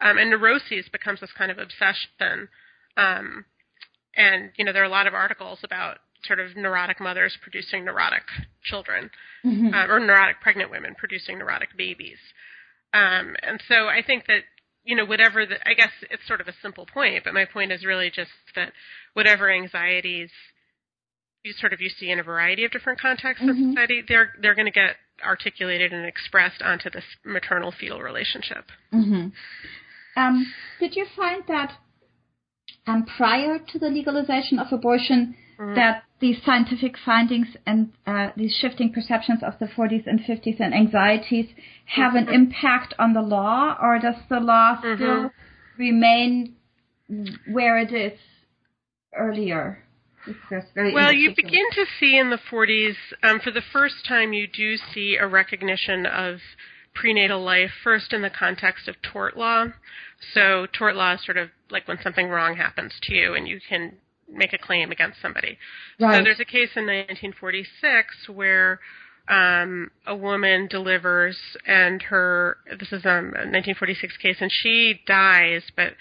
Um, 0.00 0.16
and 0.16 0.30
neuroses 0.30 0.88
becomes 0.90 1.20
this 1.20 1.32
kind 1.36 1.50
of 1.50 1.58
obsession. 1.58 2.48
Um, 2.96 3.44
and 4.16 4.50
you 4.56 4.64
know 4.64 4.72
there 4.72 4.82
are 4.82 4.86
a 4.86 4.90
lot 4.90 5.06
of 5.06 5.14
articles 5.14 5.60
about 5.62 5.98
sort 6.24 6.40
of 6.40 6.56
neurotic 6.56 7.00
mothers 7.00 7.36
producing 7.42 7.84
neurotic 7.84 8.22
children 8.64 9.10
hmm 9.42 9.72
um, 9.74 9.90
or 9.90 10.00
neurotic 10.00 10.40
pregnant 10.40 10.70
women 10.70 10.94
producing 10.96 11.38
neurotic 11.38 11.70
babies 11.76 12.18
um, 12.92 13.36
and 13.42 13.60
so 13.68 13.88
I 13.88 14.02
think 14.06 14.26
that 14.26 14.40
you 14.84 14.96
know 14.96 15.04
whatever 15.04 15.46
the 15.46 15.56
I 15.68 15.74
guess 15.74 15.92
it's 16.10 16.26
sort 16.26 16.40
of 16.40 16.48
a 16.48 16.54
simple 16.62 16.86
point 16.86 17.24
but 17.24 17.34
my 17.34 17.44
point 17.44 17.72
is 17.72 17.84
really 17.84 18.10
just 18.10 18.30
that 18.56 18.72
whatever 19.14 19.50
anxieties 19.50 20.30
you 21.44 21.52
sort 21.58 21.72
of 21.72 21.80
you 21.80 21.88
see 21.88 22.10
in 22.10 22.18
a 22.18 22.22
variety 22.22 22.64
of 22.64 22.70
different 22.70 23.00
contexts 23.00 23.46
of 23.48 23.56
Mhm. 23.56 23.72
society, 23.72 24.02
they're 24.06 24.34
they're 24.40 24.54
going 24.54 24.66
to 24.66 24.70
get 24.72 24.96
articulated 25.24 25.92
and 25.92 26.06
expressed 26.06 26.62
onto 26.62 26.90
this 26.90 27.04
maternal 27.24 27.72
fetal 27.72 28.00
relationship. 28.02 28.70
hmm 28.90 29.28
Um, 30.16 30.52
did 30.80 30.96
you 30.96 31.06
find 31.16 31.46
that 31.46 31.78
um, 32.86 33.04
prior 33.04 33.58
to 33.58 33.78
the 33.78 33.88
legalization 33.88 34.58
of 34.58 34.72
abortion, 34.72 35.36
that 35.74 36.04
these 36.20 36.36
scientific 36.44 36.96
findings 37.04 37.48
and 37.66 37.92
uh, 38.06 38.28
these 38.36 38.54
shifting 38.60 38.92
perceptions 38.92 39.42
of 39.42 39.58
the 39.58 39.66
40s 39.66 40.06
and 40.06 40.20
50s 40.20 40.58
and 40.58 40.74
anxieties 40.74 41.46
have 41.86 42.14
an 42.14 42.28
impact 42.28 42.94
on 42.98 43.12
the 43.12 43.20
law, 43.22 43.76
or 43.80 43.98
does 43.98 44.14
the 44.28 44.40
law 44.40 44.78
still 44.80 45.30
remain 45.78 46.56
where 47.50 47.78
it 47.78 47.92
is 47.92 48.18
earlier? 49.16 49.84
Well, 50.94 51.12
you 51.12 51.34
begin 51.34 51.64
to 51.74 51.86
see 51.98 52.16
in 52.18 52.30
the 52.30 52.38
40s, 52.50 52.96
um, 53.22 53.40
for 53.40 53.50
the 53.50 53.62
first 53.72 54.06
time, 54.06 54.32
you 54.32 54.46
do 54.46 54.76
see 54.76 55.16
a 55.16 55.26
recognition 55.26 56.06
of 56.06 56.38
prenatal 56.94 57.42
life, 57.42 57.70
first 57.82 58.12
in 58.12 58.22
the 58.22 58.30
context 58.30 58.88
of 58.88 58.96
tort 59.02 59.36
law. 59.36 59.66
So, 60.34 60.66
tort 60.66 60.94
law 60.96 61.14
is 61.14 61.24
sort 61.24 61.38
of 61.38 61.48
like 61.70 61.88
when 61.88 61.98
something 62.02 62.28
wrong 62.28 62.56
happens 62.56 62.92
to 63.02 63.14
you 63.14 63.34
and 63.34 63.48
you 63.48 63.60
can 63.66 63.96
make 64.32 64.52
a 64.52 64.58
claim 64.58 64.90
against 64.90 65.20
somebody. 65.20 65.58
So, 65.98 66.24
there's 66.24 66.40
a 66.40 66.44
case 66.44 66.70
in 66.76 66.86
1946 66.86 68.28
where 68.28 68.80
um, 69.28 69.90
a 70.06 70.16
woman 70.16 70.66
delivers, 70.68 71.38
and 71.66 72.02
her 72.02 72.56
this 72.78 72.92
is 72.92 73.04
um, 73.04 73.32
a 73.36 73.46
1946 73.46 74.16
case, 74.16 74.36
and 74.40 74.50
she 74.52 75.00
dies, 75.06 75.62
but 75.76 75.94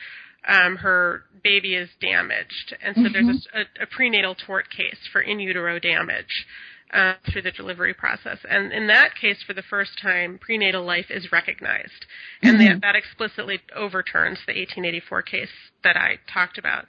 um, 0.48 0.78
her 0.78 1.24
baby 1.44 1.76
is 1.76 1.90
damaged, 2.02 2.76
and 2.84 2.96
so 2.96 3.04
there's 3.12 3.48
a, 3.54 3.60
a, 3.60 3.84
a 3.84 3.88
prenatal 3.88 4.36
tort 4.36 4.70
case 4.70 5.00
for 5.12 5.22
in 5.22 5.40
utero 5.40 5.80
damage 5.80 6.46
uh, 6.94 7.14
through 7.32 7.44
the 7.44 7.52
delivery 7.52 7.94
process. 7.94 8.38
And 8.50 8.72
in 8.72 8.88
that 8.88 9.16
case, 9.16 9.38
for 9.46 9.54
the 9.54 9.62
first 9.62 9.92
time, 10.02 10.40
prenatal 10.40 10.84
life 10.84 11.08
is 11.10 11.32
recognized, 11.32 12.06
and 12.42 12.60
that, 12.60 12.82
that 12.82 12.96
explicitly 12.96 13.60
overturns 13.76 14.40
the 14.48 14.54
1884 14.54 15.22
case 15.24 15.50
that 15.84 15.96
I 15.96 16.20
talked 16.32 16.58
about. 16.58 16.86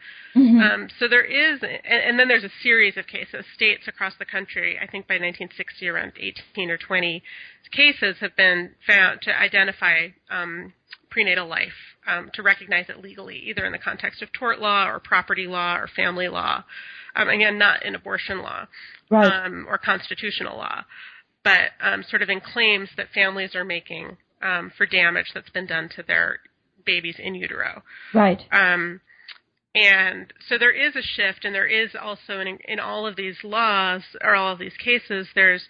Um, 0.63 0.89
so 0.99 1.07
there 1.09 1.25
is, 1.25 1.61
and, 1.63 2.03
and 2.03 2.19
then 2.19 2.29
there's 2.29 2.45
a 2.45 2.51
series 2.63 2.97
of 2.97 3.07
cases. 3.07 3.45
States 3.55 3.83
across 3.87 4.15
the 4.19 4.25
country, 4.25 4.79
I 4.81 4.87
think 4.87 5.07
by 5.07 5.15
1960, 5.15 5.89
around 5.89 6.13
18 6.19 6.71
or 6.71 6.79
20 6.79 7.23
cases 7.73 8.17
have 8.21 8.37
been 8.37 8.71
found 8.87 9.23
to 9.23 9.39
identify 9.39 10.09
um, 10.31 10.73
prenatal 11.11 11.47
life, 11.47 11.90
um, 12.11 12.31
to 12.35 12.43
recognize 12.43 12.87
it 12.89 13.03
legally, 13.03 13.37
either 13.37 13.65
in 13.65 13.73
the 13.73 13.79
context 13.79 14.23
of 14.23 14.29
tort 14.33 14.61
law 14.61 14.87
or 14.89 14.99
property 14.99 15.47
law 15.47 15.77
or 15.77 15.87
family 15.95 16.29
law. 16.29 16.65
Um, 17.17 17.29
again, 17.29 17.59
not 17.59 17.85
in 17.85 17.95
abortion 17.95 18.39
law 18.43 18.67
Right. 19.11 19.45
um, 19.45 19.67
or 19.69 19.77
constitutional 19.79 20.57
law, 20.57 20.85
but 21.43 21.71
um, 21.81 22.05
sort 22.09 22.23
of 22.23 22.29
in 22.29 22.41
claims 22.41 22.89
that 22.97 23.09
families 23.13 23.55
are 23.57 23.65
making 23.65 24.17
um, 24.41 24.71
for 24.77 24.87
damage 24.87 25.27
that's 25.35 25.51
been 25.51 25.67
done 25.67 25.89
to 25.97 26.05
their 26.05 26.39
babies 26.87 27.17
in 27.19 27.35
utero. 27.35 27.83
right. 28.15 28.41
Um, 28.53 29.01
and 29.75 30.33
so 30.49 30.59
there 30.59 30.73
is 30.73 30.97
a 30.97 31.03
shift, 31.03 31.45
and 31.45 31.55
there 31.55 31.67
is 31.67 31.91
also 32.01 32.41
in, 32.41 32.59
in 32.67 32.81
all 32.81 33.07
of 33.07 33.15
these 33.17 33.37
laws 33.45 34.03
or 34.23 34.35
all 34.35 34.53
of 34.53 34.59
these 34.59 34.77
cases, 34.83 35.29
there's 35.35 35.63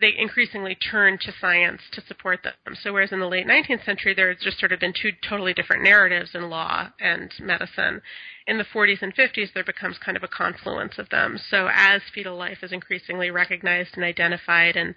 they 0.00 0.14
increasingly 0.16 0.74
turn 0.74 1.18
to 1.18 1.32
science 1.40 1.80
to 1.92 2.02
support 2.06 2.40
them. 2.42 2.74
So 2.82 2.92
whereas 2.92 3.12
in 3.12 3.20
the 3.20 3.28
late 3.28 3.46
19th 3.46 3.84
century 3.84 4.14
there's 4.14 4.38
just 4.40 4.58
sort 4.58 4.72
of 4.72 4.80
been 4.80 4.94
two 5.00 5.10
totally 5.28 5.54
different 5.54 5.84
narratives 5.84 6.30
in 6.34 6.48
law 6.48 6.88
and 7.00 7.32
medicine, 7.40 8.00
in 8.46 8.58
the 8.58 8.64
40s 8.64 9.02
and 9.02 9.14
50s 9.14 9.52
there 9.54 9.64
becomes 9.64 9.98
kind 9.98 10.16
of 10.16 10.22
a 10.22 10.28
confluence 10.28 10.94
of 10.98 11.08
them. 11.10 11.38
So 11.50 11.68
as 11.72 12.02
fetal 12.14 12.36
life 12.36 12.58
is 12.62 12.72
increasingly 12.72 13.30
recognized 13.30 13.90
and 13.94 14.04
identified 14.04 14.76
and 14.76 14.94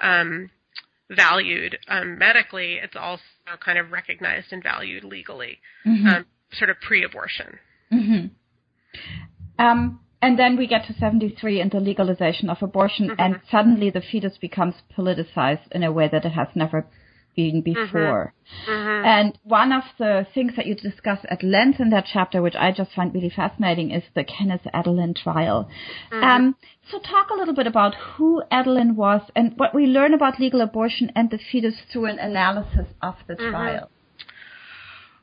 um, 0.00 0.50
valued 1.10 1.78
um, 1.88 2.18
medically, 2.18 2.78
it's 2.82 2.96
also 2.96 3.22
kind 3.64 3.78
of 3.78 3.90
recognized 3.92 4.52
and 4.52 4.62
valued 4.62 5.04
legally, 5.04 5.58
um, 6.08 6.26
sort 6.52 6.70
of 6.70 6.76
pre-abortion. 6.80 7.58
hmm 7.90 8.26
Um, 9.58 10.00
and 10.22 10.38
then 10.38 10.56
we 10.56 10.66
get 10.66 10.86
to 10.86 10.94
73 10.94 11.60
and 11.60 11.70
the 11.70 11.80
legalization 11.80 12.48
of 12.48 12.62
abortion, 12.62 13.10
and 13.18 13.40
suddenly 13.50 13.90
the 13.90 14.00
fetus 14.00 14.38
becomes 14.38 14.76
politicized 14.96 15.70
in 15.72 15.82
a 15.82 15.92
way 15.92 16.08
that 16.10 16.24
it 16.24 16.32
has 16.32 16.48
never 16.54 16.86
been 17.34 17.62
before. 17.62 18.34
Mm-hmm. 18.68 19.06
And 19.06 19.38
one 19.42 19.72
of 19.72 19.84
the 19.98 20.26
things 20.34 20.52
that 20.56 20.66
you 20.66 20.74
discuss 20.74 21.18
at 21.28 21.42
length 21.42 21.80
in 21.80 21.90
that 21.90 22.06
chapter, 22.12 22.42
which 22.42 22.54
I 22.54 22.72
just 22.72 22.92
find 22.92 23.14
really 23.14 23.32
fascinating, 23.34 23.90
is 23.90 24.04
the 24.14 24.24
Kenneth 24.24 24.66
Edelin 24.74 25.16
trial. 25.16 25.68
Mm-hmm. 26.12 26.24
Um, 26.24 26.56
so 26.90 26.98
talk 26.98 27.30
a 27.30 27.34
little 27.34 27.54
bit 27.54 27.66
about 27.66 27.94
who 27.94 28.42
Edelin 28.52 28.94
was 28.94 29.22
and 29.34 29.54
what 29.56 29.74
we 29.74 29.86
learn 29.86 30.14
about 30.14 30.38
legal 30.38 30.60
abortion 30.60 31.10
and 31.16 31.30
the 31.30 31.38
fetus 31.38 31.74
through 31.90 32.06
an 32.06 32.18
analysis 32.18 32.86
of 33.00 33.14
the 33.26 33.34
mm-hmm. 33.34 33.50
trial. 33.50 33.90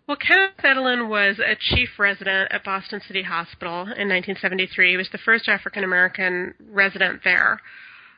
Well, 0.09 0.17
Kenneth 0.17 0.57
Edelin 0.63 1.07
was 1.07 1.37
a 1.37 1.55
chief 1.55 1.99
resident 1.99 2.51
at 2.51 2.63
Boston 2.63 2.99
City 3.07 3.21
Hospital 3.21 3.81
in 3.81 4.09
1973. 4.09 4.89
He 4.89 4.97
was 4.97 5.07
the 5.11 5.19
first 5.19 5.47
African 5.47 5.83
American 5.83 6.55
resident 6.67 7.21
there. 7.23 7.61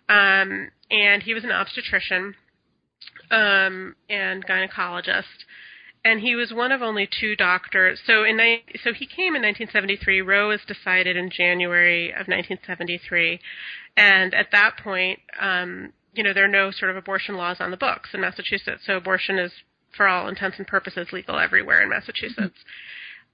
Um, 0.08 0.72
and 0.90 1.22
he 1.22 1.34
was 1.34 1.44
an 1.44 1.52
obstetrician 1.52 2.36
um, 3.30 3.98
and 4.10 4.48
gynecologist. 4.48 5.44
And 6.06 6.22
he 6.22 6.34
was 6.34 6.54
one 6.54 6.72
of 6.72 6.82
only 6.82 7.10
two 7.20 7.36
doctors. 7.36 8.00
So 8.08 8.24
in 8.24 8.38
so 8.82 8.94
he 8.94 9.06
came 9.06 9.36
in 9.36 9.42
1973. 9.42 10.22
Roe 10.22 10.48
was 10.48 10.62
decided 10.66 11.18
in 11.18 11.30
January 11.30 12.12
of 12.12 12.30
1973, 12.30 13.38
and 13.98 14.34
at 14.34 14.48
that 14.54 14.78
point, 14.82 15.20
um, 15.42 15.92
you 16.14 16.24
know, 16.24 16.34
there 16.34 16.46
are 16.46 16.48
no 16.48 16.72
sort 16.72 16.90
of 16.90 16.96
abortion 16.96 17.36
laws 17.36 17.58
on 17.60 17.70
the 17.70 17.78
books 17.78 18.12
in 18.14 18.22
Massachusetts. 18.22 18.84
So 18.86 18.96
abortion 18.96 19.38
is, 19.38 19.52
for 19.96 20.08
all 20.08 20.28
intents 20.28 20.58
and 20.58 20.68
purposes, 20.68 21.08
legal 21.12 21.40
everywhere 21.40 21.82
in 21.82 21.90
Massachusetts. 21.90 22.58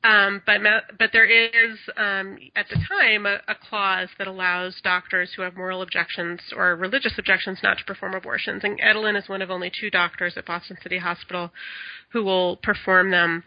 Um, 0.04 0.44
but 0.46 0.62
but 1.00 1.10
there 1.12 1.26
is 1.26 1.78
um, 1.98 2.38
at 2.56 2.68
the 2.70 2.76
time 2.88 3.26
a, 3.26 3.40
a, 3.48 3.56
clause 3.56 4.10
that 4.20 4.28
allows 4.28 4.80
doctors 4.84 5.32
who 5.36 5.42
have 5.42 5.56
moral 5.56 5.82
objections 5.82 6.40
or 6.56 6.76
religious 6.76 7.14
objections 7.18 7.60
not 7.64 7.80
to 7.80 7.84
perform 7.84 8.14
abortions. 8.14 8.64
And 8.64 8.80
Edelin 8.80 9.18
is 9.18 9.28
one 9.28 9.42
of 9.42 9.50
only 9.50 9.72
two 9.72 9.90
doctors 9.90 10.38
at 10.38 10.46
Boston 10.46 10.78
City 10.84 11.00
Hospital 11.00 11.52
who 12.10 12.24
will 12.24 12.58
perform 12.58 13.10
them. 13.10 13.44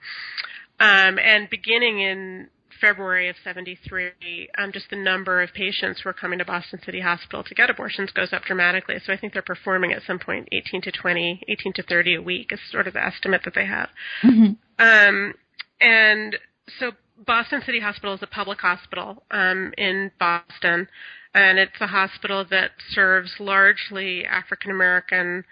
Um, 0.81 1.19
and 1.19 1.49
beginning 1.49 2.01
in 2.01 2.49
February 2.81 3.29
of 3.29 3.37
73, 3.45 4.49
um, 4.59 4.73
just 4.73 4.91
the 4.91 4.97
number 4.97 5.43
of 5.43 5.53
patients 5.53 6.01
who 6.01 6.09
are 6.09 6.15
coming 6.15 6.39
to 6.39 6.45
Boston 6.45 6.81
City 6.85 7.01
Hospital 7.01 7.43
to 7.45 7.55
get 7.55 7.71
abortions 7.71 8.11
goes 8.13 8.33
up 8.33 8.43
dramatically. 8.45 8.97
So 9.05 9.13
I 9.13 9.17
think 9.17 9.33
they're 9.33 9.43
performing 9.43 9.93
at 9.93 10.03
some 10.07 10.19
point 10.19 10.49
18 10.53 10.83
to 10.83 10.93
20, 10.93 11.43
18 11.49 11.73
to 11.75 11.83
30 11.83 12.15
a 12.17 12.23
week 12.23 12.53
is 12.53 12.61
sort 12.71 12.87
of 12.87 12.95
the 12.95 13.05
estimate 13.05 13.43
that 13.45 13.55
they 13.55 13.67
have. 13.67 13.89
Mm-hmm. 14.23 14.53
Um, 14.79 15.35
and 15.81 16.37
so 16.79 16.93
Boston 17.27 17.63
City 17.65 17.81
Hospital 17.81 18.15
is 18.15 18.23
a 18.23 18.27
public 18.27 18.61
hospital 18.61 19.25
um, 19.31 19.73
in 19.77 20.11
Boston, 20.19 20.89
and 21.35 21.59
it's 21.59 21.81
a 21.81 21.87
hospital 21.87 22.45
that 22.51 22.71
serves 22.91 23.33
largely 23.39 24.25
African 24.25 24.71
American 24.71 25.45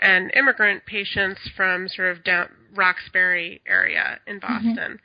and 0.00 0.30
immigrant 0.34 0.86
patients 0.86 1.40
from 1.56 1.88
sort 1.88 2.16
of 2.16 2.24
down 2.24 2.48
Roxbury 2.74 3.60
area 3.66 4.20
in 4.26 4.40
mm-hmm. 4.40 4.74
Boston. 4.74 5.00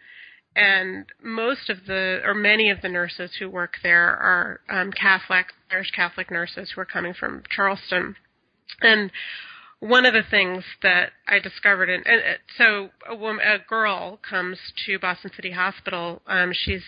And 0.55 1.05
most 1.23 1.69
of 1.69 1.85
the, 1.87 2.21
or 2.23 2.33
many 2.33 2.69
of 2.69 2.81
the 2.81 2.89
nurses 2.89 3.31
who 3.39 3.49
work 3.49 3.75
there 3.81 4.07
are 4.07 4.59
um, 4.69 4.91
Catholic, 4.91 5.47
Irish 5.71 5.91
Catholic 5.91 6.29
nurses 6.29 6.71
who 6.73 6.81
are 6.81 6.85
coming 6.85 7.13
from 7.13 7.43
Charlestown. 7.49 8.15
And 8.81 9.11
one 9.79 10.05
of 10.05 10.13
the 10.13 10.23
things 10.29 10.63
that 10.81 11.11
I 11.27 11.39
discovered, 11.39 11.89
and, 11.89 12.05
and 12.05 12.37
so 12.57 12.89
a 13.07 13.15
woman, 13.15 13.45
a 13.45 13.57
girl 13.67 14.19
comes 14.27 14.57
to 14.85 14.99
Boston 14.99 15.31
City 15.35 15.51
Hospital. 15.51 16.21
Um, 16.27 16.53
she's 16.53 16.83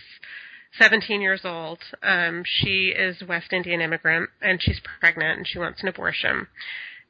17 0.78 1.20
years 1.20 1.42
old. 1.44 1.78
Um, 2.02 2.42
she 2.44 2.94
is 2.96 3.22
West 3.28 3.52
Indian 3.52 3.80
immigrant, 3.80 4.30
and 4.40 4.62
she's 4.62 4.80
pregnant, 5.00 5.38
and 5.38 5.46
she 5.46 5.58
wants 5.58 5.82
an 5.82 5.88
abortion. 5.88 6.46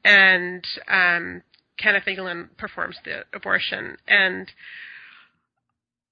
And 0.05 0.65
um, 0.89 1.43
Kenneth 1.79 2.05
Edelin 2.07 2.49
performs 2.57 2.97
the 3.05 3.25
abortion, 3.35 3.97
and 4.09 4.51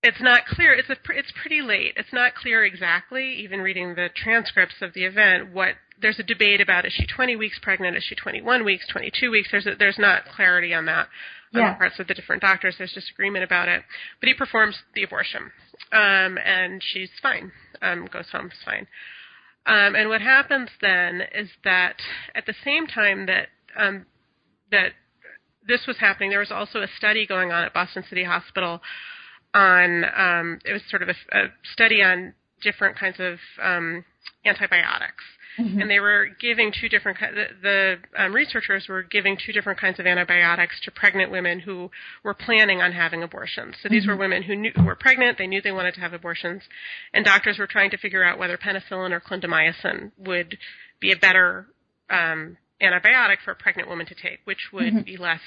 it's 0.05 0.21
not 0.21 0.45
clear. 0.47 0.75
It's 0.75 0.91
a, 0.91 0.97
it's 1.11 1.33
pretty 1.41 1.63
late. 1.63 1.95
It's 1.97 2.13
not 2.13 2.35
clear 2.35 2.65
exactly, 2.65 3.37
even 3.37 3.61
reading 3.61 3.95
the 3.95 4.11
transcripts 4.15 4.77
of 4.83 4.93
the 4.93 5.05
event, 5.05 5.53
what 5.53 5.77
there's 6.01 6.19
a 6.19 6.23
debate 6.23 6.61
about 6.61 6.85
is 6.85 6.93
she 6.93 7.07
20 7.07 7.37
weeks 7.37 7.59
pregnant, 7.63 7.97
is 7.97 8.05
she 8.05 8.15
21 8.15 8.65
weeks, 8.65 8.87
22 8.93 9.31
weeks. 9.31 9.49
There's 9.51 9.67
a, 9.67 9.75
there's 9.79 9.99
not 9.99 10.27
clarity 10.27 10.75
on 10.75 10.85
that 10.87 11.09
on 11.55 11.61
yeah. 11.61 11.73
the 11.73 11.79
parts 11.79 11.99
of 11.99 12.07
the 12.07 12.15
different 12.15 12.43
doctors. 12.43 12.75
There's 12.77 12.93
disagreement 12.93 13.45
about 13.45 13.69
it. 13.69 13.83
But 14.21 14.29
he 14.29 14.35
performs 14.35 14.77
the 14.95 15.05
abortion, 15.05 15.51
um, 15.91 16.39
and 16.45 16.83
she's 16.85 17.11
fine. 17.23 17.51
Um, 17.81 18.07
goes 18.13 18.29
home 18.31 18.51
fine. 18.65 18.87
Um, 19.67 19.95
and 19.95 20.11
what 20.11 20.21
happens 20.21 20.69
then 20.83 21.23
is 21.35 21.49
that 21.65 21.97
at 22.35 22.45
the 22.45 22.55
same 22.63 22.87
time 22.87 23.25
that 23.27 23.49
um, 23.79 24.05
that 24.71 24.93
this 25.67 25.87
was 25.87 25.97
happening, 25.99 26.29
there 26.29 26.41
was 26.41 26.53
also 26.53 26.83
a 26.83 26.89
study 26.99 27.27
going 27.27 27.53
on 27.53 27.65
at 27.65 27.73
Boston 27.73 28.05
City 28.07 28.25
Hospital 28.25 28.83
on 29.55 30.05
um, 30.05 30.59
it 30.65 30.73
was 30.73 30.83
sort 30.91 31.03
of 31.03 31.09
a, 31.09 31.39
a 31.39 31.47
study 31.73 32.03
on 32.03 32.35
different 32.63 32.99
kinds 32.99 33.17
of 33.21 33.39
um, 33.63 34.05
antibiotics 34.45 35.23
Mm-hmm. 35.59 35.81
And 35.81 35.91
they 35.91 36.01
were 36.01 36.29
giving 36.41 36.73
two 36.79 36.89
different 36.89 37.19
the, 37.21 37.45
the 37.63 38.23
um, 38.23 38.35
researchers 38.35 38.87
were 38.89 39.03
giving 39.03 39.37
two 39.45 39.53
different 39.53 39.79
kinds 39.79 40.01
of 40.01 40.07
antibiotics 40.07 40.81
to 40.85 40.91
pregnant 40.91 41.31
women 41.31 41.61
who 41.61 41.91
were 42.25 42.35
planning 42.35 42.83
on 42.83 42.93
having 42.93 43.23
abortions. 43.23 43.77
So 43.83 43.89
these 43.89 44.03
mm-hmm. 44.03 44.13
were 44.13 44.17
women 44.17 44.43
who 44.43 44.57
knew 44.57 44.73
who 44.75 44.85
were 44.85 44.97
pregnant, 44.97 45.39
they 45.39 45.47
knew 45.47 45.63
they 45.63 45.73
wanted 45.73 45.95
to 45.95 46.01
have 46.01 46.13
abortions, 46.13 46.63
and 47.13 47.25
doctors 47.25 47.59
were 47.59 47.69
trying 47.69 47.91
to 47.91 47.97
figure 47.97 48.25
out 48.25 48.39
whether 48.39 48.59
penicillin 48.59 49.13
or 49.13 49.21
clindamycin 49.21 50.11
would 50.19 50.59
be 50.99 51.13
a 51.13 51.17
better 51.17 51.67
um, 52.11 52.57
antibiotic 52.83 53.37
for 53.45 53.53
a 53.53 53.57
pregnant 53.57 53.89
woman 53.89 54.07
to 54.07 54.15
take, 54.15 54.41
which 54.45 54.71
would 54.73 54.93
mm-hmm. 54.93 55.03
be 55.03 55.17
less 55.17 55.41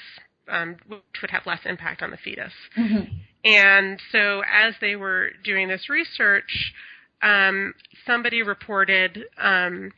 um, 0.48 0.76
which 0.86 1.20
would 1.20 1.30
have 1.30 1.42
less 1.44 1.60
impact 1.66 2.02
on 2.02 2.10
the 2.10 2.16
fetus. 2.16 2.52
Mm-hmm. 2.78 3.14
And 3.48 3.98
so, 4.12 4.42
as 4.42 4.74
they 4.80 4.94
were 4.94 5.30
doing 5.42 5.68
this 5.68 5.88
research, 5.88 6.74
um, 7.22 7.72
somebody 8.06 8.42
reported 8.42 9.24
um, 9.42 9.90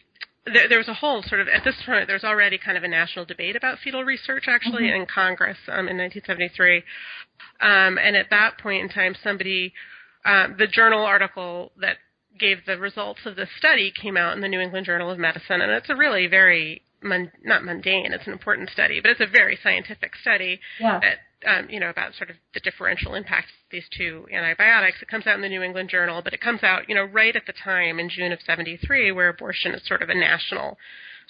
there, 0.46 0.68
there, 0.68 0.78
was 0.78 0.88
a 0.88 0.94
whole 0.94 1.22
sort 1.24 1.40
of 1.40 1.48
at 1.48 1.64
this 1.64 1.74
point 1.84 2.06
there's 2.06 2.24
already 2.24 2.58
kind 2.58 2.78
of 2.78 2.84
a 2.84 2.88
national 2.88 3.24
debate 3.24 3.56
about 3.56 3.78
fetal 3.82 4.04
research 4.04 4.44
actually 4.46 4.84
mm-hmm. 4.84 5.02
in 5.02 5.06
Congress 5.12 5.58
um, 5.68 5.88
in 5.88 5.98
1973, 5.98 6.76
um, 7.60 7.98
and 7.98 8.16
at 8.16 8.30
that 8.30 8.56
point 8.58 8.82
in 8.82 8.88
time 8.88 9.14
somebody 9.22 9.72
um, 10.24 10.54
the 10.56 10.66
journal 10.68 11.04
article 11.04 11.72
that 11.80 11.96
gave 12.38 12.58
the 12.66 12.78
results 12.78 13.20
of 13.26 13.34
the 13.34 13.46
study 13.58 13.92
came 14.00 14.16
out 14.16 14.34
in 14.34 14.40
the 14.40 14.48
New 14.48 14.60
England 14.60 14.86
Journal 14.86 15.10
of 15.10 15.18
Medicine, 15.18 15.60
and 15.60 15.72
it's 15.72 15.90
a 15.90 15.96
really 15.96 16.28
very 16.28 16.82
mon- 17.02 17.32
not 17.42 17.64
mundane, 17.64 18.12
it's 18.12 18.26
an 18.26 18.32
important 18.32 18.70
study, 18.70 19.00
but 19.00 19.10
it's 19.10 19.20
a 19.20 19.26
very 19.26 19.58
scientific 19.62 20.12
study 20.20 20.60
yeah. 20.78 21.00
that 21.00 21.18
um, 21.46 21.68
you 21.70 21.80
know, 21.80 21.88
about 21.88 22.14
sort 22.14 22.30
of 22.30 22.36
the 22.52 22.60
differential 22.60 23.14
impact 23.14 23.46
of 23.46 23.70
these 23.70 23.86
two 23.96 24.26
antibiotics. 24.32 24.98
It 25.00 25.08
comes 25.08 25.26
out 25.26 25.36
in 25.36 25.40
the 25.40 25.48
New 25.48 25.62
England 25.62 25.88
Journal, 25.88 26.20
but 26.22 26.34
it 26.34 26.40
comes 26.40 26.62
out, 26.62 26.88
you 26.88 26.94
know, 26.94 27.04
right 27.04 27.34
at 27.34 27.46
the 27.46 27.54
time 27.54 27.98
in 27.98 28.10
June 28.10 28.32
of 28.32 28.40
73 28.44 29.12
where 29.12 29.28
abortion 29.28 29.72
is 29.72 29.86
sort 29.86 30.02
of 30.02 30.10
a 30.10 30.14
national 30.14 30.76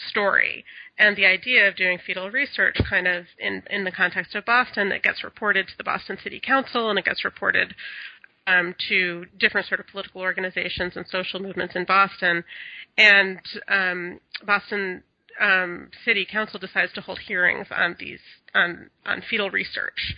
story. 0.08 0.64
And 0.98 1.16
the 1.16 1.26
idea 1.26 1.68
of 1.68 1.76
doing 1.76 1.98
fetal 2.04 2.30
research 2.30 2.76
kind 2.88 3.06
of 3.06 3.26
in, 3.38 3.62
in 3.70 3.84
the 3.84 3.92
context 3.92 4.34
of 4.34 4.44
Boston 4.44 4.88
that 4.88 5.02
gets 5.02 5.22
reported 5.22 5.68
to 5.68 5.74
the 5.78 5.84
Boston 5.84 6.18
City 6.22 6.40
Council 6.44 6.90
and 6.90 6.98
it 6.98 7.04
gets 7.04 7.24
reported 7.24 7.74
um, 8.46 8.74
to 8.88 9.26
different 9.38 9.68
sort 9.68 9.80
of 9.80 9.86
political 9.86 10.22
organizations 10.22 10.96
and 10.96 11.06
social 11.06 11.40
movements 11.40 11.76
in 11.76 11.84
Boston. 11.84 12.42
And 12.98 13.40
um, 13.68 14.20
Boston 14.44 15.02
um, 15.41 15.91
City 16.05 16.26
Council 16.30 16.61
decides 16.61 16.93
to 16.93 17.01
hold 17.01 17.18
hearings 17.20 17.66
on 17.70 17.97
these 17.99 18.20
on 18.55 18.91
on 19.07 19.22
fetal 19.28 19.51
research, 19.51 20.14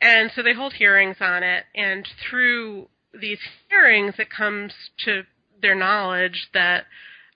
and 0.00 0.30
so 0.34 0.42
they 0.42 0.54
hold 0.54 0.74
hearings 0.74 1.16
on 1.20 1.42
it. 1.42 1.64
And 1.74 2.06
through 2.28 2.88
these 3.18 3.38
hearings, 3.68 4.14
it 4.18 4.28
comes 4.30 4.72
to 5.04 5.22
their 5.62 5.74
knowledge 5.74 6.48
that 6.52 6.84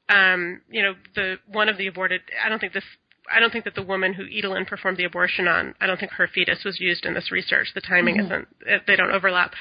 um, 0.09 0.63
you 0.71 0.83
know 0.83 0.95
the 1.15 1.37
one 1.47 1.69
of 1.69 1.79
the 1.79 1.87
aborted. 1.87 2.23
I 2.45 2.49
don't 2.49 2.59
think 2.59 2.73
this. 2.73 2.85
I 3.31 3.41
don't 3.41 3.53
think 3.53 3.65
that 3.65 3.75
the 3.75 3.83
woman 3.83 4.15
who 4.15 4.25
Edelin 4.25 4.67
performed 4.67 4.97
the 4.97 5.05
abortion 5.05 5.47
on. 5.47 5.75
I 5.81 5.87
don't 5.87 6.01
think 6.01 6.13
her 6.13 6.29
fetus 6.33 6.65
was 6.65 6.81
used 6.81 7.05
in 7.05 7.15
this 7.15 7.31
research. 7.31 7.69
The 7.75 7.81
timing 7.81 8.17
mm-hmm. 8.17 8.27
isn't. 8.27 8.87
They 8.87 8.97
don't 8.97 9.13
overlap, 9.13 9.53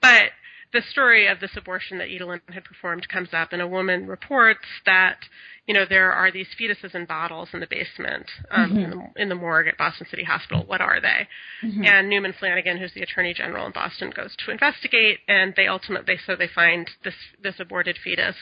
but 0.00 0.30
the 0.72 0.82
story 0.90 1.26
of 1.26 1.40
this 1.40 1.56
abortion 1.56 1.98
that 1.98 2.08
Edelin 2.08 2.40
had 2.52 2.64
performed 2.64 3.08
comes 3.08 3.30
up, 3.32 3.52
and 3.52 3.62
a 3.62 3.68
woman 3.68 4.06
reports 4.06 4.66
that 4.84 5.18
you 5.66 5.74
know, 5.74 5.84
there 5.88 6.12
are 6.12 6.30
these 6.30 6.46
fetuses 6.60 6.94
in 6.94 7.06
bottles 7.06 7.48
in 7.52 7.60
the 7.60 7.66
basement 7.66 8.30
um, 8.52 8.70
mm-hmm. 8.70 8.78
in, 8.78 8.90
the, 8.90 9.22
in, 9.22 9.28
the, 9.28 9.34
morgue 9.34 9.66
at 9.66 9.76
Boston 9.76 10.06
City 10.08 10.22
Hospital. 10.22 10.64
What 10.64 10.80
are 10.80 11.00
they? 11.00 11.26
Mm-hmm. 11.66 11.84
And 11.84 12.08
Newman 12.08 12.34
Flanagan, 12.38 12.78
who's 12.78 12.94
the 12.94 13.02
Attorney 13.02 13.34
General 13.34 13.66
in 13.66 13.72
Boston, 13.72 14.12
goes 14.14 14.34
to 14.44 14.52
investigate, 14.52 15.18
and 15.26 15.54
they 15.56 15.66
ultimately 15.66 16.18
so 16.24 16.36
they 16.36 16.48
find 16.54 16.88
this 17.02 17.14
this 17.42 17.56
aborted 17.58 17.98
fetus 18.02 18.36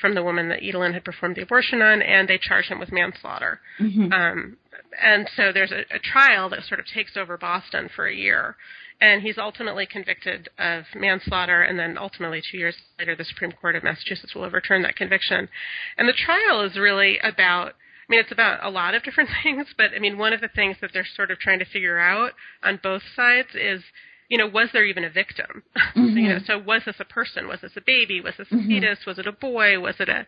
from 0.00 0.14
the 0.14 0.22
woman 0.22 0.48
that 0.48 0.60
Edelin 0.60 0.94
had 0.94 1.04
performed 1.04 1.36
the 1.36 1.42
abortion 1.42 1.80
on, 1.80 2.02
and 2.02 2.28
they 2.28 2.38
charge 2.38 2.66
him 2.66 2.80
with 2.80 2.92
manslaughter. 2.92 3.60
Mm-hmm. 3.80 4.12
Um, 4.12 4.56
and 5.02 5.28
so 5.36 5.52
there's 5.52 5.72
a, 5.72 5.80
a 5.94 5.98
trial 5.98 6.48
that 6.50 6.64
sort 6.64 6.80
of 6.80 6.86
takes 6.86 7.16
over 7.16 7.36
Boston 7.36 7.88
for 7.94 8.06
a 8.06 8.14
year 8.14 8.56
and 9.00 9.22
he's 9.22 9.38
ultimately 9.38 9.86
convicted 9.86 10.48
of 10.58 10.84
manslaughter, 10.94 11.62
and 11.62 11.78
then 11.78 11.96
ultimately 11.96 12.42
two 12.50 12.58
years 12.58 12.74
later, 12.98 13.14
the 13.14 13.24
Supreme 13.24 13.52
Court 13.52 13.76
of 13.76 13.84
Massachusetts 13.84 14.34
will 14.34 14.42
overturn 14.42 14.82
that 14.82 14.96
conviction. 14.96 15.48
And 15.96 16.08
the 16.08 16.12
trial 16.12 16.62
is 16.62 16.76
really 16.76 17.18
about 17.22 17.74
I 18.08 18.12
mean, 18.14 18.20
it's 18.20 18.32
about 18.32 18.64
a 18.64 18.70
lot 18.70 18.94
of 18.94 19.02
different 19.02 19.28
things, 19.42 19.66
but 19.76 19.90
I 19.94 19.98
mean, 19.98 20.16
one 20.16 20.32
of 20.32 20.40
the 20.40 20.48
things 20.48 20.76
that 20.80 20.90
they're 20.94 21.06
sort 21.14 21.30
of 21.30 21.38
trying 21.38 21.58
to 21.58 21.66
figure 21.66 21.98
out 21.98 22.32
on 22.62 22.80
both 22.82 23.02
sides 23.14 23.48
is, 23.54 23.82
you 24.30 24.38
know, 24.38 24.46
was 24.46 24.70
there 24.72 24.86
even 24.86 25.04
a 25.04 25.10
victim? 25.10 25.62
Mm-hmm. 25.94 26.16
you 26.16 26.28
know, 26.30 26.38
so 26.46 26.58
was 26.58 26.82
this 26.86 26.96
a 27.00 27.04
person? 27.04 27.46
Was 27.46 27.60
this 27.60 27.72
a 27.76 27.82
baby? 27.82 28.20
Was 28.22 28.34
this 28.38 28.48
a 28.50 28.54
Mhm. 28.54 28.66
fetus? 28.66 28.98
Was 29.06 29.18
it 29.18 29.26
a 29.26 29.32
boy? 29.32 29.78
Was 29.78 29.96
it 30.00 30.08
a 30.08 30.26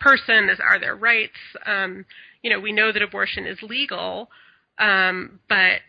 person? 0.00 0.48
Is, 0.48 0.58
are 0.60 0.78
their 0.78 0.96
rights? 0.96 1.38
Um, 1.66 2.04
you 2.42 2.50
know, 2.50 2.60
we 2.60 2.72
know 2.72 2.92
that 2.92 3.02
abortion 3.02 3.46
is 3.46 3.62
legal, 3.62 4.30
um, 4.78 5.40
but 5.48 5.82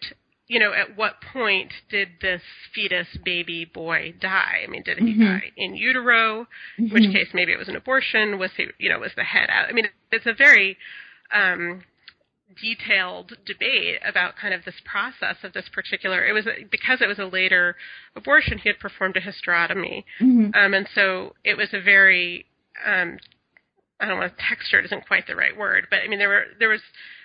you 0.47 0.60
know, 0.60 0.74
at 0.74 0.97
what 0.97 1.22
point 1.32 1.72
did 1.91 2.10
this 2.22 2.41
fetus 2.74 3.07
baby 3.24 3.66
boy 3.66 4.16
die? 4.20 4.62
I 4.64 4.68
mean, 4.68 4.82
did 4.82 4.97
he 4.97 5.14
Mhm. 5.14 5.39
die 5.39 5.51
in 5.55 5.76
utero? 5.76 6.47
In 6.80 6.89
which 6.89 7.03
Mhm. 7.03 7.14
case, 7.14 7.34
maybe 7.36 7.51
it 7.51 7.60
was 7.60 7.70
an 7.70 7.76
abortion. 7.76 8.39
Was 8.39 8.51
he, 8.55 8.68
you 8.80 8.89
know, 8.89 8.97
was 8.97 9.14
the 9.14 9.24
head 9.24 9.51
out? 9.51 9.70
I 9.70 9.74
mean, 9.74 9.88
it's 10.12 10.26
a 10.26 10.34
very 10.34 10.76
um, 11.32 11.84
detailed 12.60 13.38
debate 13.45 13.99
about 14.03 14.36
kind 14.36 14.53
of 14.55 14.66
this 14.66 14.80
process 14.84 15.43
of 15.43 15.53
this 15.53 15.70
particular. 15.70 16.26
It 16.26 16.34
was 16.34 16.47
because 16.72 17.01
it 17.01 17.07
was 17.07 17.20
a 17.20 17.26
later 17.26 17.76
abortion. 18.16 18.57
He 18.57 18.70
had 18.70 18.80
performed 18.80 19.18
a 19.18 19.22
hysterotomy, 19.22 20.03
Mhm. 20.20 20.55
um, 20.55 20.74
and 20.74 20.88
so 20.95 21.36
it 21.43 21.55
was 21.55 21.74
a 21.74 21.80
very 21.80 22.47
um, 22.84 23.20
I 23.99 24.07
don't 24.07 24.17
want 24.19 24.35
to 24.37 24.43
textured 24.43 24.85
isn't 24.85 25.07
quite 25.07 25.27
the 25.27 25.35
right 25.35 25.55
word, 25.55 25.87
but 25.89 25.99
I 26.03 26.07
mean 26.07 26.19
there 26.19 26.29
were 26.29 26.45
there 26.59 26.69
was 26.69 26.81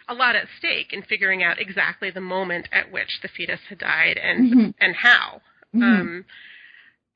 a 0.09 0.15
lot 0.15 0.37
at 0.37 0.47
stake 0.59 0.93
in 0.93 1.03
figuring 1.03 1.43
out 1.43 1.59
exactly 1.61 2.11
the 2.11 2.21
moment 2.21 2.69
at 2.73 2.91
which 2.93 3.21
the 3.23 3.29
fetus 3.29 3.61
had 3.69 3.79
died 3.79 4.19
and 4.19 4.53
Mhm. 4.53 4.75
and 4.81 4.97
how. 4.97 5.41
Mhm. 5.75 5.83
Um, 5.83 6.25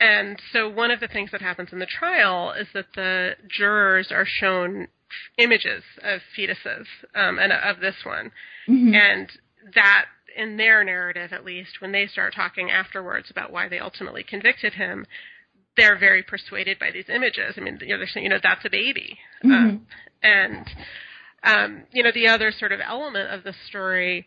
and 0.01 0.41
so 0.53 0.69
one 0.69 0.91
of 0.91 1.01
the 1.01 1.09
things 1.09 1.31
that 1.33 1.43
happens 1.43 1.73
in 1.73 1.81
the 1.81 1.87
trial 1.87 2.53
is 2.53 2.69
that 2.73 2.93
the 2.95 3.37
jurors 3.49 4.13
are 4.13 4.25
shown 4.25 4.89
images 5.39 5.83
of 6.03 6.23
fetuses 6.37 6.87
um, 7.15 7.39
and 7.39 7.53
of 7.53 7.81
this 7.81 8.05
one, 8.05 8.31
Mhm. 8.69 8.95
and 8.95 9.41
that 9.75 10.07
in 10.37 10.57
their 10.57 10.85
narrative 10.85 11.33
at 11.33 11.45
least 11.45 11.81
when 11.81 11.91
they 11.91 12.07
start 12.07 12.33
talking 12.33 12.71
afterwards 12.71 13.29
about 13.31 13.51
why 13.51 13.67
they 13.69 13.81
ultimately 13.81 14.23
convicted 14.23 14.75
him 14.75 15.05
they're 15.79 15.99
very 15.99 16.23
persuaded 16.23 16.79
by 16.79 16.91
these 16.91 17.09
images 17.09 17.55
i 17.57 17.61
mean 17.61 17.79
you 17.81 17.89
know 17.89 17.99
they're 17.99 18.07
saying 18.13 18.25
you 18.25 18.31
know 18.31 18.41
that's 18.43 18.65
a 18.65 18.71
baby 18.71 19.19
Mhm. 19.45 19.53
um, 19.55 19.87
and 20.23 20.67
um, 21.45 21.83
you 21.93 22.03
know 22.03 22.11
the 22.13 22.27
other 22.29 22.51
sort 22.51 22.73
of 22.73 22.81
element 22.85 23.31
of 23.33 23.45
the 23.45 23.55
story 23.69 24.27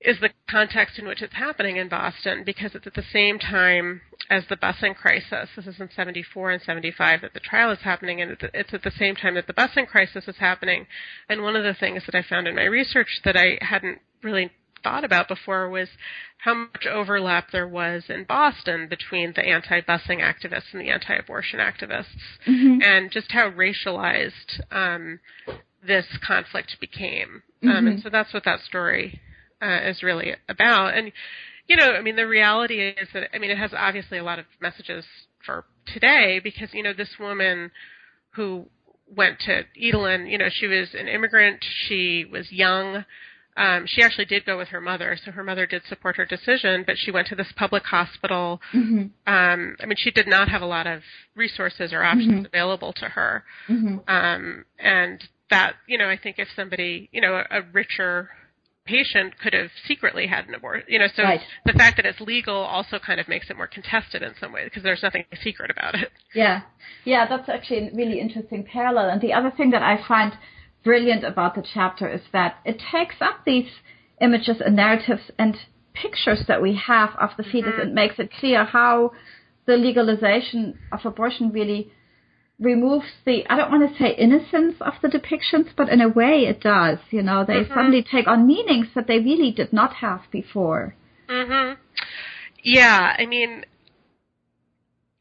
is 0.00 0.18
the 0.20 0.30
context 0.50 0.98
in 0.98 1.06
which 1.06 1.22
it's 1.22 1.34
happening 1.34 1.76
in 1.78 1.88
Boston 1.88 2.42
because 2.44 2.74
it's 2.74 2.86
at 2.86 2.94
the 2.94 3.02
same 3.12 3.38
time 3.38 4.02
as 4.30 4.44
the 4.48 4.56
busing 4.56 4.94
crisis. 4.94 5.48
This 5.56 5.66
is 5.66 5.80
in 5.80 5.88
74 5.94 6.50
and 6.52 6.62
75 6.62 7.22
that 7.22 7.32
the 7.32 7.40
trial 7.40 7.70
is 7.70 7.78
happening, 7.80 8.20
and 8.20 8.32
it's- 8.32 8.50
it's 8.52 8.74
at 8.74 8.82
the 8.82 8.90
same 8.90 9.16
time 9.16 9.34
that 9.34 9.46
the 9.46 9.54
busing 9.54 9.86
crisis 9.88 10.28
is 10.28 10.36
happening. 10.36 10.86
And 11.30 11.42
one 11.42 11.56
of 11.56 11.64
the 11.64 11.74
things 11.74 12.04
that 12.06 12.14
I 12.14 12.22
found 12.22 12.46
in 12.46 12.54
my 12.54 12.64
research 12.64 13.08
that 13.24 13.36
I 13.36 13.58
hadn't 13.62 14.00
really 14.22 14.50
thought 14.82 15.04
about 15.04 15.28
before 15.28 15.68
was 15.68 15.88
how 16.38 16.54
much 16.54 16.86
overlap 16.86 17.50
there 17.50 17.68
was 17.68 18.04
in 18.08 18.24
Boston 18.24 18.88
between 18.88 19.32
the 19.34 19.42
anti-busing 19.46 20.20
activists 20.20 20.72
and 20.72 20.80
the 20.80 20.90
anti-abortion 20.90 21.58
activists, 21.60 22.38
Mhm. 22.46 22.82
and 22.84 23.10
just 23.10 23.32
how 23.32 23.50
racialized 23.50 24.60
um, 24.70 25.18
this 25.82 26.06
conflict 26.18 26.76
became. 26.80 27.42
Um, 27.62 27.86
and 27.86 27.98
Mhm. 27.98 28.02
so 28.02 28.10
that's 28.10 28.32
what 28.32 28.44
that 28.44 28.60
story 28.60 29.20
uh, 29.62 29.80
is 29.84 30.02
really 30.02 30.34
about. 30.48 30.94
And 30.94 31.12
you 31.68 31.76
know, 31.76 31.94
I 31.94 32.00
mean, 32.00 32.16
the 32.16 32.26
reality 32.28 32.80
is 32.80 33.08
that 33.12 33.34
I 33.34 33.38
mean, 33.38 33.50
it 33.50 33.58
has 33.58 33.72
obviously 33.74 34.18
a 34.18 34.24
lot 34.24 34.38
of 34.38 34.46
messages 34.60 35.04
for 35.44 35.64
today 35.86 36.38
because 36.38 36.72
you 36.72 36.82
know 36.82 36.92
this 36.92 37.18
woman 37.18 37.70
who 38.30 38.66
went 39.08 39.38
to 39.40 39.64
Edelin, 39.80 40.30
you 40.30 40.38
know, 40.38 40.48
she 40.50 40.66
was 40.66 40.94
an 40.94 41.08
immigrant, 41.08 41.64
she 41.88 42.24
was 42.30 42.50
young. 42.52 43.04
Um, 43.56 43.86
she 43.86 44.02
actually 44.02 44.26
did 44.26 44.44
go 44.44 44.58
with 44.58 44.68
her 44.68 44.80
mother, 44.80 45.16
so 45.24 45.30
her 45.30 45.42
mother 45.42 45.66
did 45.66 45.82
support 45.88 46.16
her 46.16 46.26
decision, 46.26 46.84
but 46.86 46.98
she 46.98 47.10
went 47.10 47.26
to 47.28 47.34
this 47.34 47.50
public 47.56 47.84
hospital. 47.84 48.60
Mhm. 48.74 49.10
Um, 49.26 49.76
I 49.80 49.86
mean, 49.86 49.96
she 49.96 50.10
did 50.10 50.26
not 50.26 50.48
have 50.48 50.62
a 50.62 50.66
lot 50.66 50.86
of 50.86 51.02
resources 51.34 51.92
or 51.92 52.02
options 52.04 52.42
Mhm. 52.42 52.46
available 52.46 52.92
to 52.94 53.08
her. 53.08 53.44
Mhm. 53.68 54.02
Um, 54.08 54.64
and 54.78 55.26
that, 55.48 55.76
you 55.86 55.96
know, 55.96 56.08
I 56.08 56.16
think 56.16 56.38
if 56.38 56.48
somebody, 56.54 57.08
you 57.12 57.20
know, 57.20 57.36
a, 57.36 57.46
a 57.58 57.62
richer 57.72 58.30
patient 58.84 59.36
could 59.38 59.52
have 59.52 59.70
secretly 59.86 60.26
had 60.26 60.46
an 60.46 60.54
abortion, 60.54 60.84
you 60.88 60.98
know, 60.98 61.08
so 61.08 61.22
Right. 61.24 61.40
the 61.64 61.72
fact 61.72 61.96
that 61.96 62.06
it's 62.06 62.20
legal 62.20 62.54
also 62.56 62.98
kind 63.00 63.18
of 63.18 63.26
makes 63.26 63.50
it 63.50 63.56
more 63.56 63.66
contested 63.66 64.22
in 64.22 64.34
some 64.36 64.52
way 64.52 64.64
because 64.64 64.82
there's 64.82 65.02
nothing 65.02 65.24
secret 65.42 65.70
about 65.70 65.94
it. 65.96 66.12
Yeah, 66.34 66.60
yeah, 67.04 67.26
that's 67.26 67.48
actually 67.48 67.88
a 67.88 67.90
really 67.94 68.20
interesting 68.20 68.64
parallel. 68.64 69.08
And 69.10 69.20
the 69.20 69.32
other 69.32 69.50
thing 69.50 69.70
that 69.70 69.82
I 69.82 69.96
find 70.06 70.36
brilliant 70.86 71.24
about 71.24 71.56
the 71.56 71.64
chapter 71.74 72.08
is 72.08 72.20
that 72.32 72.58
it 72.64 72.80
takes 72.92 73.16
up 73.20 73.44
these 73.44 73.68
images 74.20 74.62
and 74.64 74.76
narratives 74.76 75.32
and 75.36 75.56
pictures 75.92 76.44
that 76.46 76.62
we 76.62 76.76
have 76.76 77.10
of 77.20 77.30
the 77.36 77.42
fetus 77.42 77.74
and 77.82 77.92
makes 77.92 78.14
it 78.20 78.30
clear 78.38 78.64
how 78.64 79.10
the 79.66 79.76
legalization 79.76 80.78
of 80.92 81.00
abortion 81.04 81.50
really 81.50 81.90
removes 82.60 83.06
the 83.24 83.44
I 83.50 83.56
don't 83.56 83.72
want 83.72 83.90
to 83.90 83.98
say 83.98 84.14
innocence 84.14 84.76
of 84.80 84.94
the 85.02 85.08
depictions, 85.08 85.70
but 85.76 85.88
in 85.88 86.00
a 86.00 86.08
way 86.08 86.46
it 86.46 86.60
does. 86.60 86.98
You 87.10 87.22
know, 87.22 87.44
they 87.44 87.64
Mhm. 87.64 87.74
suddenly 87.74 88.02
take 88.02 88.28
on 88.28 88.46
meanings 88.46 88.86
that 88.94 89.08
they 89.08 89.18
really 89.18 89.50
did 89.50 89.72
not 89.72 89.94
have 89.94 90.22
before. 90.30 90.94
Mhm. 91.28 91.76
Yeah, 92.62 93.16
I 93.18 93.26
mean 93.26 93.64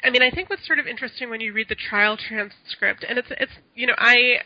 I 0.03 0.11
mean, 0.11 0.21
I 0.21 0.29
think 0.29 0.51
what's 0.51 0.67
sort 0.67 0.77
of 0.77 0.85
interesting 0.85 1.31
when 1.31 1.41
you 1.41 1.51
read 1.51 1.67
the 1.67 1.81
trial 1.89 2.15
transcript 2.15 3.03
and 3.09 3.17
it's 3.17 3.31
it's 3.31 3.57
you 3.73 3.87
know, 3.87 3.95
I 3.97 4.41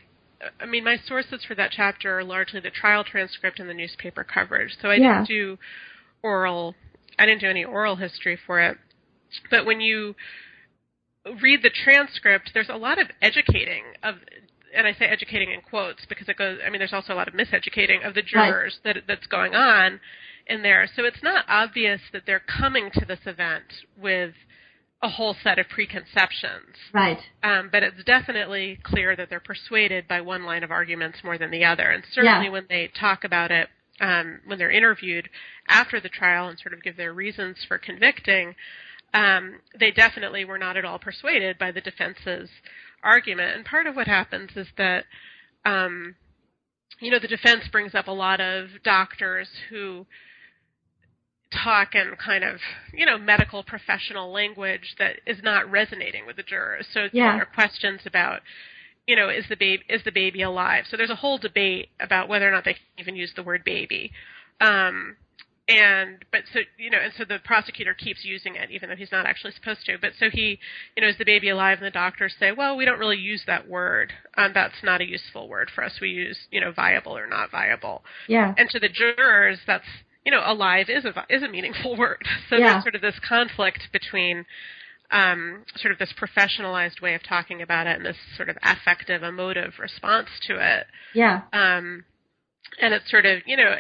I 0.60 0.66
mean, 0.66 0.84
my 0.84 0.98
sources 1.06 1.44
for 1.46 1.56
that 1.56 1.72
chapter 1.72 2.20
are 2.20 2.24
largely 2.24 2.60
the 2.60 2.70
trial 2.70 3.04
transcript 3.04 3.60
and 3.60 3.70
the 3.70 3.74
newspaper 3.74 4.24
coverage. 4.24 4.76
So 4.82 4.90
I 4.90 4.98
Yeah. 4.98 5.14
didn't 5.16 5.28
do 5.28 5.60
oral 6.22 6.76
I 7.18 7.26
didn't 7.26 7.42
do 7.42 7.50
any 7.50 7.66
oral 7.66 7.98
history 7.98 8.38
for 8.38 8.62
it. 8.62 8.78
But 9.52 9.66
when 9.66 9.82
you 9.82 10.16
read 11.42 11.62
the 11.62 11.70
transcript, 11.70 12.52
there's 12.54 12.70
a 12.70 12.78
lot 12.78 12.98
of 12.98 13.12
educating 13.22 13.84
of 14.04 14.16
and 14.74 14.86
I 14.88 14.94
say 14.94 15.06
educating 15.06 15.52
in 15.52 15.62
quotes 15.62 16.06
because 16.06 16.30
it 16.30 16.38
goes 16.38 16.60
I 16.66 16.70
mean 16.70 16.80
there's 16.80 16.94
also 16.94 17.14
a 17.14 17.16
lot 17.16 17.28
of 17.28 17.34
miseducating 17.34 18.06
of 18.08 18.14
the 18.14 18.22
Right. 18.22 18.28
jurors 18.28 18.80
that 18.84 18.98
that's 19.08 19.28
going 19.28 19.54
on 19.56 20.00
in 20.48 20.62
there. 20.62 20.88
So 20.96 21.04
it's 21.06 21.22
not 21.24 21.46
obvious 21.48 22.02
that 22.14 22.26
they're 22.26 22.40
coming 22.40 22.90
to 22.94 23.06
this 23.06 23.20
event 23.26 23.66
with 23.98 24.34
a 25.02 25.10
whole 25.10 25.36
set 25.44 25.58
of 25.60 25.70
preconceptions. 25.70 26.76
Right. 26.94 27.20
Um, 27.42 27.70
but 27.72 27.84
it's 27.84 28.04
definitely 28.04 28.80
clear 28.84 29.16
that 29.16 29.30
they're 29.30 29.40
persuaded 29.40 30.08
by 30.08 30.22
one 30.22 30.44
line 30.44 30.64
of 30.64 30.72
arguments 30.72 31.24
more 31.24 31.38
than 31.38 31.52
the 31.52 31.64
other. 31.64 31.90
And 31.90 32.04
certainly 32.12 32.48
Yeah. 32.48 32.52
when 32.52 32.66
they 32.68 32.88
talk 32.88 33.24
about 33.24 33.52
it, 33.52 33.70
um, 34.02 34.42
when 34.46 34.58
they're 34.58 34.72
interviewed 34.72 35.30
after 35.68 36.00
the 36.00 36.10
trial 36.10 36.50
and 36.50 36.60
sort 36.60 36.74
of 36.74 36.84
give 36.84 36.98
their 36.98 37.14
reasons 37.14 37.64
for 37.66 37.78
convicting, 37.78 38.56
um, 39.14 39.62
they 39.78 39.92
definitely 39.92 40.46
were 40.46 40.58
not 40.58 40.78
at 40.78 40.86
all 40.86 41.00
persuaded 41.00 41.58
by 41.58 41.72
the 41.72 41.82
defense's 41.82 42.50
argument. 43.02 43.56
And 43.56 43.66
part 43.66 43.88
of 43.88 43.96
what 43.96 44.08
happens 44.08 44.52
is 44.56 44.68
that, 44.78 45.06
um, 45.66 46.16
you 47.00 47.10
know, 47.10 47.20
the 47.20 47.28
defense 47.28 47.68
brings 47.70 47.96
up 47.96 48.08
a 48.08 48.12
lot 48.12 48.42
of 48.42 48.68
doctors 48.84 49.48
who 49.70 50.06
talk 51.52 51.96
in 51.96 52.16
kind 52.24 52.44
of, 52.44 52.60
you 52.94 53.06
know, 53.06 53.18
medical 53.18 53.64
professional 53.64 54.32
language 54.32 54.96
that 55.00 55.16
is 55.26 55.38
not 55.44 55.70
resonating 55.70 56.26
with 56.26 56.36
the 56.36 56.44
jurors. 56.44 56.88
So 56.94 57.10
Yeah. 57.12 57.34
there 57.34 57.42
are 57.42 57.46
questions 57.46 58.02
about, 58.06 58.42
you 59.08 59.16
know, 59.16 59.30
is 59.30 59.48
the 59.48 59.56
baby 59.56 59.84
is 59.90 60.04
the 60.04 60.12
baby 60.12 60.44
alive? 60.44 60.86
So 60.88 60.98
there's 60.98 61.10
a 61.10 61.16
whole 61.16 61.38
debate 61.38 61.90
about 62.00 62.30
whether 62.30 62.48
or 62.48 62.52
not 62.52 62.66
they 62.66 62.74
can 62.74 62.84
even 62.98 63.16
use 63.16 63.34
the 63.34 63.44
word 63.44 63.64
baby. 63.64 64.12
Um, 64.62 65.18
and 65.68 66.26
but 66.32 66.42
so 66.52 66.60
you 66.78 66.90
know, 66.90 67.00
and 67.00 67.14
so 67.18 67.26
the 67.26 67.40
prosecutor 67.40 67.94
keeps 67.94 68.24
using 68.24 68.56
it 68.56 68.70
even 68.72 68.90
though 68.90 68.96
he's 68.96 69.12
not 69.12 69.26
actually 69.26 69.54
supposed 69.54 69.86
to. 69.86 69.98
But 70.00 70.14
so 70.20 70.30
he, 70.32 70.60
you 70.96 71.02
know, 71.02 71.08
is 71.10 71.18
the 71.18 71.26
baby 71.26 71.50
alive? 71.50 71.78
And 71.80 71.86
the 71.86 71.92
doctors 71.92 72.36
say, 72.40 72.52
well, 72.52 72.76
we 72.76 72.86
don't 72.86 73.00
really 73.00 73.18
use 73.18 73.44
that 73.48 73.68
word. 73.68 74.14
Um, 74.38 74.52
that's 74.54 74.84
not 74.84 75.02
a 75.02 75.06
useful 75.06 75.48
word 75.48 75.72
for 75.74 75.84
us. 75.84 75.94
We 76.02 76.10
use, 76.10 76.38
you 76.52 76.62
know, 76.62 76.72
viable 76.72 77.18
or 77.18 77.28
not 77.28 77.52
viable. 77.52 78.04
Yeah. 78.28 78.54
And 78.58 78.70
to 78.70 78.80
the 78.80 78.90
jurors, 78.90 79.60
that's 79.66 79.86
you 80.26 80.32
know, 80.32 80.42
alive 80.46 80.88
is 80.90 81.06
a 81.06 81.26
is 81.30 81.44
a 81.44 81.48
meaningful 81.48 81.96
word. 81.98 82.24
So 82.50 82.58
Yeah. 82.58 82.74
there's 82.74 82.84
sort 82.84 82.96
of 82.96 83.02
this 83.02 83.20
conflict 83.28 83.90
between 83.92 84.46
um, 85.12 85.64
sort 85.78 85.92
of 85.92 85.98
this 85.98 86.14
professionalized 86.14 87.02
way 87.02 87.16
of 87.16 87.24
talking 87.24 87.62
about 87.62 87.88
it 87.88 87.96
and 87.98 88.06
this 88.06 88.18
sort 88.38 88.50
of 88.50 88.58
affective, 88.62 89.24
emotive 89.24 89.74
response 89.80 90.28
to 90.48 90.58
it. 90.60 90.86
Yeah. 91.16 91.42
Um, 91.52 92.06
and 92.80 92.94
it's 92.94 93.10
sort 93.10 93.26
of, 93.26 93.40
you 93.48 93.58
know, 93.58 93.76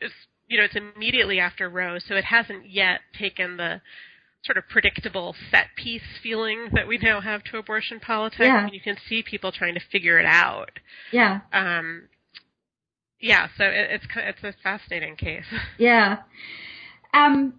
it's, 0.00 0.14
you 0.48 0.58
know, 0.58 0.64
it's 0.64 0.76
immediately 0.76 1.40
after 1.40 1.68
Roe, 1.70 1.98
so 1.98 2.14
it 2.14 2.24
hasn't 2.24 2.68
yet 2.68 3.00
taken 3.18 3.56
the 3.56 3.80
sort 4.44 4.58
of 4.58 4.64
predictable 4.68 5.34
set 5.50 5.66
piece 5.76 6.02
feeling 6.22 6.68
that 6.74 6.86
we 6.86 6.98
now 6.98 7.20
have 7.20 7.42
to 7.44 7.58
abortion 7.58 8.00
politics. 8.00 8.40
Yeah. 8.40 8.56
I 8.56 8.64
mean, 8.64 8.74
you 8.74 8.80
can 8.80 8.96
see 9.08 9.22
people 9.22 9.52
trying 9.52 9.74
to 9.74 9.80
figure 9.92 10.18
it 10.18 10.26
out. 10.26 10.70
Yeah. 11.12 11.40
Um, 11.52 12.08
yeah, 13.20 13.48
so 13.56 13.64
it, 13.64 13.90
it's 13.90 14.06
it's 14.16 14.42
a 14.42 14.54
fascinating 14.62 15.16
case. 15.16 15.44
Yeah. 15.78 16.18
Um, 17.12 17.54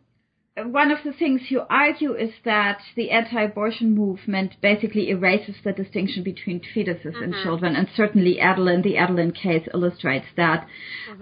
one 0.58 0.92
of 0.92 1.00
the 1.06 1.14
things 1.14 1.42
you 1.50 1.62
argue 1.70 2.14
is 2.14 2.32
that 2.44 2.82
the 2.96 3.12
anti-abortion 3.12 3.96
movement 3.96 4.56
basically 4.62 5.10
erases 5.10 5.56
the 5.64 5.72
distinction 5.72 6.24
between 6.24 6.60
fetuses 6.60 7.22
and 7.22 7.34
children, 7.42 7.76
and 7.76 7.88
certainly 7.96 8.38
Edelin, 8.42 8.84
the 8.84 8.96
Edelin 8.96 9.34
case 9.34 9.68
illustrates 9.74 10.28
that. 10.36 10.68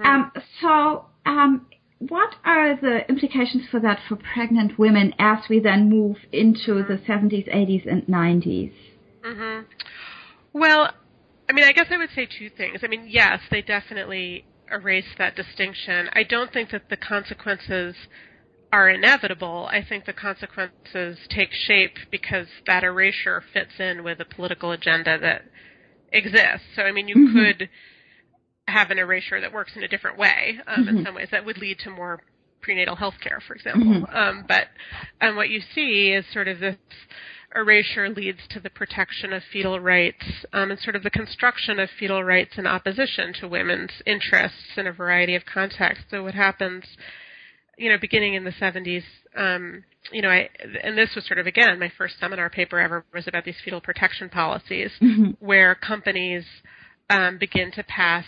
Um, 0.03 0.31
so, 0.61 1.05
um, 1.25 1.67
what 1.99 2.35
are 2.43 2.75
the 2.75 3.07
implications 3.07 3.63
for 3.69 3.79
that 3.81 3.99
for 4.07 4.15
pregnant 4.15 4.79
women 4.79 5.13
as 5.19 5.39
we 5.49 5.59
then 5.59 5.89
move 5.89 6.17
into 6.31 6.81
the 6.83 6.97
70s, 7.07 7.47
80s, 7.53 7.85
and 7.91 8.05
90s? 8.07 8.73
hmm 9.23 9.59
Well, 10.53 10.91
I 11.49 11.53
mean, 11.53 11.65
I 11.65 11.71
guess 11.73 11.87
I 11.89 11.97
would 11.97 12.11
say 12.15 12.27
two 12.27 12.49
things. 12.55 12.81
I 12.83 12.87
mean, 12.87 13.07
yes, 13.09 13.39
they 13.49 13.61
definitely 13.63 14.45
erase 14.71 15.15
that 15.17 15.35
distinction. 15.35 16.07
I 16.13 16.23
don't 16.23 16.53
think 16.53 16.69
that 16.71 16.89
the 16.89 16.97
consequences 16.97 17.95
are 18.71 18.87
inevitable. 18.87 19.67
I 19.71 19.83
think 19.83 20.05
the 20.05 20.13
consequences 20.13 21.17
take 21.29 21.51
shape 21.51 21.97
because 22.11 22.45
that 22.67 22.83
erasure 22.83 23.43
fits 23.51 23.71
in 23.79 24.03
with 24.03 24.19
a 24.19 24.25
political 24.25 24.71
agenda 24.71 25.17
that 25.19 25.41
exists. 26.11 26.67
So, 26.75 26.83
I 26.83 26.91
mean, 26.91 27.07
you 27.07 27.31
could 27.33 27.67
have 28.67 28.91
an 28.91 28.99
erasure 28.99 29.41
that 29.41 29.51
works 29.51 29.71
in 29.75 29.81
a 29.81 29.87
different 29.87 30.19
way 30.19 30.59
um, 30.67 30.87
in 30.87 31.03
some 31.03 31.15
ways 31.15 31.29
that 31.31 31.43
would 31.45 31.57
lead 31.57 31.79
to 31.79 31.89
more 31.89 32.21
prenatal 32.61 32.95
health 32.95 33.15
care, 33.21 33.41
for 33.47 33.55
example. 33.55 34.05
Um, 34.13 34.45
but 34.47 34.67
um, 35.21 35.35
what 35.35 35.49
you 35.49 35.61
see 35.73 36.11
is 36.11 36.25
sort 36.31 36.47
of 36.47 36.59
this 36.59 36.75
erasure 37.55 38.09
leads 38.09 38.39
to 38.49 38.59
the 38.59 38.69
protection 38.69 39.33
of 39.33 39.41
fetal 39.51 39.79
rights 39.79 40.23
um, 40.53 40.71
and 40.71 40.79
sort 40.79 40.95
of 40.95 41.03
the 41.03 41.09
construction 41.09 41.79
of 41.79 41.89
fetal 41.99 42.23
rights 42.23 42.57
in 42.57 42.67
opposition 42.67 43.33
to 43.39 43.47
women's 43.47 43.91
interests 44.05 44.77
in 44.77 44.87
a 44.87 44.91
variety 44.91 45.35
of 45.35 45.45
contexts. 45.45 46.05
So 46.11 46.23
what 46.23 46.35
happens, 46.35 46.83
you 47.77 47.89
know, 47.89 47.97
beginning 47.99 48.35
in 48.35 48.43
the 48.43 48.51
70s, 48.51 49.03
um, 49.35 49.83
you 50.11 50.21
know, 50.21 50.29
I, 50.29 50.49
and 50.83 50.97
this 50.97 51.09
was 51.15 51.25
sort 51.25 51.39
of 51.39 51.47
again 51.47 51.79
my 51.79 51.91
first 51.97 52.19
seminar 52.19 52.49
paper 52.49 52.79
ever 52.79 53.05
was 53.13 53.27
about 53.27 53.45
these 53.45 53.57
fetal 53.63 53.81
protection 53.81 54.29
policies, 54.29 54.91
where 55.39 55.75
companies 55.75 56.45
um, 57.09 57.37
begin 57.37 57.71
to 57.71 57.83
pass 57.83 58.25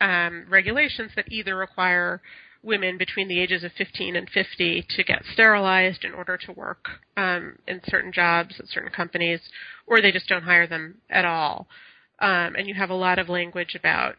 um, 0.00 0.44
regulations 0.48 1.12
that 1.16 1.30
either 1.30 1.56
require 1.56 2.20
women 2.62 2.98
between 2.98 3.28
the 3.28 3.40
ages 3.40 3.64
of 3.64 3.72
15 3.72 4.16
and 4.16 4.28
50 4.28 4.86
to 4.96 5.04
get 5.04 5.22
sterilized 5.32 6.04
in 6.04 6.12
order 6.12 6.36
to 6.36 6.52
work 6.52 6.86
um, 7.16 7.58
in 7.66 7.80
certain 7.88 8.12
jobs 8.12 8.56
at 8.58 8.68
certain 8.68 8.90
companies, 8.90 9.40
or 9.86 10.00
they 10.00 10.12
just 10.12 10.28
don't 10.28 10.42
hire 10.42 10.66
them 10.66 10.96
at 11.10 11.24
all. 11.24 11.66
Um, 12.18 12.54
and 12.56 12.66
you 12.66 12.74
have 12.74 12.90
a 12.90 12.94
lot 12.94 13.18
of 13.18 13.28
language 13.28 13.74
about, 13.74 14.16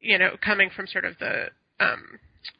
you 0.00 0.18
know, 0.18 0.36
coming 0.44 0.70
from 0.74 0.86
sort 0.86 1.04
of 1.04 1.18
the 1.18 1.46
um, 1.78 2.18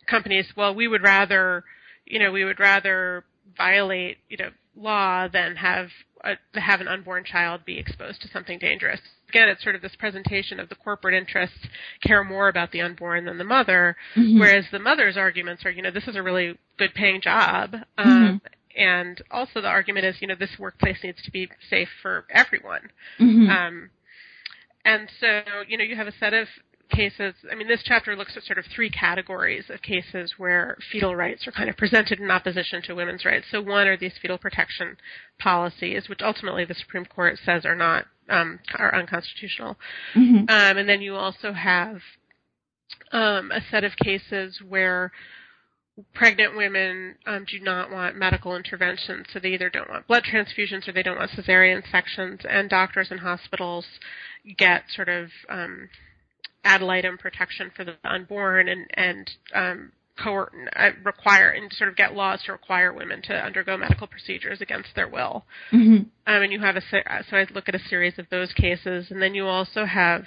companies. 0.09 0.47
Well, 0.57 0.75
we 0.75 0.89
would 0.89 1.03
rather, 1.03 1.65
you 2.07 2.19
know, 2.19 2.31
we 2.31 2.45
would 2.45 2.61
rather 2.61 3.25
violate, 3.57 4.19
you 4.29 4.37
know, 4.37 4.51
law 4.77 5.29
than 5.29 5.57
have 5.57 5.89
a, 6.25 6.61
have 6.61 6.81
an 6.81 6.89
unborn 6.89 7.25
child 7.25 7.65
be 7.65 7.79
exposed 7.79 8.23
to 8.23 8.29
something 8.29 8.59
dangerous. 8.59 9.01
Again, 9.31 9.49
it's 9.49 9.63
sort 9.63 9.77
of 9.77 9.83
this 9.83 9.95
presentation 9.97 10.59
of 10.61 10.69
the 10.69 10.75
corporate 10.75 11.15
interests 11.15 11.59
care 12.03 12.25
more 12.25 12.49
about 12.49 12.71
the 12.73 12.81
unborn 12.81 13.25
than 13.27 13.39
the 13.39 13.45
mother, 13.45 13.97
whereas 14.41 14.65
the 14.73 14.79
mother's 14.81 15.17
arguments 15.17 15.65
are, 15.65 15.71
you 15.71 15.83
know, 15.83 15.91
this 15.93 16.09
is 16.09 16.17
a 16.17 16.23
really 16.23 16.59
good 16.79 16.93
paying 16.95 17.21
job. 17.21 17.77
Um, 17.99 18.41
And 18.77 19.21
also 19.31 19.61
the 19.61 19.69
argument 19.69 20.07
is, 20.07 20.17
you 20.21 20.29
know, 20.29 20.37
this 20.39 20.57
workplace 20.59 20.99
needs 21.03 21.21
to 21.25 21.31
be 21.31 21.49
safe 21.69 21.89
for 22.03 22.25
everyone. 22.31 22.85
Um, 23.51 23.91
and 24.85 25.09
so, 25.21 25.41
you 25.69 25.77
know, 25.77 25.85
you 25.85 25.97
have 25.97 26.07
a 26.07 26.13
set 26.19 26.33
of 26.35 26.47
cases. 26.91 27.35
I 27.51 27.55
mean, 27.55 27.69
this 27.69 27.83
chapter 27.85 28.17
looks 28.17 28.37
at 28.37 28.45
sort 28.45 28.59
of 28.59 28.65
three 28.75 28.91
categories 28.91 29.65
of 29.71 29.83
cases 29.83 30.35
where 30.39 30.77
fetal 30.91 31.15
rights 31.15 31.47
are 31.47 31.53
kind 31.53 31.69
of 31.69 31.77
presented 31.77 32.21
in 32.21 32.31
opposition 32.31 32.81
to 32.83 32.95
women's 32.95 33.25
rights. 33.25 33.47
So, 33.51 33.61
one 33.61 33.87
are 33.87 33.97
these 33.97 34.15
fetal 34.23 34.39
protection 34.39 34.97
policies, 35.39 36.09
which 36.09 36.21
ultimately 36.23 36.65
the 36.65 36.75
Supreme 36.75 37.05
Court 37.05 37.39
says 37.45 37.65
are 37.65 37.77
not 37.77 38.07
um, 38.31 38.59
are 38.79 38.95
unconstitutional. 38.95 39.77
Um, 40.49 40.79
and 40.79 40.89
then 40.89 41.03
you 41.03 41.17
also 41.17 41.53
have 41.53 42.01
um, 43.13 43.51
a 43.51 43.61
set 43.71 43.85
of 43.85 43.93
cases 43.97 44.61
where 44.67 45.13
pregnant 46.15 46.57
women 46.57 47.17
um, 47.27 47.45
do 47.51 47.61
not 47.61 47.91
want 47.91 48.17
medical 48.17 48.57
intervention, 48.57 49.25
so 49.33 49.39
they 49.39 49.51
either 49.51 49.71
don't 49.71 49.91
want 49.91 50.07
blood 50.07 50.25
transfusions 50.25 50.89
or 50.89 50.93
they 50.93 51.03
don't 51.03 51.19
want 51.19 51.31
cesarean 51.33 51.83
sections, 51.91 52.41
and 52.49 52.71
doctors 52.71 53.09
and 53.11 53.21
hospitals 53.21 53.87
get 54.57 54.85
sort 54.95 55.09
of 55.09 55.29
um, 55.49 55.89
ad 56.65 56.83
litem 56.83 57.19
protection 57.19 57.71
for 57.75 57.85
the 57.85 57.95
unborn 58.05 58.69
and 58.69 58.87
and 58.95 59.31
um, 59.55 59.93
coer- 60.23 60.53
uh, 60.77 60.91
require 61.05 61.51
and 61.51 61.73
sort 61.73 61.91
of 61.91 61.97
get 61.97 62.15
laws 62.15 62.43
to 62.45 62.53
require 62.53 62.93
women 62.93 63.23
to 63.23 63.35
undergo 63.35 63.77
medical 63.77 64.07
procedures 64.07 64.61
against 64.61 64.91
their 64.95 65.09
will. 65.09 65.45
Um, 66.27 66.43
and 66.43 66.53
you 66.53 66.61
have 66.61 66.77
a 66.77 66.83
uh, 67.13 67.23
so 67.29 67.37
I 67.37 67.47
look 67.55 67.69
at 67.69 67.75
a 67.75 67.89
series 67.89 68.19
of 68.19 68.27
those 68.31 68.53
cases, 68.53 69.07
and 69.11 69.21
then 69.23 69.35
you 69.35 69.47
also 69.47 69.85
have 69.85 70.25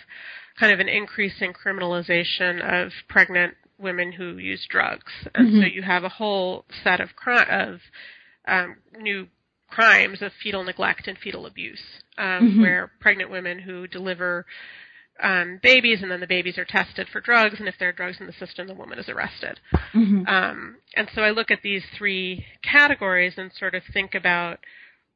kind 0.59 0.73
of 0.73 0.79
an 0.79 0.89
increasing 0.89 1.53
criminalization 1.53 2.61
of 2.61 2.91
pregnant 3.07 3.55
women 3.79 4.11
who 4.13 4.37
use 4.37 4.65
drugs, 4.69 5.11
and 5.35 5.47
so 5.61 5.67
you 5.67 5.81
have 5.81 6.03
a 6.03 6.09
whole 6.09 6.65
set 6.83 6.99
of 6.99 7.15
cri- 7.15 7.49
of 7.49 7.79
um, 8.47 8.77
new 8.99 9.27
crimes 9.69 10.21
of 10.21 10.31
fetal 10.43 10.63
neglect 10.63 11.07
and 11.07 11.17
fetal 11.17 11.45
abuse, 11.45 11.81
um, 12.17 12.59
where 12.61 12.91
pregnant 12.99 13.31
women 13.31 13.59
who 13.59 13.87
deliver 13.87 14.45
um, 15.21 15.59
babies 15.61 16.01
and 16.01 16.09
then 16.11 16.19
the 16.19 16.27
babies 16.27 16.57
are 16.57 16.65
tested 16.65 17.07
for 17.11 17.21
drugs, 17.21 17.59
and 17.59 17.67
if 17.67 17.75
there 17.79 17.89
are 17.89 17.93
drugs 17.93 18.17
in 18.19 18.27
the 18.27 18.33
system, 18.33 18.67
the 18.67 18.73
woman 18.73 18.97
is 18.99 19.09
arrested. 19.09 19.59
Um, 20.27 20.77
and 20.95 21.07
so 21.13 21.21
I 21.21 21.29
look 21.29 21.51
at 21.51 21.61
these 21.63 21.83
three 21.97 22.45
categories 22.63 23.33
and 23.37 23.51
sort 23.53 23.75
of 23.75 23.83
think 23.93 24.15
about, 24.15 24.59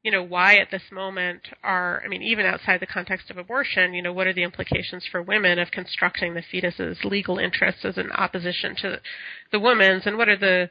you 0.04 0.12
know, 0.12 0.24
why 0.24 0.58
at 0.58 0.70
this 0.72 0.84
moment 0.91 1.41
are, 1.64 2.02
I 2.06 2.08
mean, 2.08 2.22
even 2.22 2.45
outside 2.45 2.80
the 2.80 2.86
context 2.86 3.32
of 3.32 3.38
abortion, 3.38 3.93
you 3.93 4.02
know, 4.02 4.14
what 4.14 4.28
are 4.28 4.34
the 4.34 4.43
implications 4.43 5.06
for 5.12 5.22
women 5.22 5.58
of 5.60 5.72
constructing 5.72 6.36
the 6.36 6.43
fetus's 6.43 7.00
legal 7.04 7.39
interests 7.39 7.84
as 7.84 7.98
an 7.98 8.12
opposition 8.12 8.76
to 8.78 9.02
the 9.52 9.60
woman's, 9.60 10.06
and 10.06 10.18
what 10.18 10.30
are 10.30 10.38
the, 10.38 10.70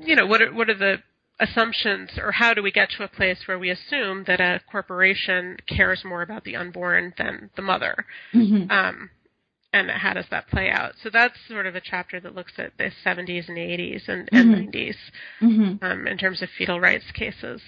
you 0.00 0.14
know, 0.14 0.26
what 0.26 0.42
are 0.42 0.52
what 0.52 0.68
are 0.68 0.78
the 0.78 0.98
assumptions 1.40 2.10
or 2.18 2.32
how 2.32 2.54
do 2.54 2.62
we 2.62 2.70
get 2.70 2.90
to 2.90 3.02
a 3.04 3.08
place 3.08 3.38
where 3.46 3.58
we 3.58 3.70
assume 3.70 4.24
that 4.26 4.40
a 4.40 4.60
corporation 4.70 5.56
cares 5.66 6.02
more 6.04 6.22
about 6.22 6.44
the 6.44 6.56
unborn 6.56 7.12
than 7.18 7.50
the 7.56 7.62
mother? 7.62 8.04
Um, 8.70 9.10
and 9.72 9.90
how 9.90 10.12
does 10.12 10.26
that 10.30 10.46
play 10.48 10.70
out? 10.70 10.92
So 11.02 11.10
that's 11.12 11.34
sort 11.48 11.66
of 11.66 11.74
a 11.74 11.80
chapter 11.80 12.20
that 12.20 12.34
looks 12.34 12.52
at 12.58 12.78
the 12.78 12.92
70s 13.04 13.48
and 13.48 13.58
80s 13.58 14.08
and, 14.08 14.28
and 14.30 14.72
90s 14.72 14.94
um, 15.82 16.06
in 16.06 16.16
terms 16.16 16.42
of 16.42 16.48
fetal 16.56 16.78
rights 16.80 17.10
cases. 17.12 17.60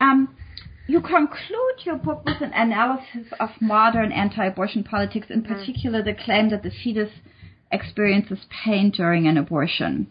Um, 0.00 0.36
you 0.86 1.00
conclude 1.00 1.84
your 1.84 1.96
book 1.96 2.24
with 2.24 2.40
an 2.40 2.52
analysis 2.54 3.26
of 3.40 3.50
modern 3.60 4.12
anti-abortion 4.12 4.84
politics, 4.84 5.26
in 5.30 5.42
particular 5.42 6.02
the 6.02 6.14
claim 6.14 6.50
that 6.50 6.62
the 6.62 6.70
fetus 6.70 7.10
experiences 7.72 8.38
pain 8.64 8.90
during 8.90 9.26
an 9.26 9.36
abortion. 9.36 10.06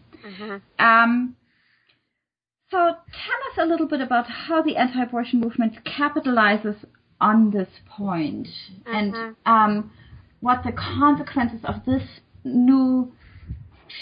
So 2.70 2.78
tell 2.78 2.88
us 2.88 3.58
a 3.58 3.64
little 3.64 3.86
bit 3.86 4.00
about 4.00 4.26
how 4.28 4.62
the 4.62 4.76
anti-abortion 4.76 5.40
movement 5.40 5.84
capitalizes 5.84 6.84
on 7.20 7.50
this 7.50 7.68
point 7.88 8.48
and 8.84 9.36
um, 9.46 9.92
what 10.40 10.62
the 10.64 10.72
consequences 10.72 11.60
of 11.64 11.84
this 11.86 12.02
new 12.44 13.12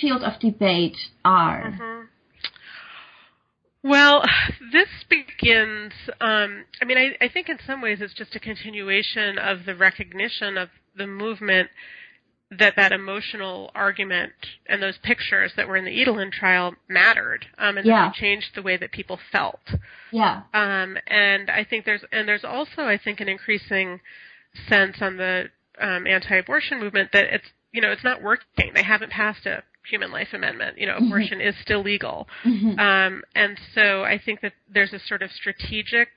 field 0.01 0.23
of 0.23 0.41
debate 0.41 0.97
are. 1.25 2.09
Well, 3.83 4.25
this 4.73 4.89
begins, 5.11 5.93
um, 6.21 6.65
I 6.81 6.87
mean, 6.87 6.97
I, 6.97 7.25
I 7.25 7.29
think 7.29 7.51
in 7.51 7.59
some 7.67 7.83
ways 7.83 7.99
it's 8.01 8.15
just 8.15 8.35
a 8.35 8.41
continuation 8.41 9.39
of 9.39 9.67
the 9.67 9.75
recognition 9.75 10.57
of 10.57 10.71
the 10.97 11.07
movement 11.07 11.69
that 12.59 12.75
that 12.77 12.93
emotional 12.93 13.71
argument 13.75 14.33
and 14.67 14.83
those 14.83 14.99
pictures 15.03 15.53
that 15.57 15.67
were 15.69 15.77
in 15.77 15.85
the 15.85 15.91
Edelin 15.91 16.31
trial 16.33 16.75
mattered, 16.89 17.47
um, 17.59 17.77
and 17.79 17.87
Yeah. 17.87 18.07
that 18.07 18.15
changed 18.15 18.55
the 18.55 18.63
way 18.63 18.77
that 18.77 18.93
people 18.93 19.19
felt. 19.33 19.61
Yeah. 20.11 20.43
Um, 20.53 20.97
and 21.07 21.51
I 21.51 21.65
think 21.65 21.85
there's 21.85 22.05
and 22.13 22.29
there's 22.29 22.45
also 22.45 22.83
I 22.87 22.99
think 22.99 23.21
an 23.21 23.29
increasing 23.29 24.01
sense 24.69 24.97
on 25.01 25.17
the 25.17 25.51
um, 25.81 26.07
anti-abortion 26.07 26.79
movement 26.79 27.11
that 27.13 27.25
it's 27.33 27.47
you 27.73 27.81
know 27.81 27.91
it's 27.91 28.05
not 28.05 28.23
working. 28.23 28.73
They 28.75 28.83
haven't 28.85 29.11
passed 29.11 29.47
a 29.47 29.63
human 29.89 30.11
life 30.11 30.29
amendment. 30.33 30.79
You 30.79 30.87
know, 30.87 30.97
abortion 30.97 31.41
is 31.41 31.55
still 31.63 31.83
legal, 31.83 32.27
um, 32.79 33.23
and 33.35 33.59
so 33.75 34.05
I 34.05 34.19
think 34.25 34.41
that 34.41 34.53
there's 34.73 34.93
a 34.93 34.99
sort 35.01 35.23
of 35.23 35.31
strategic 35.33 36.09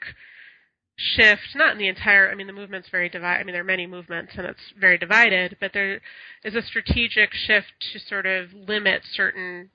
shift, 0.98 1.56
not 1.56 1.74
in 1.74 1.78
the 1.78 1.88
entire. 1.88 2.30
I 2.30 2.36
mean, 2.36 2.48
the 2.48 2.54
movement's 2.54 2.90
very 2.90 3.08
divided. 3.08 3.40
I 3.40 3.44
mean, 3.44 3.54
there 3.54 3.62
are 3.62 3.66
many 3.66 3.88
movements, 3.88 4.34
and 4.36 4.46
it's 4.46 4.74
very 4.80 4.98
divided. 4.98 5.58
But 5.60 5.72
there 5.74 6.02
is 6.44 6.56
a 6.56 6.62
strategic 6.62 7.34
shift 7.34 7.68
to 7.94 8.00
sort 8.00 8.26
of 8.26 8.54
limit 8.54 9.04
certain 9.14 9.70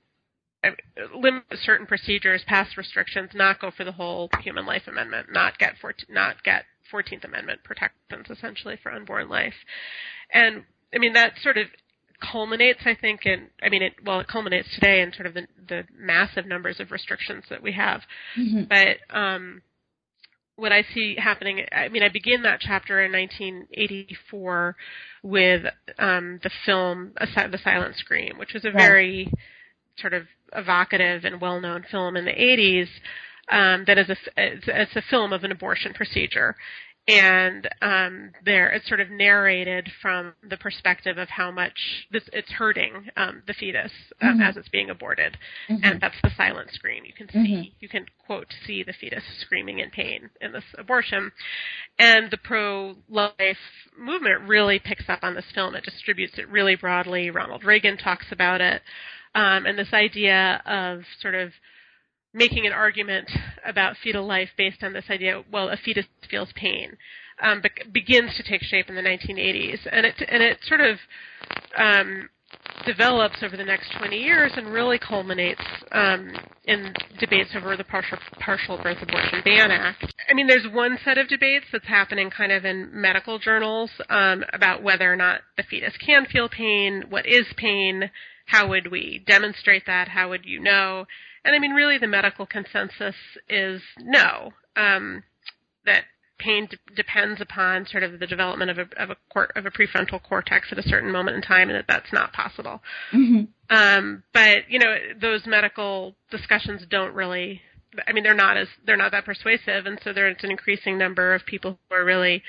limit 1.15 1.43
certain 1.63 1.85
procedures, 1.85 2.43
pass 2.47 2.77
restrictions, 2.77 3.31
not 3.33 3.59
go 3.59 3.71
for 3.71 3.83
the 3.83 3.91
whole 3.91 4.29
human 4.41 4.65
life 4.65 4.83
amendment, 4.87 5.27
not 5.31 5.57
get 5.57 5.73
14, 5.81 6.05
not 6.09 6.43
get 6.43 6.63
Fourteenth 6.91 7.23
Amendment 7.23 7.61
protections 7.63 8.27
essentially 8.29 8.77
for 8.81 8.91
unborn 8.91 9.29
life, 9.29 9.55
and 10.31 10.63
I 10.93 10.99
mean 10.99 11.13
that 11.13 11.33
sort 11.41 11.57
of 11.57 11.67
culminates, 12.31 12.81
I 12.85 12.95
think, 12.95 13.25
in 13.25 13.47
I 13.61 13.69
mean, 13.69 13.81
it 13.81 13.93
well, 14.05 14.19
it 14.19 14.27
culminates 14.27 14.67
today 14.75 15.01
in 15.01 15.13
sort 15.13 15.25
of 15.25 15.33
the 15.33 15.47
the 15.67 15.83
massive 15.97 16.45
numbers 16.45 16.79
of 16.79 16.91
restrictions 16.91 17.45
that 17.49 17.63
we 17.63 17.71
have. 17.73 18.01
Mm-hmm. 18.37 18.63
But 18.69 19.15
um, 19.15 19.61
what 20.55 20.71
I 20.71 20.83
see 20.93 21.15
happening, 21.17 21.65
I 21.71 21.89
mean, 21.89 22.03
I 22.03 22.09
begin 22.09 22.43
that 22.43 22.59
chapter 22.59 23.03
in 23.03 23.11
1984 23.11 24.75
with 25.23 25.63
um, 25.97 26.39
the 26.43 26.51
film 26.65 27.13
The 27.15 27.59
Silent 27.63 27.95
Scream, 27.95 28.37
which 28.37 28.53
was 28.53 28.65
a 28.65 28.71
very 28.71 29.31
sort 29.97 30.13
of 30.13 30.23
evocative 30.55 31.25
and 31.25 31.41
well-known 31.41 31.85
film 31.89 32.15
in 32.15 32.25
the 32.25 32.31
80s. 32.31 32.87
Um, 33.49 33.83
that 33.87 33.97
is 33.97 34.09
a 34.09 34.15
it's, 34.37 34.63
it's 34.67 34.95
a 34.95 35.01
film 35.09 35.33
of 35.33 35.43
an 35.43 35.51
abortion 35.51 35.93
procedure, 35.93 36.55
and 37.07 37.67
um, 37.81 38.31
there 38.45 38.69
it's 38.69 38.87
sort 38.87 39.01
of 39.01 39.09
narrated 39.09 39.89
from 40.01 40.33
the 40.49 40.55
perspective 40.55 41.17
of 41.17 41.27
how 41.27 41.51
much 41.51 42.07
this 42.11 42.23
it's 42.31 42.51
hurting 42.51 43.09
um, 43.17 43.43
the 43.45 43.53
fetus 43.53 43.91
um, 44.21 44.39
as 44.41 44.55
it's 44.55 44.69
being 44.69 44.89
aborted, 44.89 45.37
and 45.67 45.99
that's 45.99 46.15
the 46.23 46.31
silent 46.37 46.71
scream. 46.71 47.03
You 47.05 47.13
can 47.13 47.29
see 47.29 47.73
you 47.79 47.89
can 47.89 48.05
quote 48.25 48.47
see 48.65 48.83
the 48.83 48.93
fetus 48.93 49.23
screaming 49.41 49.79
in 49.79 49.89
pain 49.89 50.29
in 50.39 50.53
this 50.53 50.63
abortion, 50.77 51.31
and 51.99 52.31
the 52.31 52.37
pro-life 52.37 53.57
movement 53.99 54.47
really 54.47 54.79
picks 54.79 55.09
up 55.09 55.19
on 55.23 55.35
this 55.35 55.51
film. 55.53 55.75
It 55.75 55.83
distributes 55.83 56.37
it 56.37 56.47
really 56.47 56.75
broadly. 56.75 57.29
Ronald 57.29 57.65
Reagan 57.65 57.97
talks 57.97 58.27
about 58.31 58.61
it, 58.61 58.81
um, 59.35 59.65
and 59.65 59.77
this 59.77 59.93
idea 59.93 60.61
of 60.65 61.01
sort 61.21 61.35
of 61.35 61.51
making 62.33 62.65
an 62.65 62.73
argument 62.73 63.29
about 63.65 63.95
fetal 64.03 64.25
life 64.25 64.49
based 64.57 64.83
on 64.83 64.93
this 64.93 65.05
idea, 65.09 65.43
well, 65.51 65.69
a 65.69 65.77
fetus 65.77 66.05
feels 66.29 66.49
pain, 66.55 66.97
um, 67.41 67.61
be- 67.61 67.89
begins 67.91 68.35
to 68.37 68.43
take 68.43 68.61
shape 68.63 68.89
in 68.89 68.95
the 68.95 69.01
1980s, 69.01 69.79
and 69.91 70.05
it 70.05 70.15
and 70.27 70.41
it 70.41 70.59
sort 70.63 70.81
of 70.81 70.97
um, 71.77 72.29
develops 72.85 73.41
over 73.41 73.55
the 73.55 73.63
next 73.63 73.91
20 73.97 74.17
years 74.17 74.51
and 74.55 74.67
really 74.67 74.99
culminates 74.99 75.61
um, 75.91 76.31
in 76.65 76.93
debates 77.19 77.51
over 77.55 77.77
the 77.77 77.83
partial 77.83 78.17
partial 78.39 78.77
birth 78.81 79.01
abortion 79.01 79.41
ban 79.43 79.71
act. 79.71 80.13
I 80.29 80.33
mean, 80.33 80.47
there's 80.47 80.67
one 80.71 80.97
set 81.03 81.17
of 81.17 81.27
debates 81.27 81.65
that's 81.71 81.87
happening 81.87 82.29
kind 82.29 82.51
of 82.51 82.65
in 82.65 82.89
medical 82.91 83.39
journals 83.39 83.89
um, 84.09 84.43
about 84.53 84.83
whether 84.83 85.11
or 85.11 85.15
not 85.15 85.41
the 85.57 85.63
fetus 85.63 85.93
can 86.03 86.25
feel 86.25 86.49
pain, 86.49 87.03
what 87.09 87.25
is 87.25 87.45
pain, 87.57 88.09
how 88.45 88.67
would 88.69 88.91
we 88.91 89.23
demonstrate 89.25 89.85
that, 89.85 90.07
how 90.09 90.29
would 90.29 90.45
you 90.45 90.59
know? 90.59 91.05
And 91.45 91.55
I 91.55 91.59
mean, 91.59 91.71
really, 91.71 91.97
the 91.97 92.07
medical 92.07 92.45
consensus 92.45 93.15
is 93.49 93.81
no. 93.99 94.51
Um, 94.75 95.23
that 95.85 96.03
pain 96.39 96.67
d- 96.69 96.77
depends 96.95 97.39
upon 97.41 97.85
sort 97.85 98.03
of 98.03 98.19
the 98.19 98.27
development 98.27 98.71
of 98.71 98.77
a 98.77 99.01
of 99.01 99.09
a 99.09 99.15
cor- 99.31 99.51
of 99.55 99.65
a 99.65 99.71
prefrontal 99.71 100.21
cortex 100.21 100.67
at 100.71 100.77
a 100.77 100.83
certain 100.87 101.11
moment 101.11 101.35
in 101.35 101.41
time, 101.41 101.69
and 101.69 101.77
that 101.77 101.85
that's 101.87 102.11
not 102.13 102.33
possible. 102.33 102.81
Um, 103.69 104.23
but 104.33 104.69
you 104.69 104.79
know, 104.79 104.95
those 105.19 105.45
medical 105.45 106.15
discussions 106.31 106.81
don't 106.89 107.13
really. 107.13 107.61
I 108.07 108.11
mean, 108.11 108.23
they're 108.23 108.33
not 108.33 108.57
as 108.57 108.67
they're 108.85 108.97
not 108.97 109.11
that 109.11 109.25
persuasive, 109.25 109.85
and 109.85 109.99
so 110.03 110.13
there's 110.13 110.37
an 110.43 110.51
increasing 110.51 110.97
number 110.97 111.33
of 111.35 111.45
people 111.45 111.77
who 111.89 111.95
are 111.95 112.05
really 112.05 112.41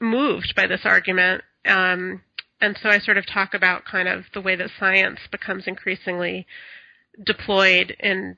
moved 0.00 0.54
by 0.56 0.66
this 0.66 0.82
argument. 0.84 1.42
Um, 1.66 2.22
and 2.66 2.76
so 2.82 2.88
I 2.88 2.98
sort 2.98 3.16
of 3.16 3.26
talk 3.26 3.54
about 3.54 3.84
kind 3.84 4.08
of 4.08 4.24
the 4.34 4.40
way 4.40 4.56
that 4.56 4.70
science 4.78 5.20
becomes 5.30 5.64
increasingly 5.66 6.46
deployed 7.24 7.96
in 8.00 8.36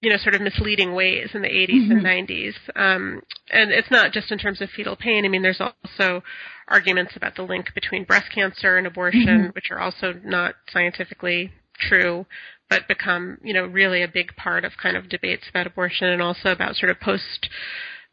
you 0.00 0.10
know 0.10 0.16
sort 0.16 0.34
of 0.34 0.40
misleading 0.40 0.94
ways 0.94 1.28
in 1.34 1.42
the 1.42 1.48
80s 1.48 1.90
and 1.90 2.04
90s 2.04 2.54
um, 2.74 3.22
and 3.50 3.70
it's 3.70 3.90
not 3.90 4.12
just 4.12 4.32
in 4.32 4.38
terms 4.38 4.60
of 4.60 4.70
fetal 4.70 4.96
pain. 4.96 5.24
I 5.24 5.28
mean 5.28 5.42
there's 5.42 5.60
also 5.60 6.22
arguments 6.66 7.12
about 7.14 7.36
the 7.36 7.42
link 7.42 7.72
between 7.74 8.04
breast 8.04 8.32
cancer 8.34 8.76
and 8.78 8.86
abortion 8.86 9.52
which 9.54 9.70
are 9.70 9.78
also 9.78 10.14
not 10.24 10.54
scientifically 10.72 11.52
true 11.78 12.26
but 12.70 12.88
become 12.88 13.38
you 13.44 13.52
know 13.52 13.66
really 13.66 14.02
a 14.02 14.08
big 14.08 14.34
part 14.34 14.64
of 14.64 14.72
kind 14.82 14.96
of 14.96 15.08
debates 15.08 15.44
about 15.50 15.66
abortion 15.66 16.08
and 16.08 16.22
also 16.22 16.50
about 16.50 16.74
sort 16.74 16.90
of 16.90 16.98
post 17.00 17.50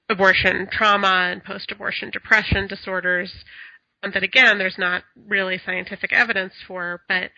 abortion 0.10 0.68
trauma 0.72 1.30
and 1.32 1.44
post 1.44 1.72
abortion 1.72 2.10
depression 2.10 2.68
disorders 2.68 3.32
that 4.02 4.24
again 4.24 4.58
there's 4.58 4.78
not 4.78 5.04
really 5.28 5.60
scientific 5.66 6.14
evidence 6.14 6.54
for 6.68 7.02
but 7.08 7.32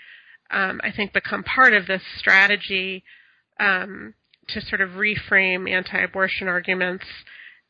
um, 0.52 0.82
I 0.84 0.92
think 0.92 1.14
become 1.14 1.44
part 1.44 1.74
of 1.74 1.88
this 1.88 2.02
strategy 2.18 3.04
um, 3.60 4.14
to 4.50 4.62
sort 4.62 4.82
of 4.82 4.92
reframe 4.92 5.70
anti-abortion 5.70 6.48
arguments 6.48 7.06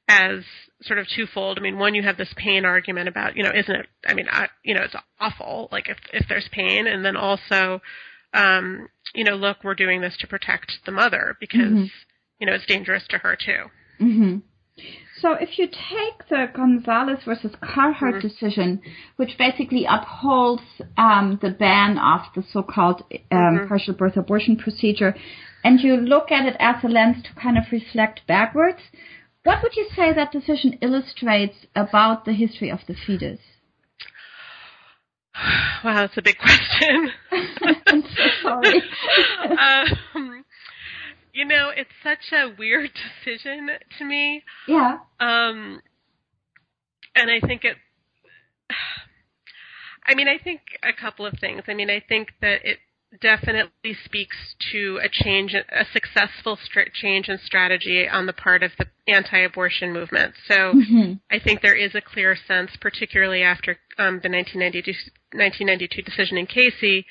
as 0.08 0.44
sort 0.82 1.00
of 1.00 1.08
twofold. 1.16 1.58
I 1.58 1.62
mean, 1.62 1.78
one, 1.78 1.94
you 1.94 2.04
have 2.04 2.18
this 2.18 2.34
pain 2.36 2.66
argument 2.66 3.08
about, 3.08 3.38
you 3.38 3.44
know, 3.44 3.52
isn't 3.54 3.76
it? 3.76 3.88
I 4.06 4.14
mean, 4.14 4.28
I, 4.30 4.48
you 4.64 4.74
know, 4.74 4.82
it's 4.82 4.96
awful. 5.20 5.70
Like 5.72 5.90
if 5.90 5.98
if 6.12 6.28
there's 6.28 6.50
pain, 6.52 6.88
and 6.88 7.06
then 7.06 7.16
also, 7.16 7.82
um, 8.34 8.90
you 9.14 9.24
know, 9.24 9.36
look, 9.36 9.58
we're 9.64 9.76
doing 9.76 10.02
this 10.02 10.18
to 10.20 10.28
protect 10.28 10.80
the 10.86 10.92
mother 10.92 11.38
because 11.40 11.90
you 12.40 12.48
know 12.48 12.54
it's 12.54 12.66
dangerous 12.66 13.04
to 13.10 13.20
her 13.20 13.38
too. 13.38 13.66
hmm 14.00 14.38
So 15.22 15.34
if 15.34 15.60
you 15.60 15.68
take 15.68 16.28
the 16.30 16.48
Gonzales 16.54 17.24
versus 17.24 17.52
Carhart 17.62 18.22
decision, 18.22 18.82
which 19.18 19.38
basically 19.38 19.86
upholds 19.88 20.64
um, 20.98 21.38
the 21.42 21.52
ban 21.52 22.00
of 22.00 22.22
the 22.36 22.44
so-called 22.52 23.04
um, 23.32 23.68
partial 23.68 23.94
birth 23.94 24.18
abortion 24.18 24.58
procedure, 24.58 25.16
and 25.64 25.80
you 25.80 25.96
look 25.96 26.32
at 26.32 26.48
it 26.48 26.56
as 26.60 26.84
a 26.84 26.88
lens 26.88 27.24
to 27.24 27.40
kind 27.40 27.58
of 27.58 27.66
reflect 27.72 28.22
backwards, 28.28 28.80
what 29.44 29.62
would 29.62 29.76
you 29.76 29.88
say 29.96 30.12
that 30.14 30.32
decision 30.32 30.80
illustrates 30.82 31.66
about 31.76 32.26
the 32.26 32.34
history 32.34 32.72
of 32.72 32.80
the 32.88 32.96
fetus? 32.96 33.40
Wow, 35.84 36.02
that's 36.02 36.18
a 36.18 36.22
big 36.22 36.38
question. 36.38 37.10
I'm 37.88 38.04
so 38.04 38.24
sorry. 38.44 38.84
um, 40.14 40.46
you 41.34 41.46
know, 41.46 41.70
it's 41.76 41.90
such 42.04 42.32
a 42.32 42.54
weird 42.58 42.92
decision 43.26 43.70
to 43.98 44.06
me. 44.06 44.44
yeah. 44.68 45.00
Um, 45.20 45.82
and 47.16 47.30
I 47.30 47.46
think 47.46 47.64
it. 47.64 47.78
I 50.06 50.16
mean, 50.16 50.28
I 50.28 50.40
think 50.44 50.62
a 50.82 50.94
couple 51.00 51.26
of 51.28 51.36
things. 51.40 51.62
I 51.68 51.76
mean, 51.76 51.90
I 51.92 52.02
think 52.08 52.30
that 52.42 52.66
it 52.66 52.80
definitely 53.22 53.96
speaks 54.06 54.36
to 54.72 55.00
a 55.04 55.10
change, 55.10 55.54
a 55.54 55.86
successful 55.94 56.58
str- 56.64 56.90
change 56.94 57.28
in 57.30 57.38
strategy 57.46 58.08
on 58.08 58.26
the 58.26 58.34
part 58.34 58.64
of 58.64 58.72
the 58.80 58.86
anti-abortion 59.08 59.92
movement. 59.94 60.34
So 60.48 60.74
I 61.30 61.38
think 61.40 61.62
there 61.62 61.76
is 61.76 61.94
a 61.94 62.02
clear 62.02 62.36
sense, 62.48 62.72
particularly 62.80 63.44
after 63.44 63.78
um, 63.98 64.22
the 64.24 64.30
1992, 64.30 64.94
1992 65.34 66.02
decision 66.02 66.38
in 66.38 66.46
Casey, 66.46 67.06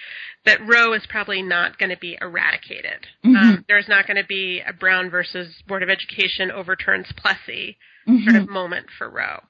that 0.45 0.67
Roe 0.67 0.93
is 0.93 1.03
probably 1.09 1.43
not 1.43 1.79
going 1.79 1.91
to 1.91 1.97
be 1.97 2.17
eradicated. 2.21 3.07
Um, 3.37 3.65
there's 3.69 3.89
not 3.89 4.07
going 4.07 4.17
to 4.17 4.27
be 4.27 4.63
a 4.67 4.73
Brown 4.73 5.11
versus 5.11 5.55
Board 5.67 5.83
of 5.83 5.91
Education 5.91 6.51
overturns 6.51 7.07
Plessy 7.17 7.77
sort 8.25 8.37
of 8.37 8.49
moment 8.49 8.87
for 8.97 9.09
Roe. 9.09 9.41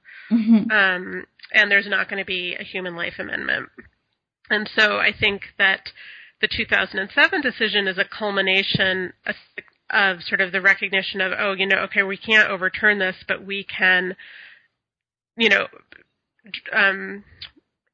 Um, 0.70 1.26
and 1.52 1.70
there's 1.70 1.88
not 1.88 2.08
going 2.08 2.18
to 2.18 2.26
be 2.26 2.56
a 2.58 2.64
human 2.64 2.96
life 2.96 3.14
amendment. 3.18 3.68
And 4.50 4.68
so 4.76 4.98
I 4.98 5.12
think 5.18 5.42
that 5.58 5.80
the 6.40 6.48
2007 6.48 7.40
decision 7.40 7.86
is 7.86 7.98
a 7.98 8.04
culmination 8.04 9.12
of, 9.26 9.34
of 9.90 10.22
sort 10.22 10.40
of 10.40 10.52
the 10.52 10.60
recognition 10.60 11.20
of, 11.20 11.32
oh, 11.38 11.52
you 11.52 11.66
know, 11.66 11.78
okay, 11.84 12.02
we 12.02 12.16
can't 12.16 12.50
overturn 12.50 12.98
this, 12.98 13.16
but 13.26 13.44
we 13.44 13.64
can, 13.64 14.16
you 15.36 15.48
know, 15.48 15.66
um, 16.72 17.24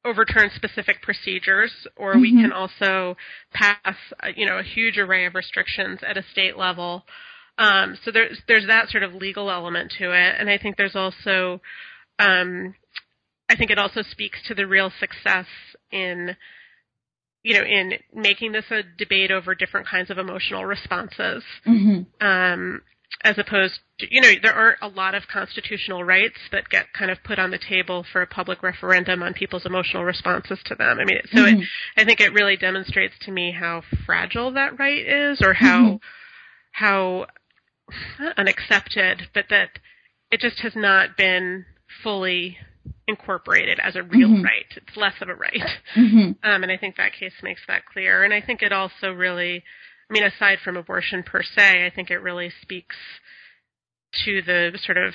overturn 0.07 0.49
specific 0.55 1.01
procedures, 1.01 1.71
or 1.95 2.17
we 2.17 2.31
can 2.31 2.51
also 2.51 3.15
pass, 3.53 3.95
uh, 4.23 4.29
you 4.35 4.45
know, 4.45 4.57
a 4.57 4.63
huge 4.63 4.97
array 4.97 5.25
of 5.25 5.35
restrictions 5.35 5.99
at 6.07 6.17
a 6.17 6.23
state 6.31 6.57
level. 6.57 7.03
Um, 7.59 7.97
so 8.03 8.11
there's 8.11 8.37
there's 8.47 8.67
that 8.67 8.89
sort 8.89 9.03
of 9.03 9.13
legal 9.13 9.49
element 9.51 9.93
to 9.99 10.11
it, 10.11 10.35
and 10.39 10.49
I 10.49 10.57
think 10.57 10.77
there's 10.77 10.95
also, 10.95 11.59
um, 12.19 12.75
I 13.49 13.55
think 13.55 13.71
it 13.71 13.79
also 13.79 14.01
speaks 14.11 14.39
to 14.47 14.53
the 14.55 14.67
real 14.67 14.91
success 14.99 15.47
in, 15.91 16.35
you 17.43 17.55
know, 17.55 17.63
in 17.65 17.93
making 18.13 18.51
this 18.51 18.65
a 18.71 18.81
debate 18.97 19.31
over 19.31 19.55
different 19.55 19.87
kinds 19.87 20.09
of 20.09 20.17
emotional 20.17 20.65
responses, 20.65 21.43
um, 22.21 22.81
as 23.23 23.37
opposed 23.37 23.79
to, 23.99 24.07
you 24.13 24.21
know, 24.21 24.31
there 24.41 24.53
aren't 24.53 24.77
a 24.81 24.87
lot 24.87 25.15
of 25.15 25.23
constitutional 25.27 26.03
rights 26.03 26.37
that 26.51 26.69
get 26.69 26.93
kind 26.93 27.09
of 27.09 27.17
put 27.23 27.39
on 27.39 27.51
the 27.51 27.57
table 27.57 28.05
for 28.11 28.21
a 28.21 28.27
public 28.27 28.61
referendum 28.61 29.23
on 29.23 29.33
people's 29.33 29.65
emotional 29.65 30.03
responses 30.03 30.59
to 30.65 30.75
them. 30.75 30.99
I 30.99 31.05
mean, 31.05 31.19
so 31.33 31.43
it, 31.43 31.55
mm-hmm. 31.55 31.63
I 31.97 32.05
think 32.05 32.21
it 32.21 32.33
really 32.33 32.57
demonstrates 32.57 33.15
to 33.21 33.31
me 33.31 33.51
how 33.51 33.81
fragile 34.05 34.51
that 34.53 34.77
right 34.77 35.05
is, 35.05 35.41
or 35.41 35.53
how 35.53 35.81
mm-hmm. 35.81 35.95
how 36.71 37.25
unaccepted, 38.37 39.29
but 39.33 39.45
that 39.49 39.69
it 40.29 40.39
just 40.39 40.59
has 40.59 40.73
not 40.75 41.17
been 41.17 41.65
fully 42.03 42.57
incorporated 43.07 43.79
as 43.79 43.95
a 43.95 44.03
real 44.03 44.27
mm-hmm. 44.29 44.43
right. 44.43 44.65
It's 44.75 44.97
less 44.97 45.13
of 45.21 45.29
a 45.29 45.35
right. 45.35 45.63
Um, 46.43 46.63
and 46.63 46.71
I 46.71 46.77
think 46.77 46.97
that 46.97 47.13
case 47.13 47.33
makes 47.41 47.61
that 47.67 47.85
clear. 47.85 48.23
And 48.23 48.33
I 48.33 48.41
think 48.41 48.61
it 48.61 48.73
also 48.73 49.11
really, 49.11 49.63
I 50.09 50.13
mean, 50.13 50.23
aside 50.23 50.59
from 50.63 50.77
abortion 50.77 51.23
per 51.23 51.41
se, 51.43 51.85
I 51.85 51.91
think 51.93 52.09
it 52.09 52.17
really 52.17 52.51
speaks 52.61 52.95
to 54.25 54.41
the 54.41 54.79
sort 54.85 54.97
of 54.97 55.13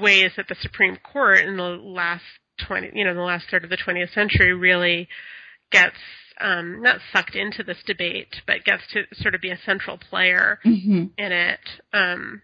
ways 0.00 0.32
that 0.36 0.48
the 0.48 0.56
Supreme 0.60 0.96
Court 0.96 1.40
in 1.40 1.56
the 1.56 1.62
last 1.62 2.24
20, 2.66 2.90
you 2.94 3.04
know, 3.04 3.14
the 3.14 3.20
last 3.20 3.46
third 3.50 3.64
of 3.64 3.70
the 3.70 3.76
20th 3.76 4.12
century 4.14 4.54
really 4.54 5.08
gets 5.70 5.96
um, 6.40 6.82
not 6.82 6.98
sucked 7.12 7.34
into 7.34 7.62
this 7.62 7.78
debate, 7.86 8.40
but 8.46 8.64
gets 8.64 8.82
to 8.92 9.02
sort 9.14 9.34
of 9.34 9.40
be 9.40 9.50
a 9.50 9.58
central 9.64 9.98
player 9.98 10.58
hmm 10.62 11.04
in 11.18 11.32
it. 11.32 11.60
Um, 11.92 12.42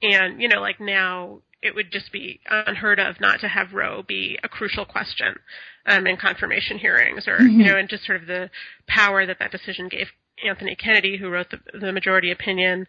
and 0.00 0.40
you 0.40 0.48
know, 0.48 0.60
like 0.60 0.80
now, 0.80 1.40
it 1.62 1.74
would 1.74 1.92
just 1.92 2.10
be 2.12 2.40
unheard 2.50 2.98
of 2.98 3.20
not 3.20 3.40
to 3.40 3.48
have 3.48 3.72
Roe 3.72 4.02
be 4.02 4.38
a 4.42 4.48
crucial 4.48 4.84
question 4.84 5.36
um, 5.86 6.06
in 6.06 6.16
confirmation 6.16 6.78
hearings, 6.78 7.28
or 7.28 7.40
you 7.40 7.64
know, 7.64 7.76
and 7.76 7.88
just 7.88 8.04
sort 8.04 8.20
of 8.20 8.26
the 8.26 8.50
power 8.88 9.24
that 9.26 9.38
that 9.38 9.52
decision 9.52 9.88
gave 9.88 10.08
Anthony 10.44 10.74
Kennedy, 10.74 11.16
who 11.16 11.28
wrote 11.28 11.50
the, 11.50 11.78
the 11.78 11.92
majority 11.92 12.32
opinion. 12.32 12.86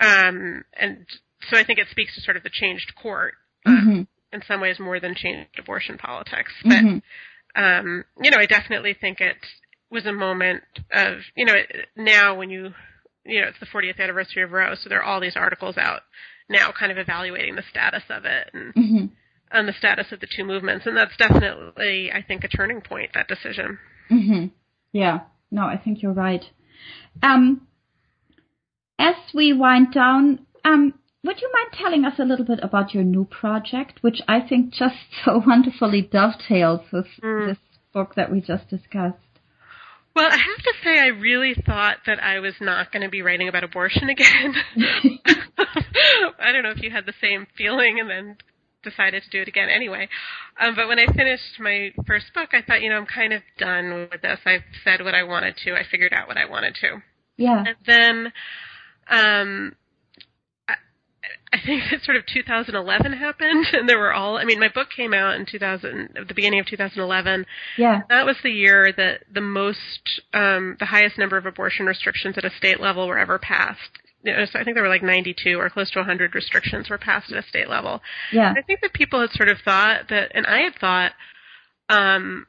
Um, 0.00 0.64
and 0.78 1.06
so 1.50 1.58
I 1.58 1.64
think 1.64 1.78
it 1.78 1.88
speaks 1.90 2.14
to 2.14 2.20
sort 2.20 2.36
of 2.36 2.42
the 2.42 2.50
changed 2.50 2.92
court 3.00 3.34
hmm 3.66 4.02
in 4.32 4.42
some 4.48 4.60
ways 4.60 4.80
more 4.80 4.98
than 4.98 5.14
changed 5.14 5.58
abortion 5.58 5.96
politics. 5.96 6.52
But 6.64 6.80
hmm 6.80 6.98
um, 7.56 8.04
you 8.20 8.32
know, 8.32 8.38
I 8.38 8.46
definitely 8.46 8.96
think 9.00 9.20
it 9.20 9.36
was 9.90 10.06
a 10.06 10.12
moment 10.12 10.62
of 10.92 11.18
you 11.36 11.44
know 11.44 11.54
now 11.96 12.36
when 12.36 12.50
you 12.50 12.72
you 13.24 13.40
know 13.40 13.48
it's 13.48 13.60
the 13.60 13.66
40th 13.66 14.00
anniversary 14.00 14.42
of 14.42 14.52
Roe, 14.52 14.74
so 14.74 14.88
there 14.88 15.00
are 15.00 15.04
all 15.04 15.20
these 15.20 15.36
articles 15.36 15.76
out 15.76 16.02
now, 16.48 16.72
kind 16.78 16.92
of 16.92 16.98
evaluating 16.98 17.56
the 17.56 17.62
status 17.70 18.02
of 18.10 18.24
it 18.24 18.50
and, 18.52 18.72
hmm 18.74 19.04
and 19.50 19.68
the 19.68 19.72
status 19.72 20.06
of 20.10 20.18
the 20.20 20.26
two 20.26 20.44
movements, 20.44 20.84
and 20.86 20.96
that's 20.96 21.16
definitely 21.16 22.10
I 22.12 22.22
think 22.22 22.42
a 22.44 22.48
turning 22.48 22.80
point. 22.80 23.10
That 23.14 23.28
decision. 23.28 23.78
hmm 24.08 24.46
Yeah. 24.92 25.20
No, 25.50 25.62
I 25.62 25.76
think 25.76 26.02
you're 26.02 26.12
right. 26.12 26.44
Um, 27.22 27.68
as 28.98 29.14
we 29.32 29.52
wind 29.52 29.92
down, 29.92 30.46
um, 30.64 30.94
would 31.22 31.40
you 31.40 31.50
mind 31.52 31.68
telling 31.72 32.04
us 32.04 32.18
a 32.18 32.24
little 32.24 32.44
bit 32.44 32.58
about 32.62 32.94
your 32.94 33.04
new 33.04 33.24
project, 33.24 33.98
which 34.02 34.20
I 34.26 34.40
think 34.40 34.72
just 34.72 34.96
so 35.24 35.42
wonderfully 35.46 36.02
dovetails 36.02 36.80
with 36.92 37.06
Mm. 37.22 37.48
this 37.48 37.58
book 37.92 38.14
that 38.16 38.32
we 38.32 38.40
just 38.40 38.68
discussed? 38.68 39.18
Well, 40.14 40.26
I 40.26 40.36
have 40.36 40.62
to 40.62 40.72
say, 40.84 40.98
I 40.98 41.06
really 41.08 41.54
thought 41.66 41.98
that 42.06 42.22
I 42.22 42.38
was 42.38 42.54
not 42.60 42.92
going 42.92 43.02
to 43.02 43.08
be 43.08 43.22
writing 43.22 43.48
about 43.48 43.64
abortion 43.64 44.08
again. 44.08 44.54
I 46.38 46.52
don't 46.52 46.62
know 46.62 46.70
if 46.70 46.82
you 46.82 46.90
had 46.90 47.06
the 47.06 47.14
same 47.20 47.46
feeling 47.56 47.98
and 47.98 48.08
then 48.08 48.36
decided 48.84 49.22
to 49.24 49.30
do 49.30 49.42
it 49.42 49.48
again 49.48 49.68
anyway. 49.68 50.08
Um, 50.60 50.76
but 50.76 50.86
when 50.86 51.00
I 51.00 51.06
finished 51.06 51.58
my 51.58 51.90
first 52.06 52.26
book, 52.34 52.50
I 52.52 52.62
thought, 52.62 52.82
you 52.82 52.90
know, 52.90 52.96
I'm 52.96 53.06
kind 53.06 53.32
of 53.32 53.42
done 53.58 54.08
with 54.12 54.22
this. 54.22 54.38
I've 54.46 54.62
said 54.84 55.02
what 55.02 55.14
I 55.14 55.24
wanted 55.24 55.56
to. 55.64 55.72
I 55.72 55.82
figured 55.90 56.12
out 56.12 56.28
what 56.28 56.36
I 56.36 56.44
wanted 56.44 56.76
to. 56.76 57.02
Yeah. 57.36 57.64
And 57.66 57.76
then, 57.86 58.32
um, 59.10 59.72
I, 61.52 61.58
think 61.64 61.82
that 61.90 62.02
sort 62.02 62.16
of 62.16 62.26
2011 62.26 63.12
happened, 63.12 63.66
and 63.72 63.88
there 63.88 63.98
were 63.98 64.12
all. 64.12 64.36
I 64.36 64.44
mean, 64.44 64.60
my 64.60 64.68
book 64.68 64.88
came 64.94 65.14
out 65.14 65.36
in 65.36 65.46
2000, 65.46 66.16
at 66.16 66.28
the 66.28 66.34
beginning 66.34 66.60
of 66.60 66.66
2011. 66.66 67.46
Yeah. 67.78 68.02
That 68.08 68.26
was 68.26 68.36
the 68.42 68.50
year 68.50 68.92
that 68.92 69.24
the 69.32 69.40
most, 69.40 70.20
um, 70.32 70.76
the 70.78 70.86
highest 70.86 71.18
number 71.18 71.36
of 71.36 71.46
abortion 71.46 71.86
restrictions 71.86 72.36
at 72.36 72.44
a 72.44 72.50
state 72.56 72.80
level 72.80 73.06
were 73.08 73.18
ever 73.18 73.38
passed. 73.38 73.98
You 74.22 74.32
know, 74.32 74.44
so 74.46 74.58
I 74.58 74.64
think 74.64 74.74
there 74.74 74.82
were 74.82 74.88
like 74.88 75.02
92 75.02 75.58
or 75.58 75.68
close 75.68 75.90
to 75.90 75.98
100 75.98 76.34
restrictions 76.34 76.88
were 76.88 76.98
passed 76.98 77.30
at 77.30 77.44
a 77.44 77.46
state 77.46 77.68
level. 77.68 78.00
Yeah. 78.32 78.54
I 78.56 78.62
think 78.62 78.80
that 78.80 78.94
people 78.94 79.20
had 79.20 79.30
sort 79.32 79.50
of 79.50 79.58
thought 79.64 80.08
that, 80.08 80.32
and 80.34 80.46
I 80.46 80.60
had 80.60 80.74
thought, 80.80 81.12
um, 81.90 82.46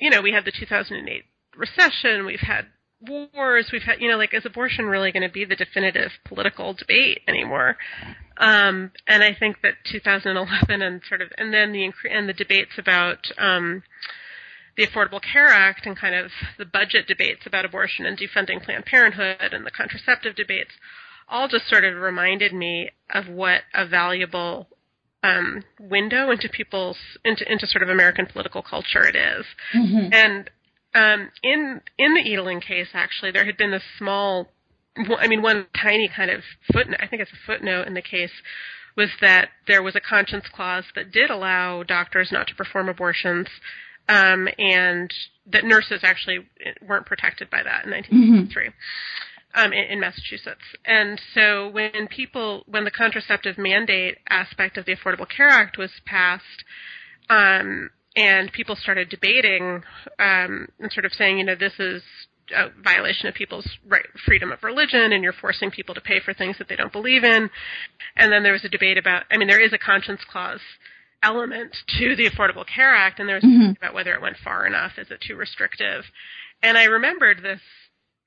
you 0.00 0.10
know, 0.10 0.20
we 0.20 0.32
had 0.32 0.44
the 0.44 0.52
2008 0.52 1.24
recession, 1.56 2.26
we've 2.26 2.40
had 2.40 2.66
wars, 3.00 3.70
we've 3.72 3.82
had, 3.82 4.00
you 4.00 4.08
know, 4.08 4.16
like, 4.16 4.34
is 4.34 4.44
abortion 4.44 4.86
really 4.86 5.12
going 5.12 5.22
to 5.22 5.32
be 5.32 5.44
the 5.44 5.56
definitive 5.56 6.10
political 6.24 6.74
debate 6.74 7.20
anymore? 7.26 7.76
Um, 8.36 8.92
and 9.06 9.22
I 9.22 9.34
think 9.38 9.60
that 9.62 9.74
2011 9.90 10.82
and 10.82 11.00
sort 11.08 11.20
of, 11.20 11.28
and 11.36 11.52
then 11.52 11.72
the 11.72 11.92
and 12.10 12.28
the 12.28 12.32
debates 12.32 12.72
about 12.78 13.18
um, 13.38 13.82
the 14.76 14.86
Affordable 14.86 15.20
Care 15.20 15.48
Act 15.48 15.86
and 15.86 15.96
kind 15.96 16.14
of 16.14 16.30
the 16.58 16.64
budget 16.64 17.06
debates 17.06 17.42
about 17.46 17.64
abortion 17.64 18.06
and 18.06 18.18
defunding 18.18 18.62
Planned 18.62 18.86
Parenthood 18.86 19.52
and 19.52 19.66
the 19.66 19.70
contraceptive 19.70 20.34
debates, 20.36 20.70
all 21.28 21.48
just 21.48 21.68
sort 21.68 21.84
of 21.84 21.96
reminded 21.96 22.52
me 22.52 22.90
of 23.12 23.28
what 23.28 23.62
a 23.74 23.86
valuable 23.86 24.68
um, 25.22 25.62
window 25.78 26.30
into 26.30 26.48
people's 26.48 26.96
into 27.24 27.50
into 27.50 27.66
sort 27.66 27.82
of 27.82 27.88
American 27.88 28.26
political 28.26 28.62
culture 28.62 29.06
it 29.06 29.16
is. 29.16 29.44
hmm 29.72 30.08
And 30.12 30.50
um, 30.94 31.30
in 31.42 31.80
in 31.98 32.14
the 32.14 32.20
Edelin 32.20 32.62
case, 32.62 32.88
actually, 32.94 33.30
there 33.30 33.44
had 33.44 33.56
been 33.56 33.70
this 33.70 33.82
small, 33.98 34.48
I 34.96 35.28
mean, 35.28 35.42
one 35.42 35.66
tiny 35.80 36.08
kind 36.14 36.30
of 36.30 36.42
footnote. 36.72 37.00
I 37.00 37.06
think 37.06 37.22
it's 37.22 37.32
a 37.32 37.46
footnote 37.46 37.86
in 37.86 37.94
the 37.94 38.02
case 38.02 38.32
was 38.96 39.10
that 39.20 39.50
there 39.68 39.82
was 39.82 39.94
a 39.94 40.00
conscience 40.00 40.44
clause 40.52 40.84
that 40.96 41.12
did 41.12 41.30
allow 41.30 41.84
doctors 41.84 42.30
not 42.32 42.48
to 42.48 42.54
perform 42.56 42.88
abortions, 42.88 43.46
um, 44.08 44.48
and 44.58 45.12
that 45.46 45.64
nurses 45.64 46.00
actually 46.02 46.38
weren't 46.86 47.06
protected 47.06 47.48
by 47.50 47.62
that 47.62 47.84
in 47.84 47.92
1963. 47.92 48.70
Um, 49.52 49.72
in, 49.72 49.84
in 49.90 50.00
Massachusetts, 50.00 50.62
and 50.84 51.20
so 51.34 51.68
when 51.70 52.06
people, 52.08 52.62
when 52.68 52.84
the 52.84 52.90
contraceptive 52.92 53.58
mandate 53.58 54.18
aspect 54.28 54.76
of 54.76 54.86
the 54.86 54.94
Affordable 54.94 55.26
Care 55.28 55.48
Act 55.48 55.76
was 55.76 55.90
passed, 56.06 56.64
um, 57.28 57.90
and 58.16 58.52
people 58.52 58.76
started 58.76 59.08
debating 59.08 59.82
um, 60.18 60.68
and 60.78 60.92
sort 60.92 61.04
of 61.04 61.12
saying, 61.12 61.38
you 61.38 61.44
know, 61.44 61.54
this 61.54 61.74
is 61.78 62.02
a 62.54 62.68
violation 62.82 63.28
of 63.28 63.34
people's 63.34 63.68
right, 63.86 64.06
freedom 64.26 64.50
of 64.50 64.62
religion, 64.62 65.12
and 65.12 65.22
you're 65.22 65.32
forcing 65.32 65.70
people 65.70 65.94
to 65.94 66.00
pay 66.00 66.20
for 66.20 66.34
things 66.34 66.58
that 66.58 66.68
they 66.68 66.76
don't 66.76 66.92
believe 66.92 67.22
in. 67.22 67.48
And 68.16 68.32
then 68.32 68.42
there 68.42 68.52
was 68.52 68.64
a 68.64 68.68
debate 68.68 68.98
about, 68.98 69.24
I 69.30 69.36
mean, 69.36 69.48
there 69.48 69.64
is 69.64 69.72
a 69.72 69.78
conscience 69.78 70.20
clause 70.30 70.60
element 71.22 71.76
to 71.98 72.16
the 72.16 72.28
Affordable 72.28 72.64
Care 72.66 72.94
Act, 72.94 73.20
and 73.20 73.28
there 73.28 73.36
was 73.36 73.44
a 73.44 73.46
debate 73.46 73.76
about 73.76 73.94
whether 73.94 74.14
it 74.14 74.22
went 74.22 74.36
far 74.42 74.66
enough. 74.66 74.92
Is 74.98 75.10
it 75.10 75.20
too 75.20 75.36
restrictive? 75.36 76.04
And 76.62 76.76
I 76.76 76.84
remembered 76.84 77.42
this 77.42 77.60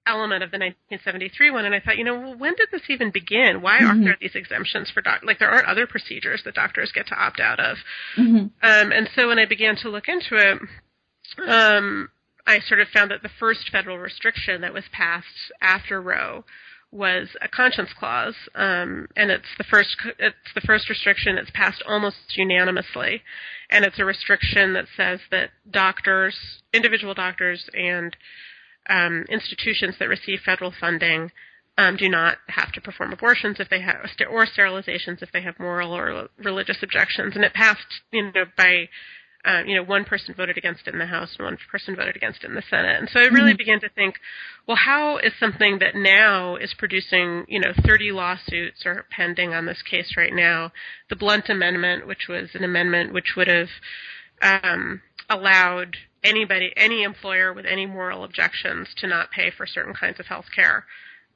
element 0.06 0.44
of 0.44 0.52
the 0.52 0.58
1973 0.58 1.52
one, 1.52 1.66
and 1.66 1.74
I 1.74 1.80
thought, 1.80 1.98
you 1.98 2.04
know, 2.04 2.20
well, 2.20 2.36
when 2.38 2.56
did 2.56 2.70
this 2.72 2.90
even 2.90 3.12
begin? 3.12 3.62
Why 3.62 3.80
aren't 3.80 4.04
there 4.04 4.18
these 4.20 4.36
exemptions 4.36 4.90
for 4.92 5.02
doc? 5.02 5.22
Like 5.24 5.40
there 5.40 5.50
aren't 5.50 5.68
other 5.68 5.88
procedures 5.88 6.42
that 6.44 6.56
doctors 6.56 6.92
get 6.92 7.08
to 7.08 7.16
opt 7.16 7.40
out 7.40 7.60
of. 7.60 7.78
hmm 8.16 8.38
Um, 8.38 8.52
and 8.62 9.10
so 9.16 9.28
when 9.28 9.40
I 9.40 9.46
began 9.46 9.76
to 9.78 9.90
look 9.90 10.08
into 10.08 10.36
it, 10.36 10.60
um, 11.48 12.10
I 12.46 12.60
sort 12.60 12.82
of 12.82 12.90
found 12.90 13.12
that 13.12 13.24
the 13.24 13.30
first 13.40 13.70
federal 13.72 13.98
restriction 13.98 14.62
that 14.62 14.74
was 14.74 14.84
passed 14.92 15.52
after 15.62 16.02
Roe 16.02 16.44
was 16.92 17.30
a 17.42 17.48
conscience 17.48 17.90
clause, 17.98 18.36
um, 18.54 19.08
and 19.16 19.32
it's 19.32 19.48
the 19.58 19.64
first 19.64 19.96
it's 20.20 20.54
the 20.54 20.62
first 20.62 20.90
restriction 20.90 21.36
that's 21.36 21.50
passed 21.52 21.82
almost 21.88 22.18
unanimously, 22.36 23.24
and 23.72 23.84
it's 23.84 23.98
a 23.98 24.06
restriction 24.06 24.74
that 24.74 24.86
says 24.96 25.20
that 25.32 25.50
doctors, 25.72 26.36
individual 26.72 27.16
doctors, 27.16 27.68
and 27.74 28.16
um, 28.90 29.26
institutions 29.30 29.96
that 30.00 30.10
receive 30.10 30.40
federal 30.46 30.74
funding 30.80 31.32
um, 31.78 31.96
do 31.98 32.08
not 32.08 32.38
have 32.50 32.72
to 32.74 32.82
perform 32.82 33.14
abortions 33.14 33.60
if 33.60 33.70
they 33.70 33.82
have 33.82 34.06
or 34.30 34.46
sterilizations 34.46 35.24
if 35.24 35.32
they 35.32 35.42
have 35.42 35.60
moral 35.60 35.92
or 35.92 36.30
religious 36.38 36.78
objections. 36.84 37.36
And 37.36 37.44
it 37.44 37.54
passed, 37.54 38.02
you 38.12 38.32
know, 38.32 38.46
by 38.56 38.90
um, 39.46 39.68
you 39.68 39.76
know, 39.76 39.84
one 39.84 40.06
person 40.06 40.34
voted 40.36 40.58
against 40.58 40.88
it 40.88 40.94
in 40.94 41.00
the 41.00 41.06
House 41.06 41.36
and 41.38 41.46
one 41.46 41.58
person 41.70 41.96
voted 41.96 42.16
against 42.16 42.44
it 42.44 42.48
in 42.48 42.56
the 42.56 42.64
Senate. 42.70 42.98
And 42.98 43.10
so 43.10 43.20
I 43.20 43.26
really 43.26 43.54
began 43.54 43.82
to 43.82 43.90
think, 43.90 44.16
well, 44.68 44.78
how 44.78 45.18
is 45.18 45.34
something 45.38 45.80
that 45.80 45.96
now 45.96 46.56
is 46.56 46.74
producing, 46.78 47.44
you 47.50 47.60
know, 47.60 47.74
30 47.86 48.12
lawsuits 48.14 48.86
are 48.86 49.06
pending 49.12 49.54
on 49.54 49.66
this 49.66 49.82
case 49.82 50.14
right 50.16 50.34
now, 50.34 50.72
the 51.10 51.18
Blunt 51.18 51.50
Amendment, 51.50 52.08
which 52.08 52.28
was 52.30 52.52
an 52.54 52.64
amendment 52.64 53.14
which 53.14 53.34
would 53.36 53.50
have 53.50 53.68
um, 54.42 55.02
allowed 55.30 55.98
anybody, 56.24 56.72
any 56.76 57.04
employer 57.04 57.54
with 57.54 57.66
any 57.66 57.86
moral 57.86 58.24
objections 58.24 58.88
to 58.98 59.08
not 59.08 59.32
pay 59.32 59.52
for 59.52 59.66
certain 59.66 59.94
kinds 59.94 60.20
of 60.20 60.28
health 60.28 60.46
care. 60.54 60.86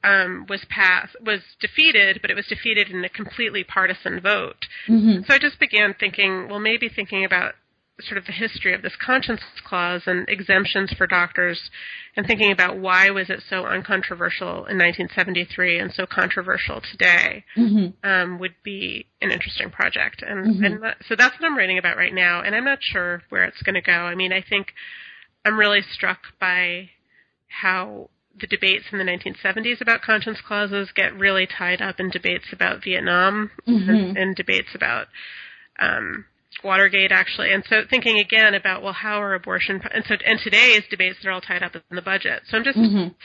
Um, 0.04 0.46
was 0.48 0.64
passed 0.70 1.16
was 1.26 1.42
defeated, 1.60 2.20
but 2.22 2.30
it 2.30 2.36
was 2.36 2.46
defeated 2.46 2.90
in 2.90 3.04
a 3.04 3.10
completely 3.10 3.64
partisan 3.64 4.22
vote. 4.22 4.68
hmm 4.86 5.22
So 5.28 5.34
I 5.34 5.40
just 5.40 5.60
began 5.60 5.96
thinking, 6.00 6.48
well, 6.48 6.60
maybe 6.60 6.88
thinking 6.88 7.26
about 7.26 7.56
sort 8.00 8.18
of 8.18 8.26
the 8.26 8.32
history 8.32 8.76
of 8.76 8.84
this 8.84 8.96
conscience 9.04 9.42
clause 9.66 10.04
and 10.06 10.30
exemptions 10.30 10.94
for 10.98 11.08
doctors 11.08 11.72
and 12.16 12.28
thinking 12.28 12.52
about 12.52 12.78
why 12.78 13.10
was 13.10 13.30
it 13.30 13.42
so 13.50 13.66
uncontroversial 13.66 14.66
in 14.66 14.78
1973 14.78 15.80
and 15.80 15.92
so 15.94 16.06
controversial 16.06 16.82
today 16.92 17.44
hmm 17.56 17.88
um, 18.04 18.40
would 18.40 18.54
be 18.64 19.06
an 19.22 19.32
interesting 19.32 19.70
project. 19.70 20.22
And, 20.22 20.64
and 20.64 20.84
that, 20.84 20.98
so 21.08 21.16
that's 21.16 21.40
what 21.40 21.46
I'm 21.46 21.58
writing 21.58 21.78
about 21.78 21.98
right 21.98 22.14
now. 22.14 22.42
And 22.42 22.56
I'm 22.56 22.64
not 22.64 22.80
sure 22.82 23.24
where 23.30 23.44
it's 23.44 23.62
going 23.64 23.76
to 23.76 23.82
go. 23.82 23.92
I 23.92 24.16
mean, 24.16 24.32
I 24.32 24.44
think 24.48 24.68
I'm 25.44 25.58
really 25.58 25.82
struck 25.94 26.20
by 26.40 26.90
how 27.48 28.10
the 28.40 28.48
debates 28.48 28.86
in 28.92 29.00
the 29.00 29.04
1970s 29.04 29.82
about 29.82 30.02
conscience 30.02 30.40
clauses 30.46 30.90
get 30.96 31.18
really 31.18 31.48
tied 31.48 31.82
up 31.82 32.00
in 32.00 32.10
debates 32.10 32.46
about 32.52 32.84
Vietnam 32.84 33.50
and, 33.66 34.18
and 34.18 34.36
debates 34.36 34.70
about 34.76 35.08
um, 35.80 36.26
Watergate, 36.64 37.12
actually. 37.12 37.54
And 37.54 37.64
so 37.70 37.82
thinking 37.90 38.20
again 38.20 38.54
about 38.54 38.82
well, 38.82 38.94
how 38.94 39.22
are 39.22 39.34
abortion 39.34 39.82
and 39.94 40.04
so 40.08 40.16
and 40.26 40.40
today's 40.40 40.84
debates 40.90 41.24
are 41.24 41.32
all 41.32 41.42
tied 41.42 41.64
up 41.64 41.76
in 41.76 41.96
the 41.96 42.02
budget. 42.02 42.44
So 42.50 42.58
I'm 42.58 42.64
just 42.64 42.80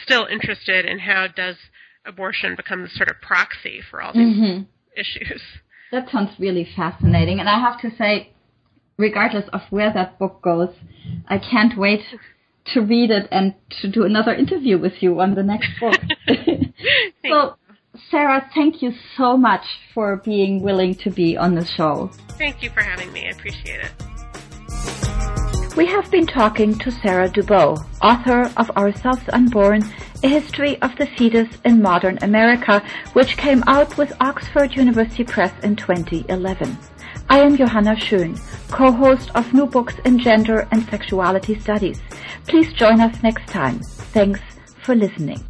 still 0.05 0.27
interested 0.27 0.85
in 0.85 0.99
how 0.99 1.29
does 1.35 1.57
abortion 2.05 2.57
become 2.57 2.83
the 2.83 2.89
sort 2.89 3.09
of 3.09 3.17
proxy 3.21 3.81
for 3.91 4.03
all 4.03 4.13
these 4.13 4.37
hmm 4.37 4.61
issues. 4.95 5.41
That 5.91 6.11
sounds 6.11 6.39
really 6.39 6.69
fascinating. 6.77 7.41
And 7.41 7.49
I 7.49 7.59
have 7.59 7.81
to 7.81 7.97
say, 7.97 8.33
regardless 8.99 9.49
of 9.53 9.63
where 9.71 9.93
that 9.93 10.19
book 10.19 10.43
goes, 10.43 10.69
I 11.29 11.39
can't 11.39 11.79
wait 11.79 12.03
to 12.75 12.81
read 12.81 13.11
it 13.11 13.29
and 13.31 13.55
to 13.81 13.91
do 13.91 14.05
another 14.05 14.35
interview 14.35 14.79
with 14.79 15.03
you 15.03 15.21
on 15.21 15.35
the 15.35 15.43
next 15.43 15.71
book. 15.81 15.99
so, 17.27 17.57
Sara, 18.11 18.49
thank 18.55 18.81
you 18.81 18.95
so 19.19 19.37
much 19.37 19.65
for 19.93 20.17
being 20.17 20.63
willing 20.63 20.95
to 20.95 21.11
be 21.11 21.37
on 21.37 21.55
the 21.55 21.65
show. 21.65 22.11
Thank 22.39 22.63
you 22.63 22.71
for 22.71 22.83
having 22.83 23.13
me. 23.13 23.27
I 23.27 23.31
appreciate 23.33 23.81
it. 23.81 23.93
We 25.77 25.87
have 25.87 26.11
been 26.11 26.27
talking 26.27 26.79
to 26.79 26.91
Sara 26.91 27.29
Dubow, 27.29 27.77
author 28.01 28.51
of 28.57 28.71
Ourselves 28.73 29.23
Unborn, 29.33 29.83
A 30.23 30.29
History 30.29 30.81
of 30.81 30.97
the 30.97 31.07
Fetus 31.07 31.49
in 31.67 31.83
Modern 31.83 32.19
America, 32.23 32.83
which 33.13 33.37
came 33.37 33.63
out 33.67 33.99
with 33.99 34.13
Oxford 34.21 34.75
University 34.75 35.25
Press 35.25 35.53
in 35.63 35.77
2011. 35.77 36.79
I 37.29 37.41
am 37.41 37.57
Johanna 37.57 37.99
Schoen, 38.01 38.39
co-host 38.69 39.31
of 39.35 39.53
New 39.53 39.67
Books 39.67 39.95
in 40.07 40.19
Gender 40.19 40.67
and 40.71 40.83
Sexuality 40.89 41.59
Studies. 41.61 42.01
Please 42.47 42.73
join 42.73 43.01
us 43.01 43.23
next 43.23 43.49
time. 43.49 43.81
Thanks 43.81 44.41
for 44.83 44.95
listening. 44.95 45.43